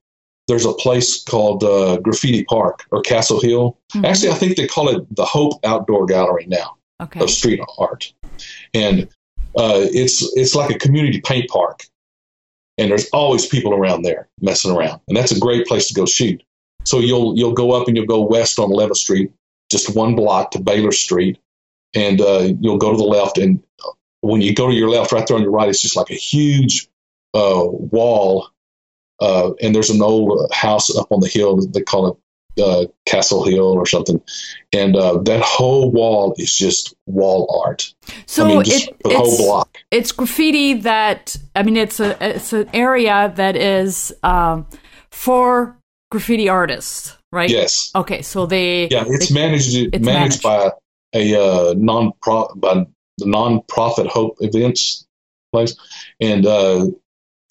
there's 0.47 0.67
a 0.67 0.73
place 0.73 1.23
called 1.23 1.65
uh, 1.65 1.99
Graffiti 1.99 2.45
Park 2.45 2.85
or 2.91 3.01
Castle 3.01 3.41
Hill. 3.41 3.79
Mm-hmm. 3.93 4.05
Actually, 4.05 4.31
I 4.31 4.35
think 4.35 4.57
they 4.57 4.67
call 4.67 4.89
it 4.89 5.05
the 5.15 5.25
Hope 5.25 5.55
Outdoor 5.65 6.07
Gallery 6.07 6.47
now 6.47 6.77
okay. 7.01 7.21
of 7.21 7.31
street 7.31 7.61
art, 7.79 8.13
and 8.73 9.05
uh, 9.57 9.87
it's 9.93 10.23
it's 10.37 10.55
like 10.55 10.71
a 10.71 10.79
community 10.79 11.21
paint 11.21 11.49
park. 11.49 11.85
And 12.77 12.91
there's 12.91 13.09
always 13.11 13.47
people 13.47 13.73
around 13.73 14.03
there 14.03 14.29
messing 14.41 14.73
around, 14.73 15.01
and 15.07 15.17
that's 15.17 15.31
a 15.31 15.39
great 15.39 15.67
place 15.67 15.87
to 15.89 15.95
go 15.95 16.07
shoot. 16.07 16.43
So 16.85 16.99
you'll 16.99 17.37
you'll 17.37 17.53
go 17.53 17.73
up 17.73 17.89
and 17.89 17.97
you'll 17.97 18.07
go 18.07 18.21
west 18.21 18.59
on 18.59 18.71
11th 18.71 18.97
Street, 18.97 19.33
just 19.71 19.95
one 19.95 20.17
block 20.17 20.51
to 20.53 20.61
Baylor 20.61 20.93
Street, 20.93 21.39
and 21.95 22.21
uh, 22.21 22.49
you'll 22.61 22.79
go 22.79 22.91
to 22.91 22.97
the 22.97 23.05
left. 23.05 23.39
And 23.39 23.63
when 24.21 24.41
you 24.41 24.55
go 24.55 24.69
to 24.69 24.75
your 24.75 24.91
left, 24.91 25.13
right 25.13 25.27
there 25.27 25.37
on 25.37 25.43
your 25.43 25.53
right, 25.53 25.69
it's 25.69 25.81
just 25.81 25.97
like 25.97 26.11
a 26.11 26.15
huge 26.15 26.89
uh, 27.33 27.63
wall, 27.65 28.49
uh, 29.21 29.53
and 29.63 29.75
there's 29.75 29.91
an 29.91 30.03
old 30.03 30.51
house 30.53 30.95
up 30.97 31.11
on 31.11 31.21
the 31.21 31.29
hill. 31.29 31.61
They 31.67 31.83
call 31.83 32.09
it 32.09 32.63
uh, 32.63 32.87
Castle 33.07 33.45
Hill 33.45 33.67
or 33.67 33.87
something, 33.87 34.21
and 34.73 34.97
uh, 34.97 35.19
that 35.23 35.43
whole 35.43 35.91
wall 35.91 36.35
is 36.39 36.55
just 36.55 36.95
wall 37.07 37.63
art. 37.65 37.93
So 38.27 38.45
I 38.45 38.49
mean, 38.49 38.63
it, 38.67 38.97
the 39.03 39.17
whole 39.17 39.37
block. 39.37 39.79
It's 39.91 40.13
graffiti 40.13 40.75
that 40.75 41.37
I 41.55 41.63
mean, 41.63 41.77
it's 41.77 42.01
a 42.01 42.17
it's 42.35 42.53
an 42.53 42.69
area 42.73 43.33
that 43.37 43.57
is 43.57 44.13
um, 44.23 44.67
for 45.11 45.77
graffiti 46.11 46.49
artists, 46.49 47.17
right? 47.33 47.51
Yes. 47.51 47.91
Okay, 47.95 48.23
so 48.23 48.47
they 48.47 48.89
yeah, 48.89 49.05
it's 49.07 49.29
they, 49.29 49.35
managed 49.35 49.95
it's 49.95 50.05
managed, 50.05 50.43
by 50.43 50.71
a 51.15 51.35
uh, 51.35 51.75
non 51.77 52.13
by 52.57 52.87
the 53.19 53.27
non-profit 53.27 54.07
Hope 54.07 54.37
Events 54.41 55.07
place, 55.53 55.77
and 56.21 56.47
uh, 56.47 56.87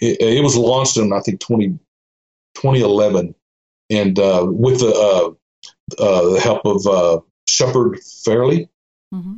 it, 0.04 0.38
it, 0.38 0.44
was 0.44 0.56
launched 0.56 0.98
in 0.98 1.14
I 1.14 1.20
think 1.20 1.40
20, 1.40 1.70
2011, 2.56 3.36
and 3.90 4.20
uh, 4.20 4.46
with 4.50 4.80
the 4.80 4.94
uh, 4.94 6.02
uh, 6.02 6.34
the 6.34 6.40
help 6.40 6.66
of 6.66 6.86
uh, 6.88 7.20
Shepard 7.48 8.00
Fairey. 8.26 8.70
Mm-hmm. 9.14 9.36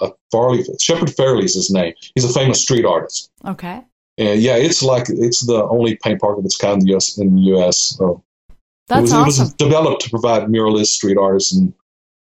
Uh, 0.00 0.10
Farley 0.32 0.64
Shepard 0.80 1.10
Fairey 1.10 1.44
is 1.44 1.54
his 1.54 1.70
name. 1.70 1.94
He's 2.14 2.24
a 2.24 2.32
famous 2.32 2.60
street 2.60 2.84
artist. 2.84 3.30
Okay. 3.44 3.82
And 4.18 4.40
yeah, 4.40 4.56
it's 4.56 4.82
like 4.82 5.06
it's 5.08 5.46
the 5.46 5.64
only 5.64 5.96
paint 5.96 6.20
park 6.20 6.38
of 6.38 6.44
its 6.44 6.56
kind 6.56 6.80
in 6.80 6.86
the 6.86 6.92
U.S. 6.92 7.18
In 7.18 7.34
the 7.34 7.42
U.S. 7.42 7.78
So 7.98 8.22
That's 8.88 8.98
it 8.98 9.02
was, 9.02 9.12
awesome. 9.12 9.26
It 9.26 9.44
was 9.44 9.54
developed 9.54 10.02
to 10.02 10.10
provide 10.10 10.48
muralist 10.48 10.86
street 10.86 11.16
artists 11.16 11.54
and 11.54 11.72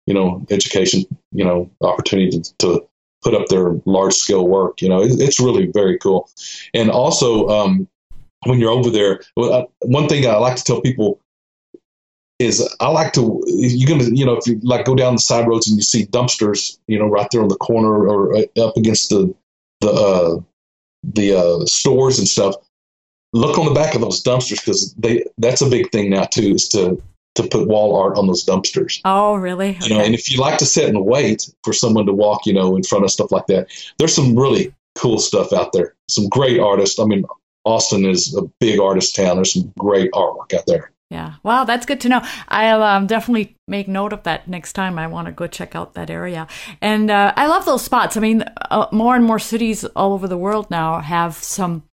you 0.08 0.14
know, 0.14 0.42
education, 0.48 1.04
you 1.32 1.44
know, 1.44 1.70
opportunity 1.82 2.40
to, 2.40 2.54
to 2.60 2.87
put 3.22 3.34
up 3.34 3.46
their 3.48 3.72
large 3.84 4.14
scale 4.14 4.46
work. 4.46 4.80
You 4.80 4.88
know, 4.88 5.02
it, 5.02 5.20
it's 5.20 5.40
really 5.40 5.66
very 5.66 5.98
cool. 5.98 6.30
And 6.74 6.90
also, 6.90 7.48
um, 7.48 7.88
when 8.44 8.58
you're 8.58 8.70
over 8.70 8.90
there, 8.90 9.20
one 9.34 10.08
thing 10.08 10.26
I 10.26 10.36
like 10.36 10.56
to 10.56 10.64
tell 10.64 10.80
people 10.80 11.20
is 12.38 12.62
I 12.80 12.88
like 12.88 13.12
to 13.14 13.42
you're 13.46 13.88
gonna 13.88 14.10
you 14.14 14.24
know 14.24 14.36
if 14.36 14.46
you 14.46 14.60
like 14.62 14.84
go 14.84 14.94
down 14.94 15.16
the 15.16 15.20
side 15.20 15.48
roads 15.48 15.66
and 15.66 15.76
you 15.76 15.82
see 15.82 16.06
dumpsters 16.06 16.78
you 16.86 16.96
know 16.98 17.08
right 17.08 17.28
there 17.32 17.42
on 17.42 17.48
the 17.48 17.56
corner 17.56 18.06
or 18.06 18.36
uh, 18.36 18.42
up 18.60 18.76
against 18.76 19.10
the 19.10 19.34
the 19.80 19.90
uh, 19.90 20.40
the 21.02 21.34
uh, 21.36 21.64
stores 21.66 22.18
and 22.18 22.28
stuff. 22.28 22.54
Look 23.32 23.58
on 23.58 23.66
the 23.66 23.74
back 23.74 23.94
of 23.94 24.00
those 24.00 24.22
dumpsters 24.22 24.64
because 24.64 24.94
they 24.94 25.24
that's 25.38 25.62
a 25.62 25.68
big 25.68 25.90
thing 25.90 26.10
now 26.10 26.24
too 26.24 26.54
is 26.54 26.68
to 26.68 27.02
to 27.38 27.48
put 27.48 27.68
wall 27.68 27.96
art 27.96 28.18
on 28.18 28.26
those 28.26 28.44
dumpsters. 28.44 29.00
Oh, 29.04 29.36
really? 29.36 29.70
Okay. 29.70 29.88
You 29.88 29.94
know, 29.94 30.04
and 30.04 30.14
if 30.14 30.30
you 30.30 30.40
like 30.40 30.58
to 30.58 30.66
sit 30.66 30.88
and 30.88 31.04
wait 31.04 31.48
for 31.64 31.72
someone 31.72 32.06
to 32.06 32.12
walk, 32.12 32.46
you 32.46 32.52
know, 32.52 32.76
in 32.76 32.82
front 32.82 33.04
of 33.04 33.10
stuff 33.10 33.32
like 33.32 33.46
that, 33.46 33.68
there's 33.98 34.14
some 34.14 34.36
really 34.36 34.74
cool 34.94 35.18
stuff 35.18 35.52
out 35.52 35.72
there. 35.72 35.94
Some 36.08 36.28
great 36.28 36.60
artists. 36.60 36.98
I 36.98 37.04
mean, 37.04 37.24
Austin 37.64 38.04
is 38.04 38.34
a 38.36 38.42
big 38.60 38.80
artist 38.80 39.14
town. 39.14 39.36
There's 39.36 39.52
some 39.52 39.72
great 39.78 40.10
artwork 40.12 40.52
out 40.54 40.66
there. 40.66 40.92
Yeah. 41.10 41.34
Wow, 41.42 41.64
that's 41.64 41.86
good 41.86 42.02
to 42.02 42.08
know. 42.10 42.22
I'll 42.48 42.82
um, 42.82 43.06
definitely 43.06 43.56
make 43.66 43.88
note 43.88 44.12
of 44.12 44.24
that 44.24 44.46
next 44.46 44.74
time 44.74 44.98
I 44.98 45.06
want 45.06 45.26
to 45.26 45.32
go 45.32 45.46
check 45.46 45.74
out 45.74 45.94
that 45.94 46.10
area. 46.10 46.46
And 46.82 47.10
uh, 47.10 47.32
I 47.34 47.46
love 47.46 47.64
those 47.64 47.82
spots. 47.82 48.18
I 48.18 48.20
mean, 48.20 48.44
uh, 48.70 48.88
more 48.92 49.16
and 49.16 49.24
more 49.24 49.38
cities 49.38 49.84
all 49.84 50.12
over 50.12 50.28
the 50.28 50.36
world 50.36 50.70
now 50.70 51.00
have 51.00 51.34
some 51.34 51.84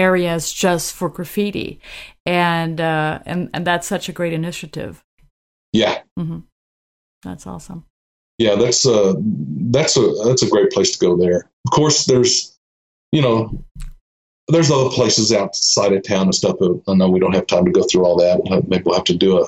areas 0.00 0.52
just 0.52 0.92
for 0.92 1.08
graffiti, 1.08 1.80
and 2.24 2.80
uh, 2.80 3.20
and 3.26 3.50
and 3.52 3.66
that's 3.66 3.86
such 3.86 4.08
a 4.08 4.12
great 4.12 4.32
initiative. 4.32 5.04
Yeah. 5.72 6.00
Mm-hmm. 6.18 6.40
That's 7.22 7.46
awesome. 7.46 7.84
Yeah, 8.38 8.54
that's 8.54 8.86
uh 8.86 9.14
that's 9.70 9.96
a 9.96 10.14
that's 10.24 10.42
a 10.42 10.48
great 10.48 10.70
place 10.70 10.96
to 10.96 10.98
go 10.98 11.16
there. 11.16 11.50
Of 11.66 11.72
course, 11.72 12.06
there's 12.06 12.58
you 13.12 13.20
know 13.20 13.64
there's 14.48 14.70
other 14.70 14.90
places 14.90 15.32
outside 15.32 15.92
of 15.92 16.02
town 16.02 16.22
and 16.22 16.34
stuff. 16.34 16.56
But 16.58 16.72
I 16.88 16.94
know 16.94 17.10
we 17.10 17.20
don't 17.20 17.34
have 17.34 17.46
time 17.46 17.66
to 17.66 17.70
go 17.70 17.82
through 17.82 18.04
all 18.04 18.16
that. 18.16 18.64
Maybe 18.68 18.82
we'll 18.84 18.96
have 18.96 19.04
to 19.04 19.16
do 19.16 19.42
a 19.42 19.46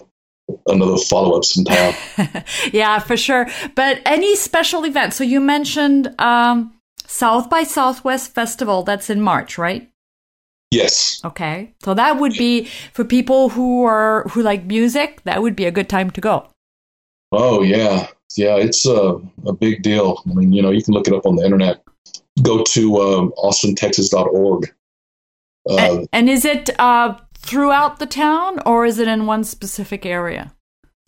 another 0.66 0.98
follow 0.98 1.36
up 1.36 1.44
sometime. 1.44 1.94
yeah, 2.72 2.98
for 2.98 3.16
sure. 3.16 3.48
But 3.74 4.02
any 4.04 4.36
special 4.36 4.84
events? 4.84 5.16
So 5.16 5.24
you 5.24 5.40
mentioned 5.40 6.14
um, 6.20 6.74
South 7.06 7.48
by 7.48 7.62
Southwest 7.62 8.34
Festival. 8.34 8.82
That's 8.82 9.08
in 9.08 9.20
March, 9.20 9.56
right? 9.56 9.88
Yes. 10.72 11.20
Okay. 11.24 11.74
So 11.84 11.94
that 11.94 12.18
would 12.18 12.32
be 12.32 12.64
for 12.92 13.04
people 13.04 13.50
who 13.50 13.84
are 13.84 14.24
who 14.30 14.42
like 14.42 14.64
music. 14.64 15.22
That 15.24 15.42
would 15.42 15.54
be 15.54 15.66
a 15.66 15.70
good 15.70 15.88
time 15.88 16.10
to 16.10 16.20
go. 16.20 16.48
Oh 17.30 17.62
yeah, 17.62 18.08
yeah. 18.36 18.56
It's 18.56 18.86
a 18.86 19.20
a 19.46 19.52
big 19.52 19.82
deal. 19.82 20.22
I 20.28 20.34
mean, 20.34 20.52
you 20.52 20.62
know, 20.62 20.70
you 20.70 20.82
can 20.82 20.94
look 20.94 21.06
it 21.06 21.14
up 21.14 21.26
on 21.26 21.36
the 21.36 21.44
internet. 21.44 21.82
Go 22.42 22.62
to 22.62 22.96
uh, 22.96 23.28
austintexas.org 23.44 24.72
uh, 25.68 25.76
and, 25.76 26.08
and, 26.12 26.28
is 26.28 26.44
it 26.44 26.70
uh, 26.80 27.16
throughout 27.38 27.98
the 27.98 28.06
town 28.06 28.58
or 28.66 28.84
is 28.84 28.98
it 28.98 29.06
in 29.06 29.26
one 29.26 29.44
specific 29.44 30.04
area? 30.04 30.52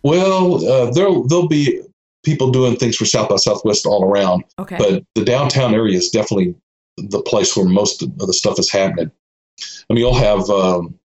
Well, 0.02 0.64
uh, 0.64 0.90
there'll 0.92 1.26
there'll 1.26 1.48
be 1.48 1.80
people 2.24 2.50
doing 2.50 2.76
things 2.76 2.96
for 2.96 3.04
South 3.04 3.28
by 3.28 3.36
Southwest 3.36 3.86
all 3.86 4.04
around. 4.04 4.44
Okay. 4.58 4.76
But 4.76 5.04
the 5.14 5.24
downtown 5.24 5.74
area 5.74 5.96
is 5.96 6.10
definitely 6.10 6.54
the 6.96 7.22
place 7.22 7.56
where 7.56 7.66
most 7.66 8.02
of 8.02 8.16
the 8.18 8.32
stuff 8.32 8.58
is 8.58 8.70
happening. 8.70 9.10
I 9.60 9.92
mean, 9.92 10.00
you'll 10.00 10.14
have 10.14 10.48
um, 10.50 10.98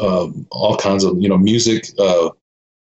uh, 0.00 0.28
all 0.50 0.76
kinds 0.76 1.04
of 1.04 1.20
you 1.20 1.28
know 1.28 1.38
music, 1.38 1.88
uh, 1.98 2.30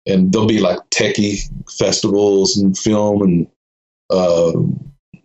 and 0.05 0.31
there'll 0.31 0.47
be 0.47 0.59
like 0.59 0.79
techie 0.91 1.41
festivals 1.69 2.57
and 2.57 2.77
film 2.77 3.21
and 3.21 3.47
uh, 4.09 4.51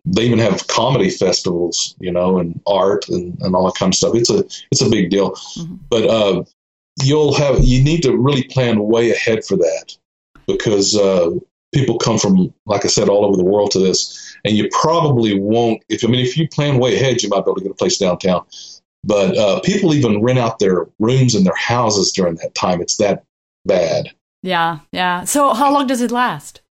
they 0.04 0.24
even 0.24 0.38
have 0.38 0.66
comedy 0.66 1.10
festivals, 1.10 1.94
you 2.00 2.10
know, 2.10 2.38
and 2.38 2.60
art 2.66 3.08
and, 3.08 3.38
and 3.42 3.54
all 3.54 3.66
that 3.66 3.78
kind 3.78 3.92
of 3.92 3.96
stuff. 3.96 4.14
It's 4.14 4.30
a 4.30 4.44
it's 4.70 4.82
a 4.82 4.88
big 4.88 5.10
deal. 5.10 5.32
Mm-hmm. 5.32 5.74
But 5.88 6.08
uh, 6.08 6.44
you'll 7.02 7.34
have 7.34 7.62
you 7.64 7.82
need 7.82 8.02
to 8.02 8.16
really 8.16 8.44
plan 8.44 8.80
way 8.80 9.10
ahead 9.10 9.44
for 9.44 9.56
that 9.56 9.96
because 10.46 10.96
uh, 10.96 11.30
people 11.72 11.98
come 11.98 12.18
from, 12.18 12.52
like 12.66 12.84
I 12.84 12.88
said, 12.88 13.08
all 13.08 13.24
over 13.24 13.36
the 13.36 13.44
world 13.44 13.70
to 13.72 13.78
this, 13.78 14.36
and 14.44 14.56
you 14.56 14.68
probably 14.72 15.38
won't. 15.38 15.82
If 15.88 16.04
I 16.04 16.08
mean, 16.08 16.24
if 16.24 16.36
you 16.36 16.48
plan 16.48 16.78
way 16.78 16.96
ahead, 16.96 17.22
you 17.22 17.28
might 17.28 17.44
be 17.44 17.50
able 17.50 17.56
to 17.56 17.62
get 17.62 17.72
a 17.72 17.74
place 17.74 17.98
downtown. 17.98 18.46
But 19.02 19.36
uh, 19.36 19.60
people 19.60 19.94
even 19.94 20.22
rent 20.22 20.38
out 20.38 20.58
their 20.58 20.86
rooms 20.98 21.34
and 21.34 21.46
their 21.46 21.56
houses 21.56 22.12
during 22.12 22.34
that 22.36 22.54
time. 22.54 22.80
It's 22.82 22.96
that 22.98 23.24
bad. 23.64 24.10
Yeah, 24.42 24.80
yeah. 24.92 25.24
So 25.24 25.54
how 25.54 25.72
long 25.72 25.86
does 25.86 26.00
it 26.00 26.10
last? 26.10 26.62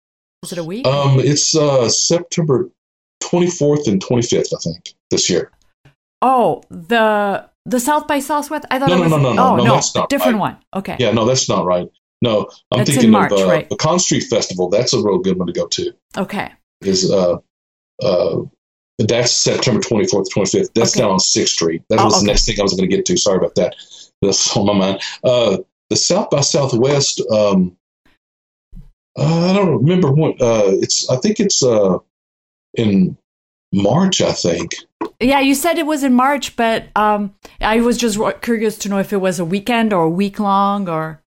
Is 0.43 0.51
it 0.51 0.57
a 0.57 0.63
week? 0.63 0.85
Um, 0.85 1.19
it's 1.19 1.55
uh, 1.55 1.89
September 1.89 2.69
24th 3.23 3.87
and 3.87 4.03
25th, 4.03 4.53
I 4.53 4.57
think, 4.63 4.93
this 5.09 5.29
year. 5.29 5.51
Oh, 6.21 6.63
the 6.69 7.49
the 7.65 7.79
South 7.79 8.07
by 8.07 8.19
Southwest. 8.19 8.65
I 8.71 8.79
thought 8.79 8.89
no, 8.89 8.97
it 8.97 8.99
was, 9.01 9.11
no, 9.11 9.17
no, 9.17 9.33
no, 9.33 9.43
oh, 9.43 9.55
no, 9.55 9.63
no, 9.63 9.73
that's 9.73 9.95
not 9.95 10.09
different 10.09 10.35
right. 10.35 10.39
one. 10.39 10.57
Okay. 10.75 10.95
Yeah, 10.99 11.11
no, 11.11 11.25
that's 11.25 11.47
not 11.47 11.65
right. 11.65 11.87
No, 12.21 12.49
I'm 12.71 12.79
that's 12.79 12.89
thinking 12.89 13.11
March, 13.11 13.31
of 13.31 13.39
uh, 13.39 13.47
right. 13.47 13.69
the 13.69 13.77
Con 13.77 13.99
Street 13.99 14.23
Festival. 14.23 14.69
That's 14.69 14.93
a 14.93 14.97
real 15.01 15.19
good 15.19 15.37
one 15.37 15.47
to 15.47 15.53
go 15.53 15.67
to. 15.67 15.93
Okay. 16.17 16.51
Is 16.81 17.09
uh, 17.09 17.37
uh, 18.01 18.41
that's 19.07 19.31
September 19.31 19.79
24th, 19.79 20.27
25th. 20.33 20.69
That's 20.73 20.91
Okay. 20.95 21.01
down 21.01 21.11
on 21.11 21.19
Sixth 21.19 21.53
Street. 21.53 21.81
That 21.89 21.99
Oh, 21.99 22.05
was 22.05 22.15
okay. 22.15 22.25
the 22.25 22.27
next 22.27 22.45
thing 22.45 22.59
I 22.59 22.63
was 22.63 22.73
going 22.73 22.89
to 22.89 22.95
get 22.95 23.05
to. 23.05 23.17
Sorry 23.17 23.37
about 23.37 23.55
that. 23.55 23.75
That's 24.21 24.55
on 24.55 24.65
my 24.65 24.73
mind. 24.73 25.01
Uh, 25.23 25.57
the 25.89 25.95
South 25.95 26.29
by 26.29 26.41
Southwest. 26.41 27.21
Um, 27.31 27.75
uh, 29.17 29.49
I 29.49 29.53
don't 29.53 29.77
remember 29.83 30.11
what. 30.11 30.41
Uh, 30.41 30.63
it's. 30.81 31.09
I 31.09 31.15
think 31.17 31.39
it's 31.39 31.63
uh, 31.63 31.97
in 32.75 33.17
March. 33.73 34.21
I 34.21 34.31
think. 34.33 34.75
Yeah, 35.21 35.39
you 35.39 35.55
said 35.55 35.77
it 35.77 35.85
was 35.85 36.03
in 36.03 36.13
March, 36.13 36.55
but 36.55 36.85
um, 36.95 37.33
I 37.61 37.81
was 37.81 37.97
just 37.97 38.17
curious 38.41 38.77
to 38.79 38.89
know 38.89 38.99
if 38.99 39.11
it 39.11 39.17
was 39.17 39.39
a 39.39 39.45
weekend 39.45 39.91
or 39.93 40.03
a 40.03 40.09
week 40.09 40.39
long 40.39 40.87
or 40.87 41.21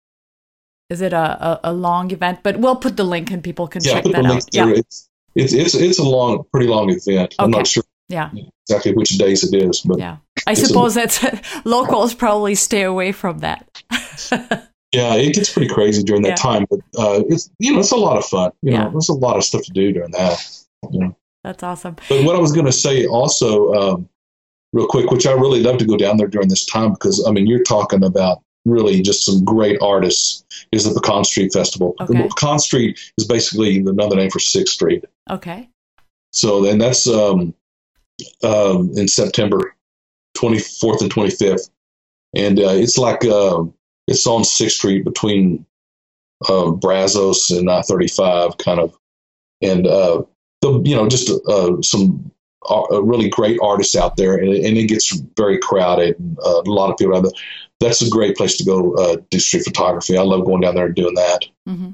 is 0.90 1.00
it 1.00 1.12
a, 1.14 1.18
a, 1.18 1.60
a 1.64 1.72
long 1.72 2.10
event? 2.10 2.40
But 2.42 2.58
we'll 2.58 2.76
put 2.76 2.96
the 2.98 3.04
link 3.04 3.30
and 3.30 3.42
people 3.42 3.66
can 3.68 3.82
Yeah, 3.82 3.94
check 3.94 4.04
that 4.04 4.26
out. 4.26 4.46
there. 4.52 4.68
Yeah, 4.68 4.74
It's, 4.76 5.07
it's 5.38 5.52
it's 5.52 5.74
it's 5.74 5.98
a 5.98 6.04
long, 6.04 6.44
pretty 6.52 6.66
long 6.68 6.90
event. 6.90 7.34
I'm 7.38 7.50
not 7.50 7.66
sure 7.66 7.82
yeah, 8.10 8.30
exactly 8.68 8.92
which 8.94 9.10
days 9.18 9.44
it 9.44 9.54
is, 9.54 9.80
but 9.82 9.98
yeah. 9.98 10.16
I 10.46 10.52
It's 10.52 10.62
a- 10.62 10.66
suppose 10.66 10.94
that 10.94 11.44
locals 11.64 12.14
probably 12.14 12.54
stay 12.54 12.82
away 12.82 13.12
from 13.12 13.38
that. 13.40 13.82
yeah, 14.92 15.14
it 15.14 15.34
gets 15.34 15.52
pretty 15.52 15.68
crazy 15.68 16.02
during 16.02 16.22
that 16.22 16.30
Yeah. 16.30 16.34
time. 16.36 16.66
But 16.70 16.80
uh, 16.98 17.22
it's 17.28 17.50
you 17.58 17.72
know 17.72 17.80
it's 17.80 17.92
a 17.92 17.96
lot 17.96 18.16
of 18.16 18.24
fun. 18.24 18.52
You 18.62 18.72
know, 18.72 18.76
Yeah. 18.78 18.88
there's 18.90 19.08
a 19.10 19.14
lot 19.14 19.36
of 19.36 19.44
stuff 19.44 19.62
to 19.64 19.72
do 19.72 19.92
during 19.92 20.10
that. 20.12 20.38
You 20.90 21.00
know. 21.00 21.16
That's 21.44 21.62
awesome. 21.62 21.96
But 22.08 22.24
what 22.24 22.34
I 22.36 22.40
was 22.40 22.52
going 22.52 22.66
to 22.66 22.72
say 22.72 23.06
also, 23.06 23.72
um, 23.74 24.08
real 24.72 24.86
quick, 24.88 25.10
which 25.10 25.26
I 25.26 25.32
really 25.32 25.62
love 25.62 25.78
to 25.78 25.86
go 25.86 25.96
down 25.96 26.16
there 26.16 26.26
during 26.28 26.48
this 26.48 26.64
time 26.66 26.92
because 26.92 27.24
I 27.28 27.30
mean 27.30 27.46
you're 27.46 27.62
talking 27.62 28.04
about 28.04 28.42
really 28.64 29.00
just 29.02 29.24
some 29.24 29.44
great 29.44 29.78
artists. 29.80 30.44
Is 30.72 30.84
the 30.84 30.98
Pecan 30.98 31.24
Street 31.24 31.52
Festival? 31.52 31.94
Okay. 32.00 32.22
Pecan 32.28 32.58
Street 32.58 32.98
is 33.18 33.26
basically 33.26 33.78
another 33.78 34.16
name 34.16 34.30
for 34.30 34.40
Sixth 34.40 34.74
Street. 34.74 35.04
Okay. 35.30 35.68
So 36.32 36.62
then 36.62 36.78
that's 36.78 37.08
um, 37.08 37.54
um, 38.42 38.92
in 38.96 39.08
September 39.08 39.74
24th 40.36 41.02
and 41.02 41.12
25th. 41.12 41.70
And 42.34 42.58
uh, 42.58 42.74
it's 42.74 42.98
like 42.98 43.24
uh, 43.24 43.64
it's 44.06 44.26
on 44.26 44.42
6th 44.42 44.70
Street 44.70 45.04
between 45.04 45.64
uh, 46.48 46.70
Brazos 46.70 47.50
and 47.50 47.70
I 47.70 47.82
35, 47.82 48.58
kind 48.58 48.80
of. 48.80 48.96
And, 49.62 49.86
uh, 49.86 50.22
the, 50.60 50.82
you 50.84 50.94
know, 50.94 51.08
just 51.08 51.30
uh, 51.48 51.80
some 51.82 52.30
uh, 52.68 53.02
really 53.02 53.28
great 53.28 53.58
artists 53.62 53.96
out 53.96 54.16
there. 54.16 54.36
And, 54.36 54.48
and 54.48 54.76
it 54.76 54.86
gets 54.86 55.10
very 55.36 55.58
crowded. 55.58 56.18
And, 56.18 56.38
uh, 56.44 56.62
a 56.62 56.70
lot 56.70 56.90
of 56.90 56.96
people 56.96 57.16
out 57.16 57.22
there. 57.22 57.32
That's 57.80 58.02
a 58.02 58.10
great 58.10 58.36
place 58.36 58.56
to 58.56 58.64
go 58.64 58.94
uh, 58.94 59.16
do 59.30 59.38
street 59.38 59.64
photography. 59.64 60.18
I 60.18 60.22
love 60.22 60.44
going 60.44 60.60
down 60.60 60.74
there 60.74 60.86
and 60.86 60.94
doing 60.96 61.14
that 61.14 61.46
hmm 61.64 61.90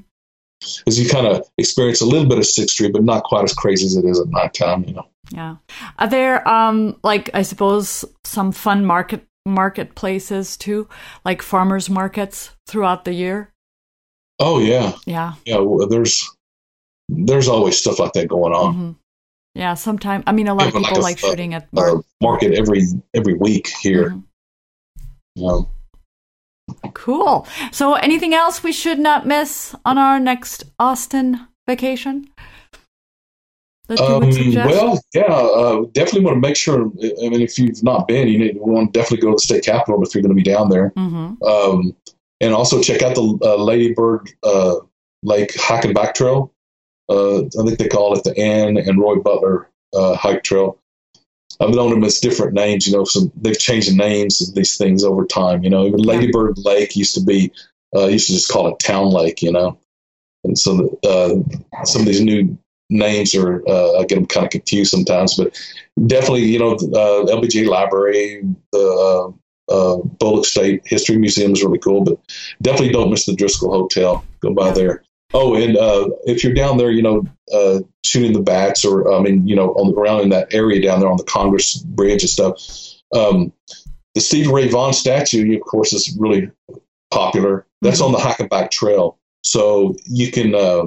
because 0.59 0.99
you 0.99 1.09
kind 1.09 1.27
of 1.27 1.47
experience 1.57 2.01
a 2.01 2.05
little 2.05 2.27
bit 2.27 2.37
of 2.37 2.43
6th 2.45 2.69
Street, 2.69 2.93
but 2.93 3.03
not 3.03 3.23
quite 3.23 3.43
as 3.43 3.53
crazy 3.53 3.85
as 3.85 3.95
it 3.95 4.05
is 4.05 4.19
at 4.19 4.27
nighttime, 4.29 4.83
you 4.85 4.93
know. 4.93 5.07
Yeah. 5.31 5.55
Are 5.99 6.07
there 6.07 6.47
um 6.47 6.97
like 7.03 7.29
I 7.33 7.41
suppose 7.41 8.05
some 8.23 8.51
fun 8.51 8.85
market 8.85 9.25
marketplaces 9.45 10.57
too, 10.57 10.87
like 11.23 11.41
farmers 11.41 11.89
markets 11.89 12.51
throughout 12.67 13.05
the 13.05 13.13
year? 13.13 13.51
Oh, 14.39 14.59
yeah. 14.59 14.93
Yeah. 15.05 15.33
yeah, 15.45 15.57
well, 15.57 15.87
there's 15.87 16.29
there's 17.09 17.47
always 17.47 17.77
stuff 17.79 17.99
like 17.99 18.13
that 18.13 18.27
going 18.27 18.53
on. 18.53 18.73
hmm 18.73 18.91
Yeah. 19.55 19.73
Sometimes 19.75 20.23
I 20.27 20.31
mean 20.31 20.47
a 20.47 20.53
lot 20.53 20.63
Yeah, 20.63 20.67
of 20.69 20.73
but 20.73 20.81
like 20.81 20.89
people 20.89 21.01
a- 21.01 21.09
like 21.09 21.19
shooting 21.19 21.53
at 21.53 21.67
Uh, 21.75 22.01
market 22.21 22.53
every 22.53 22.83
every 23.13 23.33
week 23.35 23.67
here. 23.81 24.09
Mhm. 24.11 24.23
You 25.35 25.47
know. 25.47 25.69
Cool. 26.93 27.47
So, 27.71 27.93
anything 27.95 28.33
else 28.33 28.63
we 28.63 28.71
should 28.71 28.99
not 28.99 29.27
miss 29.27 29.75
on 29.85 29.97
our 29.97 30.19
next 30.19 30.63
Austin 30.79 31.47
vacation 31.67 32.29
Um, 33.87 34.21
well, 34.55 34.99
yeah, 35.13 35.23
uh, 35.23 35.85
definitely 35.91 36.21
want 36.21 36.37
to 36.37 36.47
make 36.47 36.55
sure. 36.55 36.91
I 37.03 37.29
mean, 37.29 37.41
if 37.41 37.59
you've 37.59 37.83
not 37.83 38.07
been, 38.07 38.27
you 38.27 38.39
need, 38.39 38.57
want 38.57 38.91
to 38.91 38.99
definitely 38.99 39.21
go 39.21 39.29
to 39.29 39.35
the 39.35 39.39
state 39.39 39.63
capitol 39.63 40.01
if 40.01 40.15
you're 40.15 40.23
going 40.23 40.35
to 40.35 40.43
be 40.43 40.43
down 40.43 40.69
there, 40.69 40.91
hmm 40.95 41.33
um, 41.45 41.95
and 42.41 42.53
also 42.53 42.81
check 42.81 43.01
out 43.03 43.15
the 43.15 43.39
uh, 43.43 43.55
Lady 43.57 43.93
Bird 43.93 44.31
uh, 44.43 44.75
Lake 45.21 45.53
Hike 45.55 45.85
and 45.85 45.93
Bike 45.93 46.15
Trail. 46.15 46.51
Uh, 47.07 47.41
I 47.43 47.63
think 47.63 47.77
they 47.77 47.87
call 47.87 48.17
it 48.17 48.23
the 48.23 48.35
Ann 48.37 48.77
and 48.77 48.99
Roy 48.99 49.17
Butler 49.17 49.69
uh, 49.93 50.15
Hike 50.15 50.43
Trail. 50.43 50.79
I've 51.59 51.73
known 51.73 51.91
them 51.91 52.03
as 52.03 52.19
different 52.19 52.53
names. 52.53 52.87
You 52.87 52.93
know, 52.93 53.05
some 53.05 53.31
they've 53.35 53.57
changed 53.57 53.89
the 53.89 53.95
names 53.95 54.41
of 54.41 54.55
these 54.55 54.77
things 54.77 55.03
over 55.03 55.25
time. 55.25 55.63
You 55.63 55.69
know, 55.69 55.85
even 55.87 56.01
Ladybird 56.01 56.57
Lake 56.59 56.95
used 56.95 57.15
to 57.15 57.21
be 57.21 57.51
uh, 57.95 58.07
used 58.07 58.27
to 58.27 58.33
just 58.33 58.49
call 58.49 58.67
it 58.67 58.79
Town 58.79 59.09
Lake. 59.09 59.41
You 59.41 59.51
know, 59.51 59.77
and 60.43 60.57
so 60.57 60.99
uh, 61.03 61.35
some 61.85 62.01
of 62.01 62.07
these 62.07 62.21
new 62.21 62.57
names 62.89 63.33
are 63.35 63.67
uh, 63.67 63.99
I 63.99 64.05
get 64.05 64.15
them 64.15 64.25
kind 64.25 64.45
of 64.45 64.51
confused 64.51 64.91
sometimes. 64.91 65.35
But 65.35 65.57
definitely, 66.05 66.45
you 66.45 66.59
know, 66.59 66.73
uh, 66.73 67.25
LBJ 67.31 67.67
Library, 67.67 68.43
the 68.73 69.33
uh, 69.69 69.71
uh, 69.71 69.97
Bullock 70.19 70.45
State 70.45 70.81
History 70.85 71.17
Museum 71.17 71.53
is 71.53 71.63
really 71.63 71.79
cool. 71.79 72.03
But 72.03 72.19
definitely 72.61 72.91
don't 72.91 73.09
miss 73.09 73.25
the 73.25 73.31
Driskill 73.31 73.71
Hotel. 73.71 74.25
Go 74.41 74.53
by 74.53 74.71
there. 74.71 75.04
Oh, 75.33 75.55
and 75.55 75.75
uh, 75.75 76.09
if 76.25 76.43
you're 76.43 76.53
down 76.53 76.77
there, 76.77 76.91
you 76.91 77.01
know, 77.01 77.25
uh, 77.53 77.79
shooting 78.05 78.33
the 78.33 78.41
bats, 78.41 78.85
or 78.85 79.13
I 79.13 79.19
mean, 79.19 79.47
you 79.47 79.55
know, 79.55 79.71
on 79.73 79.91
the 79.91 79.99
around 79.99 80.21
in 80.21 80.29
that 80.29 80.53
area 80.53 80.81
down 80.81 80.99
there 80.99 81.09
on 81.09 81.17
the 81.17 81.23
Congress 81.23 81.77
Bridge 81.77 82.23
and 82.23 82.29
stuff. 82.29 82.59
Um, 83.13 83.51
the 84.13 84.21
Stevie 84.21 84.51
Ray 84.51 84.69
Vaughan 84.69 84.93
statue, 84.93 85.55
of 85.55 85.61
course, 85.61 85.91
is 85.93 86.15
really 86.17 86.49
popular. 87.11 87.65
That's 87.81 88.01
mm-hmm. 88.01 88.15
on 88.15 88.21
the 88.21 88.27
Hackleback 88.27 88.71
Trail, 88.71 89.17
so 89.43 89.95
you 90.05 90.31
can 90.31 90.55
uh, 90.55 90.85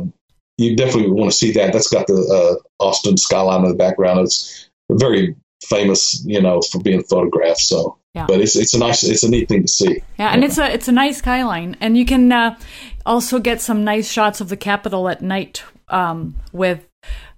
you 0.57 0.77
definitely 0.77 1.11
want 1.11 1.31
to 1.31 1.37
see 1.37 1.53
that. 1.53 1.73
That's 1.73 1.89
got 1.89 2.07
the 2.07 2.59
uh, 2.61 2.83
Austin 2.83 3.17
skyline 3.17 3.65
in 3.65 3.69
the 3.69 3.77
background. 3.77 4.21
It's 4.21 4.71
very 4.91 5.37
famous, 5.65 6.25
you 6.25 6.41
know, 6.41 6.61
for 6.61 6.81
being 6.81 7.03
photographed. 7.05 7.61
So, 7.61 7.98
yeah. 8.15 8.27
but 8.27 8.41
it's 8.41 8.57
it's 8.57 8.75
a 8.75 8.79
nice, 8.79 9.03
it's 9.03 9.23
a 9.23 9.31
neat 9.31 9.49
thing 9.49 9.63
to 9.63 9.69
see. 9.69 10.03
Yeah, 10.19 10.31
and 10.31 10.45
it's 10.45 10.59
a 10.59 10.73
it's 10.73 10.89
a 10.89 10.93
nice 10.93 11.19
skyline, 11.19 11.77
and 11.81 11.97
you 11.97 12.05
can 12.05 12.31
uh, 12.33 12.59
also 13.07 13.39
get 13.39 13.61
some 13.61 13.85
nice 13.85 14.11
shots 14.11 14.41
of 14.41 14.49
the 14.49 14.57
Capitol 14.57 15.09
at 15.09 15.23
night 15.23 15.63
um, 15.89 16.35
with 16.53 16.87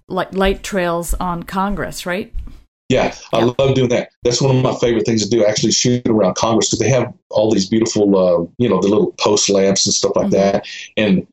like 0.07 0.33
light 0.33 0.63
trails 0.63 1.13
on 1.15 1.43
Congress, 1.43 2.05
right? 2.05 2.33
Yeah, 2.89 3.15
I 3.31 3.39
yeah. 3.39 3.53
love 3.57 3.75
doing 3.75 3.89
that. 3.89 4.09
That's 4.23 4.41
one 4.41 4.55
of 4.55 4.61
my 4.61 4.75
favorite 4.75 5.05
things 5.05 5.23
to 5.23 5.29
do. 5.29 5.45
Actually, 5.45 5.71
shoot 5.71 6.07
around 6.07 6.35
Congress 6.35 6.69
because 6.69 6.79
they 6.79 6.89
have 6.89 7.13
all 7.29 7.49
these 7.49 7.69
beautiful, 7.69 8.17
uh, 8.17 8.45
you 8.57 8.67
know, 8.67 8.81
the 8.81 8.89
little 8.89 9.13
post 9.13 9.49
lamps 9.49 9.85
and 9.85 9.93
stuff 9.93 10.11
like 10.15 10.27
mm-hmm. 10.27 10.33
that, 10.33 10.67
and 10.97 11.25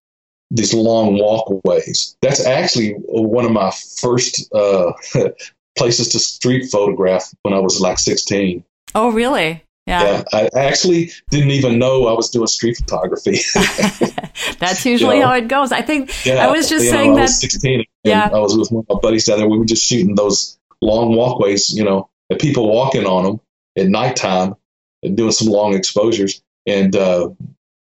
these 0.51 0.73
long 0.73 1.19
walkways. 1.19 2.17
That's 2.23 2.45
actually 2.45 2.93
one 3.09 3.45
of 3.45 3.53
my 3.53 3.73
first 4.01 4.53
uh, 4.55 4.93
places 5.77 6.09
to 6.11 6.19
street 6.19 6.71
photograph 6.71 7.33
when 7.43 7.55
I 7.55 7.59
was 7.59 7.81
like 7.81 7.99
16. 7.99 8.65
Oh, 8.95 9.11
really? 9.11 9.65
Yeah. 9.87 10.23
yeah. 10.33 10.49
I 10.55 10.61
actually 10.61 11.13
didn't 11.31 11.51
even 11.51 11.79
know 11.79 12.09
I 12.09 12.13
was 12.13 12.29
doing 12.29 12.47
street 12.47 12.77
photography. 12.77 13.39
That's 14.59 14.85
usually 14.85 15.17
you 15.17 15.23
know, 15.23 15.29
how 15.29 15.35
it 15.35 15.49
goes. 15.49 15.73
I 15.73 15.81
think 15.81 16.27
yeah, 16.27 16.47
I 16.47 16.51
was 16.51 16.69
just 16.69 16.91
saying 16.91 17.13
know, 17.13 17.17
that. 17.17 17.21
I 17.21 17.25
was 17.25 17.41
16 17.41 17.85
yeah. 18.05 18.29
I 18.33 18.39
was 18.39 18.57
with 18.57 18.71
my 18.71 18.83
buddies 19.01 19.25
down 19.25 19.39
there. 19.39 19.49
We 19.49 19.59
were 19.59 19.65
just 19.65 19.85
shooting 19.85 20.15
those 20.15 20.59
long 20.83 21.15
walkways, 21.15 21.71
you 21.71 21.85
know, 21.85 22.11
and 22.29 22.39
people 22.39 22.69
walking 22.71 23.07
on 23.07 23.25
them 23.25 23.41
at 23.79 23.89
nighttime 23.89 24.55
and 25.03 25.17
doing 25.17 25.33
some 25.33 25.49
long 25.49 25.75
exposures. 25.75 26.43
And 26.67 26.95
uh, 26.95 27.31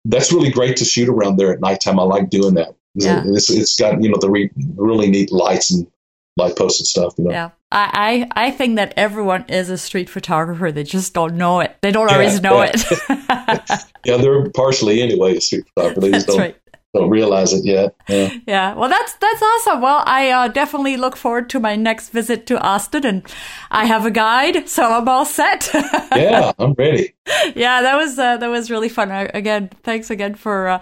that's 0.03 0.33
really 0.33 0.51
great 0.51 0.77
to 0.77 0.85
shoot 0.85 1.07
around 1.07 1.37
there 1.37 1.53
at 1.53 1.61
nighttime. 1.61 1.99
I 1.99 2.03
like 2.03 2.29
doing 2.29 2.55
that. 2.55 2.75
Yeah. 2.95 3.23
It's, 3.25 3.49
it's 3.49 3.79
got, 3.79 4.01
you 4.01 4.09
know, 4.09 4.17
the 4.19 4.29
re- 4.29 4.51
really 4.75 5.09
neat 5.09 5.31
lights 5.31 5.71
and 5.71 5.87
light 6.37 6.55
posts 6.55 6.79
and 6.79 6.87
stuff, 6.87 7.13
you 7.17 7.25
know. 7.25 7.31
Yeah. 7.31 7.49
I, 7.71 8.27
I 8.35 8.47
I 8.47 8.51
think 8.51 8.77
that 8.77 8.93
everyone 8.95 9.45
is 9.49 9.69
a 9.69 9.77
street 9.77 10.09
photographer. 10.09 10.71
They 10.71 10.83
just 10.83 11.13
don't 11.13 11.35
know 11.35 11.59
it. 11.59 11.75
They 11.81 11.91
don't 11.91 12.07
yeah, 12.09 12.15
always 12.15 12.41
know 12.41 12.63
yeah. 12.63 12.71
it. 12.73 13.83
yeah, 14.05 14.17
they're 14.17 14.49
partially 14.51 15.01
anyway 15.01 15.35
a 15.35 15.41
street 15.41 15.65
photographer. 15.73 16.01
They 16.01 16.11
just 16.11 16.27
don't, 16.27 16.39
right. 16.39 16.55
don't 16.93 17.09
realize 17.09 17.53
it 17.53 17.65
yet. 17.65 17.95
Yeah. 18.07 18.33
yeah. 18.47 18.73
Well, 18.75 18.89
that's 18.89 19.13
that's 19.13 19.41
awesome. 19.41 19.81
Well, 19.81 20.03
I 20.05 20.29
uh, 20.29 20.47
definitely 20.47 20.95
look 20.95 21.17
forward 21.17 21.49
to 21.49 21.59
my 21.59 21.75
next 21.75 22.09
visit 22.09 22.45
to 22.47 22.59
Austin, 22.59 23.05
and 23.05 23.23
I 23.71 23.85
have 23.85 24.05
a 24.05 24.11
guide, 24.11 24.69
so 24.69 24.85
I'm 24.85 25.09
all 25.09 25.25
set. 25.25 25.69
yeah, 26.15 26.53
I'm 26.57 26.73
ready. 26.73 27.13
Yeah, 27.55 27.81
that 27.81 27.95
was 27.97 28.17
uh, 28.17 28.37
that 28.37 28.49
was 28.49 28.71
really 28.71 28.89
fun. 28.89 29.11
I, 29.11 29.23
again, 29.33 29.69
thanks 29.83 30.09
again 30.09 30.35
for 30.35 30.67
uh, 30.67 30.81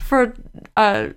for 0.00 0.34
uh, 0.76 1.08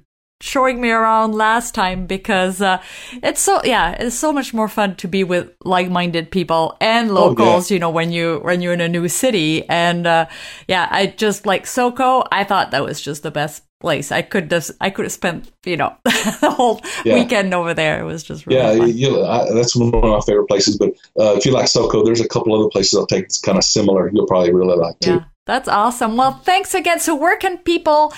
showing 0.42 0.82
me 0.82 0.89
around 0.89 1.34
last 1.34 1.76
time 1.76 2.06
because 2.06 2.62
uh, 2.62 2.82
it's 3.24 3.42
so 3.42 3.62
yeah 3.64 3.92
it's 3.92 4.16
so 4.16 4.34
much 4.34 4.54
more 4.54 4.68
fun 4.68 4.96
to 4.96 5.08
be 5.08 5.24
with 5.24 5.52
like-minded 5.64 6.32
people 6.32 6.76
and 6.82 7.14
locals 7.14 7.72
oh, 7.72 7.74
yeah. 7.74 7.76
you 7.76 7.80
know 7.80 7.89
when 7.89 8.12
you 8.12 8.39
when 8.39 8.62
you're 8.62 8.74
in 8.74 8.82
a 8.82 8.89
new 8.89 9.08
city 9.08 9.68
and 9.70 10.08
uh, 10.08 10.26
yeah 10.68 10.88
i 10.92 11.06
just 11.06 11.46
like 11.46 11.66
SoCo 11.66 12.28
i 12.32 12.44
thought 12.44 12.72
that 12.72 12.84
was 12.84 13.00
just 13.00 13.24
the 13.24 13.32
best 13.32 13.64
place 13.80 14.12
i 14.12 14.22
could 14.22 14.50
just 14.50 14.72
i 14.80 14.89
could 14.89 15.06
have 15.06 15.12
spent 15.12 15.52
you 15.66 15.76
know 15.78 15.96
the 16.04 16.54
whole 16.56 16.82
yeah. 17.04 17.16
weekend 17.16 17.54
over 17.54 17.74
there 17.74 18.00
it 18.00 18.04
was 18.04 18.24
just 18.24 18.46
really 18.46 18.60
yeah 18.60 18.86
you, 18.86 19.24
I, 19.24 19.52
that's 19.54 19.76
one 19.76 19.94
of 19.94 20.04
my 20.04 20.22
favorite 20.22 20.48
places 20.48 20.78
but 20.78 20.89
uh, 21.20 21.34
if 21.36 21.46
you 21.46 21.52
like 21.52 21.66
SoCo 21.66 22.06
there's 22.06 22.22
a 22.22 22.28
couple 22.28 22.54
other 22.54 22.70
places 22.70 22.98
i'll 22.98 23.08
take 23.08 23.26
that's 23.26 23.42
kind 23.42 23.58
of 23.58 23.64
similar 23.64 24.12
you'll 24.14 24.28
probably 24.28 24.54
really 24.54 24.78
like 24.78 25.00
too 25.00 25.12
yeah. 25.12 25.24
That's 25.48 25.68
awesome. 25.68 26.18
Well, 26.18 26.34
thanks 26.34 26.76
again. 26.76 27.00
So, 27.00 27.16
where 27.16 27.36
can 27.36 27.58
people 27.58 28.14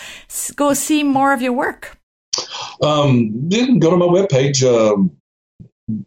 go 0.57 0.74
see 0.74 1.03
more 1.03 1.34
of 1.34 1.41
your 1.41 1.53
work? 1.53 1.97
Um, 2.81 3.47
you 3.49 3.65
can 3.65 3.79
go 3.79 3.89
to 3.89 3.97
my 3.97 4.05
webpage, 4.05 4.63
um, 4.63 5.11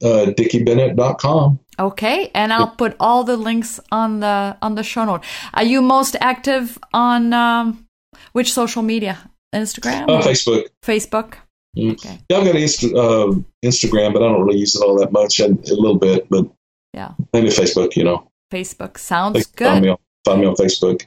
uh, 0.03 0.33
dickiebennett.com. 0.37 1.61
Okay, 1.79 2.31
and 2.35 2.53
I'll 2.53 2.71
put 2.71 2.97
all 2.99 3.23
the 3.25 3.37
links 3.37 3.79
on 3.93 4.21
the 4.21 4.57
on 4.63 4.77
the 4.77 4.83
show 4.83 5.05
note. 5.05 5.25
Are 5.53 5.65
you 5.65 5.83
most 5.83 6.17
active 6.21 6.79
on 6.95 7.33
um, 7.35 7.87
which 8.33 8.53
social 8.53 8.83
media? 8.83 9.19
Instagram? 9.55 10.09
Uh, 10.09 10.23
Facebook. 10.23 10.65
Facebook. 10.83 11.35
Mm. 11.77 11.93
Okay. 11.93 12.19
Yeah, 12.31 12.39
I've 12.39 12.45
got 12.45 12.55
Insta, 12.55 12.91
uh, 12.95 13.39
Instagram, 13.65 14.15
but 14.15 14.23
I 14.23 14.29
don't 14.29 14.43
really 14.43 14.59
use 14.59 14.75
it 14.75 14.83
all 14.83 14.99
that 14.99 15.13
much. 15.13 15.41
and 15.41 15.59
a 15.69 15.75
little 15.75 15.99
bit, 15.99 16.27
but 16.31 16.47
yeah, 16.95 17.13
maybe 17.33 17.49
Facebook. 17.49 17.97
You 17.97 18.05
know, 18.05 18.31
Facebook 18.51 18.99
sounds 18.99 19.47
good. 19.47 19.67
Find 19.67 19.85
me, 19.85 19.91
on, 19.91 19.99
find 20.25 20.41
me 20.41 20.47
on 20.47 20.57
Facebook. 20.57 21.07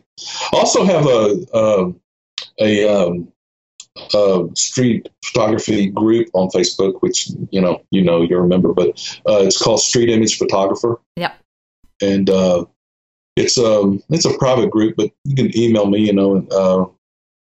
I 0.54 0.58
also 0.58 0.84
have 0.86 1.08
a 1.08 1.58
um, 1.58 2.00
a 2.60 2.88
um, 2.88 3.32
uh, 4.14 4.44
street 4.56 5.10
photography 5.26 5.88
group 5.88 6.30
on 6.34 6.50
Facebook, 6.50 7.02
which 7.02 7.30
you 7.52 7.62
know 7.62 7.82
you 7.92 8.04
know 8.04 8.22
you 8.22 8.38
remember, 8.38 8.74
but 8.74 8.90
uh, 9.28 9.40
it's 9.42 9.62
called 9.62 9.82
Street 9.82 10.10
Image 10.10 10.38
Photographer. 10.38 11.00
Yeah. 11.16 11.34
And 12.02 12.30
uh, 12.30 12.66
it's 13.36 13.58
um 13.58 14.02
it's 14.10 14.26
a 14.26 14.38
private 14.38 14.70
group, 14.70 14.96
but 14.98 15.12
you 15.26 15.36
can 15.36 15.58
email 15.58 15.86
me. 15.86 16.00
You 16.00 16.14
know, 16.14 16.36
and 16.36 16.52
uh, 16.52 16.86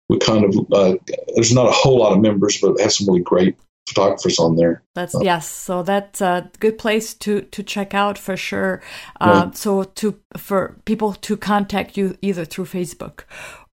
we 0.10 0.20
kind 0.20 0.46
of 0.46 0.56
uh, 0.72 0.96
there's 1.36 1.54
not 1.54 1.68
a 1.68 1.72
whole 1.72 2.00
lot 2.00 2.14
of 2.14 2.22
members, 2.22 2.60
but 2.60 2.80
have 2.80 2.94
some 2.94 3.08
really 3.08 3.22
great 3.22 3.56
photographers 3.88 4.40
on 4.40 4.56
there. 4.56 4.84
That's 4.96 5.16
yes, 5.22 5.48
so 5.48 5.84
that's 5.84 6.22
a 6.22 6.50
good 6.60 6.78
place 6.78 7.14
to 7.16 7.42
to 7.42 7.64
check 7.64 7.94
out 7.94 8.18
for 8.18 8.38
sure. 8.38 8.82
Uh, 9.20 9.44
yeah. 9.46 9.52
So 9.52 9.84
to 9.84 10.20
for 10.38 10.78
people 10.86 11.14
to 11.14 11.38
contact 11.38 11.98
you 11.98 12.18
either 12.22 12.46
through 12.46 12.66
Facebook 12.66 13.24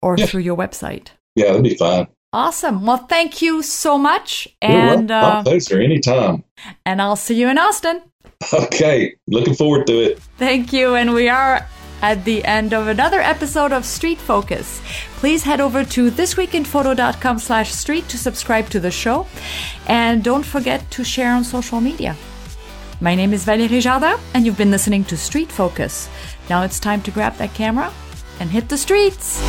or 0.03 0.17
yeah. 0.17 0.27
through 0.27 0.43
your 0.43 0.57
website. 0.57 1.09
Yeah, 1.35 1.49
that'd 1.49 1.63
be 1.63 1.75
fine. 1.75 2.09
Awesome. 2.37 2.85
Well, 2.85 2.99
thank 2.99 3.41
you 3.41 3.63
so 3.63 3.97
much. 3.97 4.47
And 4.61 5.11
uh, 5.11 5.43
pleasure 5.43 5.81
anytime. 5.81 6.45
And 6.85 7.01
I'll 7.01 7.17
see 7.17 7.41
you 7.41 7.49
in 7.49 7.57
Austin. 7.57 8.03
Okay. 8.53 9.15
Looking 9.27 9.55
forward 9.55 9.87
to 9.87 9.95
it. 9.95 10.19
Thank 10.37 10.71
you. 10.71 10.97
And 10.97 11.15
we 11.15 11.31
are 11.31 11.67
at 12.03 12.27
the 12.27 12.45
end 12.45 12.75
of 12.75 12.89
another 12.89 13.21
episode 13.23 13.73
of 13.73 13.87
Street 13.87 14.19
Focus. 14.19 14.83
Please 15.17 15.45
head 15.45 15.63
over 15.63 15.83
to 15.83 16.11
thisweekinphoto.com 16.11 17.39
slash 17.39 17.73
street 17.73 18.07
to 18.11 18.19
subscribe 18.19 18.69
to 18.69 18.81
the 18.81 18.91
show. 18.91 19.27
And 19.87 20.23
don't 20.23 20.45
forget 20.45 20.91
to 20.91 21.05
share 21.05 21.33
on 21.33 21.43
social 21.43 21.81
media. 21.81 22.17
My 23.01 23.15
name 23.15 23.33
is 23.33 23.47
Valérie 23.47 23.81
Jardin, 23.81 24.21
and 24.35 24.45
you've 24.45 24.59
been 24.59 24.71
listening 24.71 25.05
to 25.05 25.17
Street 25.17 25.51
Focus. 25.51 26.11
Now 26.51 26.65
it's 26.65 26.79
time 26.79 27.01
to 27.05 27.11
grab 27.11 27.37
that 27.37 27.55
camera 27.55 27.91
and 28.41 28.51
hit 28.51 28.69
the 28.69 28.77
streets. 28.77 29.41